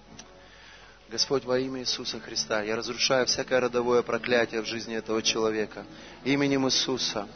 Господь, 1.09 1.45
во 1.47 1.59
имя 1.59 1.81
Иисуса 1.81 2.21
Христа, 2.21 2.63
я 2.63 2.77
разрушаю 2.77 3.25
всякое 3.25 3.61
родовое 3.61 4.03
проклятие 4.03 4.61
в 4.61 4.67
жизни 4.67 4.95
этого 4.95 5.23
человека. 5.23 5.87
Именем 6.25 6.67
Иисуса. 6.67 7.27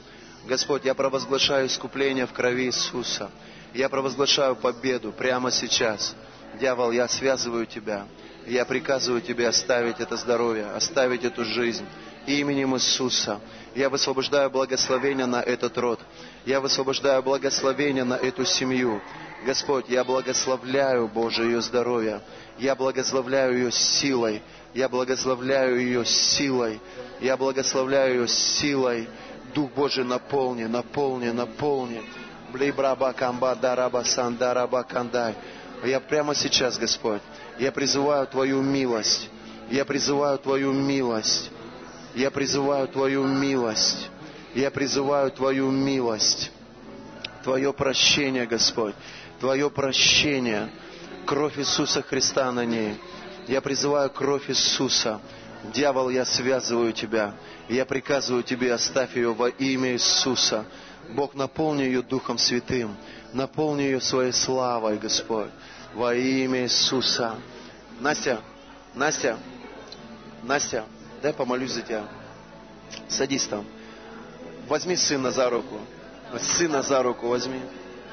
Господь, 0.47 0.85
я 0.85 0.95
провозглашаю 0.95 1.67
искупление 1.67 2.27
в 2.27 2.33
крови 2.35 2.67
Иисуса. 2.67 3.31
Я 3.73 3.89
провозглашаю 3.89 4.55
победу 4.55 5.13
прямо 5.13 5.51
сейчас. 5.51 6.15
Дьявол, 6.61 6.91
я 6.91 7.09
связываю 7.09 7.65
тебя. 7.65 8.07
Я 8.47 8.65
приказываю 8.65 9.21
тебе 9.21 9.49
оставить 9.49 9.99
это 9.99 10.17
здоровье, 10.17 10.67
оставить 10.67 11.25
эту 11.25 11.45
жизнь. 11.45 11.85
Именем 12.27 12.77
Иисуса. 12.77 13.41
Я 13.75 13.91
высвобождаю 13.91 14.51
благословение 14.51 15.27
на 15.27 15.43
этот 15.43 15.77
род. 15.79 16.01
Я 16.45 16.61
высвобождаю 16.61 17.23
благословение 17.23 18.05
на 18.05 18.15
эту 18.15 18.45
семью. 18.45 19.01
Господь, 19.45 19.89
я 19.89 20.05
благословляю, 20.05 21.09
Боже, 21.09 21.45
ее 21.45 21.61
здоровье. 21.61 22.21
Я 22.59 22.77
благословляю 22.77 23.55
ее 23.55 23.73
силой. 23.73 24.43
Я 24.75 24.89
благословляю 24.89 25.81
ее 25.81 26.05
силой. 26.05 26.81
Я 27.21 27.37
благословляю 27.37 28.15
ее 28.15 28.29
силой. 28.29 29.09
Дух 29.55 29.73
Божий 29.73 30.05
наполни, 30.05 30.65
наполни, 30.65 31.31
наполни. 31.31 32.03
Блибраба 32.53 33.13
камба 33.13 33.57
дараба 33.57 34.05
сандараба 34.05 34.85
кандай. 34.85 35.35
Я 35.85 36.01
прямо 36.01 36.35
сейчас, 36.35 36.79
Господь, 36.79 37.21
я 37.59 37.73
призываю 37.73 38.27
Твою 38.27 38.63
милость. 38.63 39.31
Я 39.71 39.85
призываю 39.85 40.39
Твою 40.39 40.73
милость. 40.73 41.51
Я 42.15 42.31
призываю 42.31 42.89
Твою 42.89 43.25
милость. 43.25 44.11
Я 44.55 44.71
призываю 44.71 45.31
Твою 45.31 45.71
милость. 45.71 46.51
Твое 47.43 47.73
прощение, 47.73 48.47
Господь. 48.47 48.95
Твое 49.41 49.71
прощение. 49.71 50.71
Кровь 51.25 51.59
Иисуса 51.59 52.03
Христа 52.03 52.51
на 52.53 52.65
ней. 52.65 52.99
Я 53.49 53.61
призываю 53.61 54.11
кровь 54.11 54.49
Иисуса. 54.51 55.21
Дьявол, 55.73 56.11
я 56.11 56.25
связываю 56.25 56.93
тебя. 56.93 57.35
Я 57.69 57.85
приказываю 57.85 58.43
тебе, 58.43 58.73
оставь 58.73 59.17
ее 59.17 59.33
во 59.33 59.49
имя 59.49 59.93
Иисуса. 59.93 60.65
Бог, 61.11 61.35
наполни 61.35 61.83
ее 61.83 62.03
Духом 62.03 62.39
Святым. 62.39 62.97
Наполни 63.33 63.83
ее 63.83 64.01
своей 64.01 64.33
славой, 64.33 64.99
Господь 64.99 65.51
во 65.95 66.15
имя 66.15 66.63
Иисуса. 66.63 67.37
Настя, 68.01 68.41
Настя, 68.95 69.39
Настя, 70.43 70.85
дай 71.23 71.33
помолюсь 71.33 71.73
за 71.73 71.83
тебя. 71.83 72.05
Садись 73.09 73.47
там. 73.47 73.65
Возьми 74.69 74.97
сына 74.97 75.31
за 75.31 75.51
руку. 75.51 75.81
Сына 76.39 76.83
за 76.83 77.03
руку 77.03 77.29
возьми. 77.29 77.61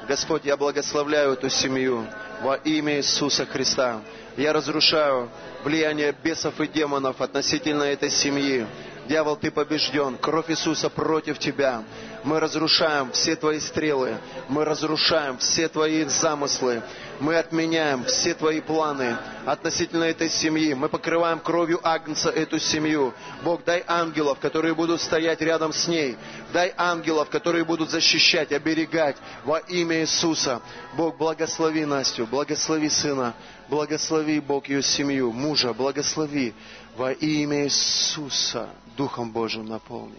Господь, 0.06 0.44
я 0.44 0.56
благословляю 0.56 1.32
эту 1.32 1.48
семью 1.48 2.06
во 2.42 2.56
имя 2.56 2.98
Иисуса 2.98 3.46
Христа. 3.46 4.02
Я 4.36 4.52
разрушаю 4.52 5.30
влияние 5.64 6.14
бесов 6.22 6.60
и 6.60 6.68
демонов 6.68 7.20
относительно 7.20 7.84
этой 7.84 8.10
семьи. 8.10 8.66
Дьявол, 9.06 9.36
ты 9.36 9.50
побежден. 9.50 10.16
Кровь 10.18 10.50
Иисуса 10.50 10.90
против 10.90 11.38
тебя. 11.38 11.84
Мы 12.22 12.40
разрушаем 12.40 13.10
все 13.12 13.36
твои 13.36 13.60
стрелы. 13.60 14.16
Мы 14.48 14.64
разрушаем 14.64 15.38
все 15.38 15.68
твои 15.68 16.04
замыслы. 16.04 16.82
Мы 17.20 17.36
отменяем 17.36 18.04
все 18.04 18.34
твои 18.34 18.60
планы 18.60 19.16
относительно 19.46 20.04
этой 20.04 20.28
семьи. 20.28 20.74
Мы 20.74 20.88
покрываем 20.88 21.38
кровью 21.38 21.80
Агнца 21.82 22.30
эту 22.30 22.58
семью. 22.58 23.14
Бог, 23.42 23.64
дай 23.64 23.84
ангелов, 23.86 24.40
которые 24.40 24.74
будут 24.74 25.00
стоять 25.00 25.40
рядом 25.40 25.72
с 25.72 25.86
ней. 25.86 26.16
Дай 26.52 26.74
ангелов, 26.76 27.30
которые 27.30 27.64
будут 27.64 27.90
защищать, 27.90 28.52
оберегать 28.52 29.16
во 29.44 29.58
имя 29.58 30.00
Иисуса. 30.00 30.60
Бог, 30.96 31.16
благослови 31.16 31.84
Настю, 31.84 32.26
благослови 32.26 32.88
сына, 32.88 33.34
благослови, 33.68 34.40
Бог, 34.40 34.68
ее 34.68 34.82
семью, 34.82 35.32
мужа, 35.32 35.72
благослови 35.72 36.52
во 36.96 37.12
имя 37.12 37.64
Иисуса. 37.64 38.68
Духом 38.96 39.30
Божьим 39.30 39.66
наполни. 39.66 40.18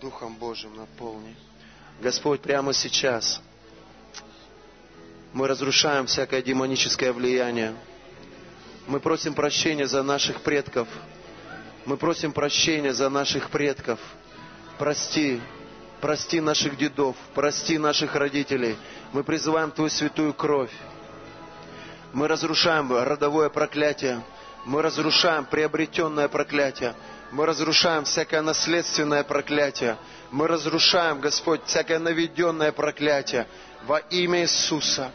Духом 0.00 0.34
Божьим 0.36 0.74
наполни. 0.76 1.36
Господь, 2.00 2.40
прямо 2.40 2.72
сейчас– 2.72 3.42
мы 5.32 5.46
разрушаем 5.46 6.06
всякое 6.06 6.42
демоническое 6.42 7.12
влияние. 7.12 7.74
Мы 8.86 9.00
просим 9.00 9.34
прощения 9.34 9.86
за 9.86 10.02
наших 10.02 10.40
предков. 10.40 10.88
Мы 11.84 11.96
просим 11.96 12.32
прощения 12.32 12.92
за 12.94 13.08
наших 13.10 13.50
предков. 13.50 13.98
Прости, 14.78 15.40
прости 16.00 16.40
наших 16.40 16.76
дедов, 16.76 17.16
прости 17.34 17.78
наших 17.78 18.14
родителей. 18.14 18.76
Мы 19.12 19.24
призываем 19.24 19.70
Твою 19.70 19.90
святую 19.90 20.32
кровь. 20.32 20.72
Мы 22.12 22.28
разрушаем 22.28 22.90
родовое 22.92 23.50
проклятие. 23.50 24.22
Мы 24.64 24.82
разрушаем 24.82 25.44
приобретенное 25.44 26.28
проклятие. 26.28 26.94
Мы 27.30 27.44
разрушаем 27.44 28.04
всякое 28.04 28.40
наследственное 28.40 29.22
проклятие. 29.22 29.98
Мы 30.30 30.48
разрушаем, 30.48 31.20
Господь, 31.20 31.60
всякое 31.66 31.98
наведенное 31.98 32.72
проклятие 32.72 33.46
во 33.86 33.98
имя 33.98 34.42
Иисуса. 34.42 35.10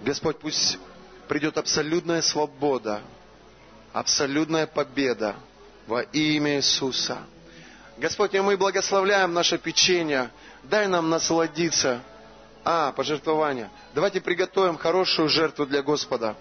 Господь, 0.00 0.38
пусть 0.38 0.78
придет 1.28 1.58
абсолютная 1.58 2.22
свобода, 2.22 3.02
абсолютная 3.92 4.66
победа 4.66 5.36
во 5.86 6.02
имя 6.02 6.56
Иисуса. 6.56 7.18
Господь, 7.98 8.34
и 8.34 8.40
мы 8.40 8.56
благословляем 8.56 9.34
наше 9.34 9.58
печенье. 9.58 10.30
Дай 10.62 10.86
нам 10.86 11.10
насладиться. 11.10 12.00
А, 12.64 12.92
пожертвование. 12.92 13.70
Давайте 13.94 14.20
приготовим 14.20 14.76
хорошую 14.76 15.28
жертву 15.28 15.66
для 15.66 15.82
Господа. 15.82 16.36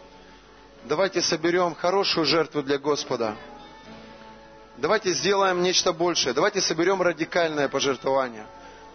Давайте 0.86 1.22
соберем 1.22 1.76
хорошую 1.76 2.26
жертву 2.26 2.62
для 2.62 2.78
Господа. 2.78 3.36
Давайте 4.78 5.12
сделаем 5.14 5.62
нечто 5.62 5.94
большее. 5.94 6.34
Давайте 6.34 6.62
соберем 6.62 7.02
радикальное 7.02 7.68
пожертвование. 7.68 8.46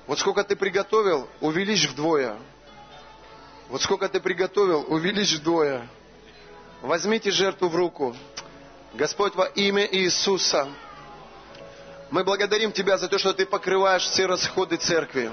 Вот 0.07 0.19
сколько 0.19 0.45
ты 0.45 0.57
приготовил, 0.57 1.29
увеличь 1.41 1.89
вдвое. 1.89 2.37
Вот 3.69 3.83
сколько 3.83 4.09
ты 4.09 4.21
приготовил, 4.21 4.85
увеличь 4.89 5.35
вдвое. 5.35 5.89
Возьмите 6.83 7.31
жертву 7.31 7.69
в 7.69 7.77
руку. 7.77 8.15
Господь, 8.93 9.35
во 9.35 9.47
имя 9.47 9.87
Иисуса, 9.91 10.69
мы 12.11 12.23
благодарим 12.23 12.73
Тебя 12.73 12.99
за 12.99 13.09
то, 13.09 13.19
что 13.19 13.33
Ты 13.33 13.47
покрываешь 13.47 14.05
все 14.05 14.27
расходы 14.27 14.77
церкви. 14.77 15.31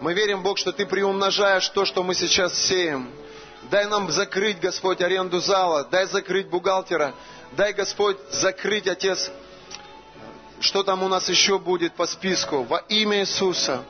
Мы 0.00 0.14
верим, 0.14 0.42
Бог, 0.42 0.56
что 0.56 0.72
Ты 0.72 0.86
приумножаешь 0.86 1.68
то, 1.68 1.84
что 1.84 2.02
мы 2.02 2.14
сейчас 2.14 2.58
сеем. 2.66 3.10
Дай 3.70 3.84
нам 3.86 4.10
закрыть, 4.10 4.58
Господь, 4.58 5.02
аренду 5.02 5.40
зала. 5.40 5.84
Дай 5.84 6.06
закрыть 6.06 6.48
бухгалтера. 6.48 7.14
Дай, 7.52 7.74
Господь, 7.74 8.16
закрыть, 8.30 8.88
Отец, 8.88 9.30
что 10.60 10.82
там 10.82 11.02
у 11.02 11.08
нас 11.08 11.28
еще 11.28 11.58
будет 11.58 11.94
по 11.94 12.06
списку. 12.06 12.62
Во 12.62 12.78
имя 12.88 13.20
Иисуса. 13.20 13.84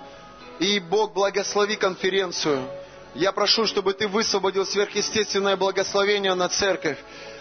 И 0.58 0.80
Бог, 0.80 1.12
благослови 1.12 1.76
конференцию. 1.76 2.68
Я 3.14 3.30
прошу, 3.30 3.66
чтобы 3.66 3.92
Ты 3.92 4.08
высвободил 4.08 4.66
сверхъестественное 4.66 5.56
благословение 5.56 6.34
на 6.34 6.48
церковь. 6.48 6.98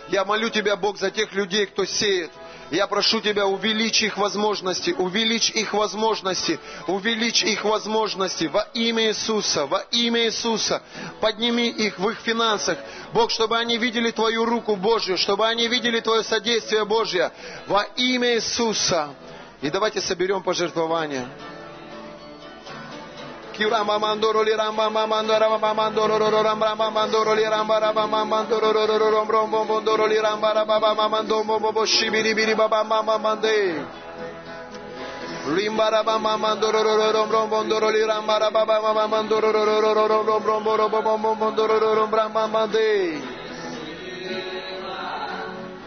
Я 0.09 0.25
молю 0.25 0.49
Тебя, 0.49 0.75
Бог, 0.75 0.99
за 0.99 1.09
тех 1.09 1.33
людей, 1.33 1.65
кто 1.65 1.85
сеет. 1.85 2.29
Я 2.71 2.85
прошу 2.85 3.19
Тебя, 3.19 3.47
увеличь 3.47 4.03
их 4.03 4.17
возможности, 4.17 4.91
увеличь 4.91 5.49
их 5.49 5.73
возможности, 5.73 6.59
увеличь 6.87 7.43
их 7.43 7.63
возможности 7.63 8.45
во 8.45 8.61
имя 8.73 9.07
Иисуса, 9.07 9.65
во 9.65 9.79
имя 9.91 10.25
Иисуса. 10.25 10.81
Подними 11.19 11.69
их 11.69 11.97
в 11.97 12.09
их 12.09 12.19
финансах. 12.19 12.77
Бог, 13.11 13.31
чтобы 13.31 13.57
они 13.57 13.77
видели 13.77 14.11
Твою 14.11 14.45
руку 14.45 14.75
Божью, 14.75 15.17
чтобы 15.17 15.47
они 15.47 15.67
видели 15.67 15.99
Твое 15.99 16.23
содействие 16.23 16.85
Божье 16.85 17.31
во 17.67 17.83
имя 17.95 18.35
Иисуса. 18.35 19.15
И 19.61 19.69
давайте 19.69 19.99
соберем 19.99 20.43
пожертвования. 20.43 21.27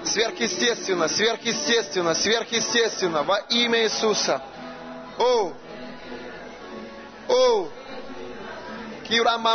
Сверхъестественно, 0.04 1.08
сверхъестественно, 1.08 2.14
сверхъестественно, 2.14 3.22
во 3.24 3.36
имя 3.50 3.78
Иисуса. 3.78 4.40
О, 5.18 5.52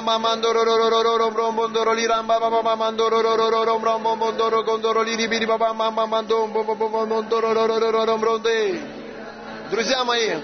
мамандо 0.01 0.53
Друзья 9.69 10.05
мои, 10.05 10.37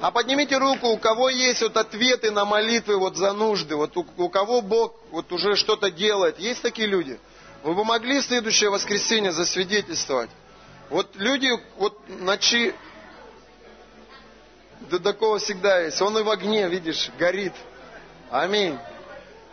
а 0.00 0.10
поднимите 0.10 0.56
руку, 0.56 0.88
у 0.88 0.98
кого 0.98 1.28
есть 1.28 1.62
вот 1.62 1.76
ответы 1.76 2.30
на 2.30 2.44
молитвы 2.44 2.96
вот 2.96 3.16
за 3.16 3.32
нужды, 3.32 3.76
вот 3.76 3.96
у, 3.96 4.06
у 4.16 4.28
кого 4.28 4.62
Бог 4.62 4.94
вот 5.10 5.30
уже 5.32 5.54
что-то 5.54 5.90
делает. 5.90 6.38
Есть 6.38 6.62
такие 6.62 6.88
люди? 6.88 7.18
Вы 7.62 7.74
бы 7.74 7.84
могли 7.84 8.20
следующее 8.20 8.70
воскресенье 8.70 9.32
засвидетельствовать? 9.32 10.30
Вот 10.90 11.08
люди 11.16 11.48
вот 11.78 11.98
ночи 12.08 12.74
до 14.88 15.00
такого 15.00 15.38
всегда 15.38 15.80
есть. 15.80 16.00
Он 16.00 16.16
и 16.18 16.22
в 16.22 16.30
огне, 16.30 16.68
видишь, 16.68 17.10
горит. 17.18 17.52
Аминь. 18.30 18.78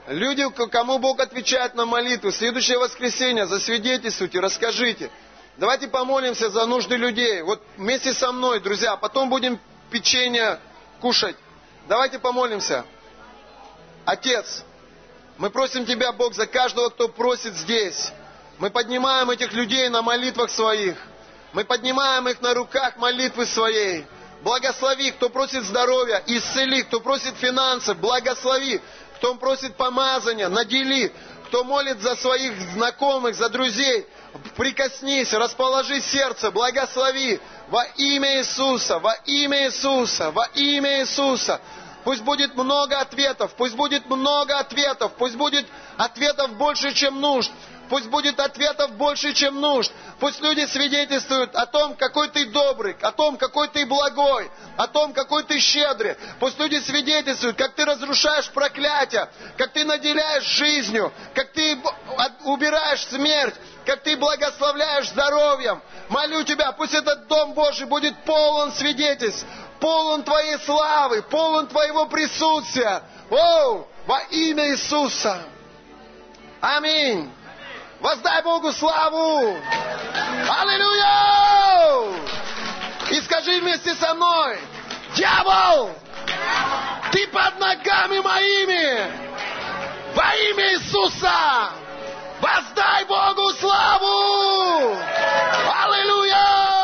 Люди, 0.08 0.44
кому 0.70 1.00
Бог 1.00 1.20
отвечает 1.20 1.76
на 1.76 1.86
молитву, 1.86 2.32
следующее 2.32 2.78
воскресенье 2.78 3.46
засвидетельствуйте, 3.46 4.40
расскажите. 4.40 5.10
Давайте 5.58 5.88
помолимся 5.88 6.50
за 6.50 6.66
нужды 6.66 6.96
людей. 6.96 7.42
Вот 7.42 7.62
вместе 7.78 8.14
со 8.14 8.32
мной, 8.32 8.60
друзья, 8.60 8.98
потом 8.98 9.30
будем 9.30 9.60
печенье 9.92 10.60
кушать. 11.00 11.38
Давайте 11.88 12.20
помолимся. 12.20 12.86
Отец, 14.06 14.64
мы 15.38 15.50
просим 15.50 15.86
Тебя, 15.86 16.12
Бог, 16.12 16.34
за 16.34 16.48
каждого, 16.48 16.90
кто 16.90 17.08
просит 17.08 17.56
здесь. 17.56 18.12
Мы 18.58 18.70
поднимаем 18.70 19.30
этих 19.30 19.54
людей 19.54 19.88
на 19.90 20.02
молитвах 20.02 20.50
своих. 20.50 20.98
Мы 21.54 21.64
поднимаем 21.64 22.28
их 22.28 22.42
на 22.42 22.54
руках 22.54 22.98
молитвы 22.98 23.46
своей. 23.46 24.06
Благослови, 24.44 25.12
кто 25.12 25.30
просит 25.30 25.64
здоровья, 25.64 26.22
исцели, 26.28 26.84
кто 26.84 27.00
просит 27.00 27.36
финансов, 27.38 27.98
благослови, 27.98 28.82
кто 29.16 29.36
просит 29.36 29.76
помазания, 29.76 30.50
надели, 30.50 31.14
кто 31.46 31.64
молит 31.64 32.02
за 32.02 32.18
своих 32.18 32.60
знакомых, 32.74 33.36
за 33.36 33.48
друзей, 33.48 34.06
прикоснись, 34.58 35.32
расположи 35.32 36.02
сердце, 36.02 36.52
благослови 36.52 37.40
во 37.70 37.86
имя 37.96 38.40
Иисуса, 38.40 39.00
во 39.00 39.14
имя 39.26 39.68
Иисуса, 39.68 40.32
во 40.32 40.46
имя 40.56 41.00
Иисуса. 41.00 41.62
Пусть 42.04 42.22
будет 42.22 42.54
много 42.56 43.00
ответов, 43.00 43.54
пусть 43.56 43.76
будет 43.76 44.10
много 44.10 44.60
ответов, 44.60 45.14
пусть 45.18 45.36
будет 45.36 45.66
ответов 45.96 46.52
больше, 46.58 46.94
чем 46.94 47.22
нужд. 47.22 47.50
Пусть 47.90 48.08
будет 48.08 48.40
ответов 48.40 48.92
больше, 48.94 49.34
чем 49.34 49.60
нужд. 49.60 49.92
Пусть 50.20 50.42
люди 50.42 50.66
свидетельствуют 50.66 51.56
о 51.56 51.66
том, 51.66 51.96
какой 51.96 52.30
ты 52.30 52.46
добрый, 52.46 52.96
о 53.02 53.12
том, 53.12 53.38
какой 53.38 53.68
ты 53.68 53.86
благой, 53.86 54.50
о 54.78 54.88
том, 54.88 55.14
какой 55.14 55.44
ты 55.44 55.60
щедрый. 55.60 56.16
Пусть 56.40 56.58
люди 56.60 56.80
свидетельствуют, 56.80 57.58
как 57.58 57.76
ты 57.76 57.86
разрушаешь 57.86 58.50
проклятия, 58.52 59.30
как 59.58 59.74
ты 59.74 59.84
наделяешь 59.84 60.46
жизнью, 60.46 61.12
как 61.34 61.52
ты 61.52 61.78
убираешь 62.46 63.06
смерть, 63.08 63.56
как 63.86 64.02
ты 64.02 64.16
благословляешь 64.16 65.10
здоровьем. 65.10 65.82
Молю 66.10 66.44
тебя, 66.44 66.72
пусть 66.72 66.94
этот 66.94 67.28
Дом 67.28 67.54
Божий 67.54 67.86
будет 67.86 68.16
полон 68.24 68.72
свидетельств, 68.72 69.46
полон 69.80 70.24
Твоей 70.24 70.58
славы, 70.60 71.22
полон 71.24 71.68
Твоего 71.68 72.06
присутствия. 72.06 73.04
О, 73.30 73.86
во 74.06 74.20
имя 74.32 74.70
Иисуса. 74.70 75.44
Аминь. 76.62 77.30
Воздай 78.04 78.42
Богу 78.42 78.74
славу! 78.74 79.58
Аллилуйя! 80.60 82.20
И 83.12 83.22
скажи 83.22 83.62
вместе 83.62 83.96
со 83.96 84.14
мной, 84.14 84.60
дьявол, 85.16 85.90
ты 87.14 87.26
под 87.28 87.58
ногами 87.62 88.20
моими, 88.20 89.10
во 90.16 90.36
имя 90.36 90.74
Иисуса, 90.74 91.72
воздай 92.42 93.06
Богу 93.06 93.54
славу! 93.54 94.98
Аллилуйя! 95.86 96.83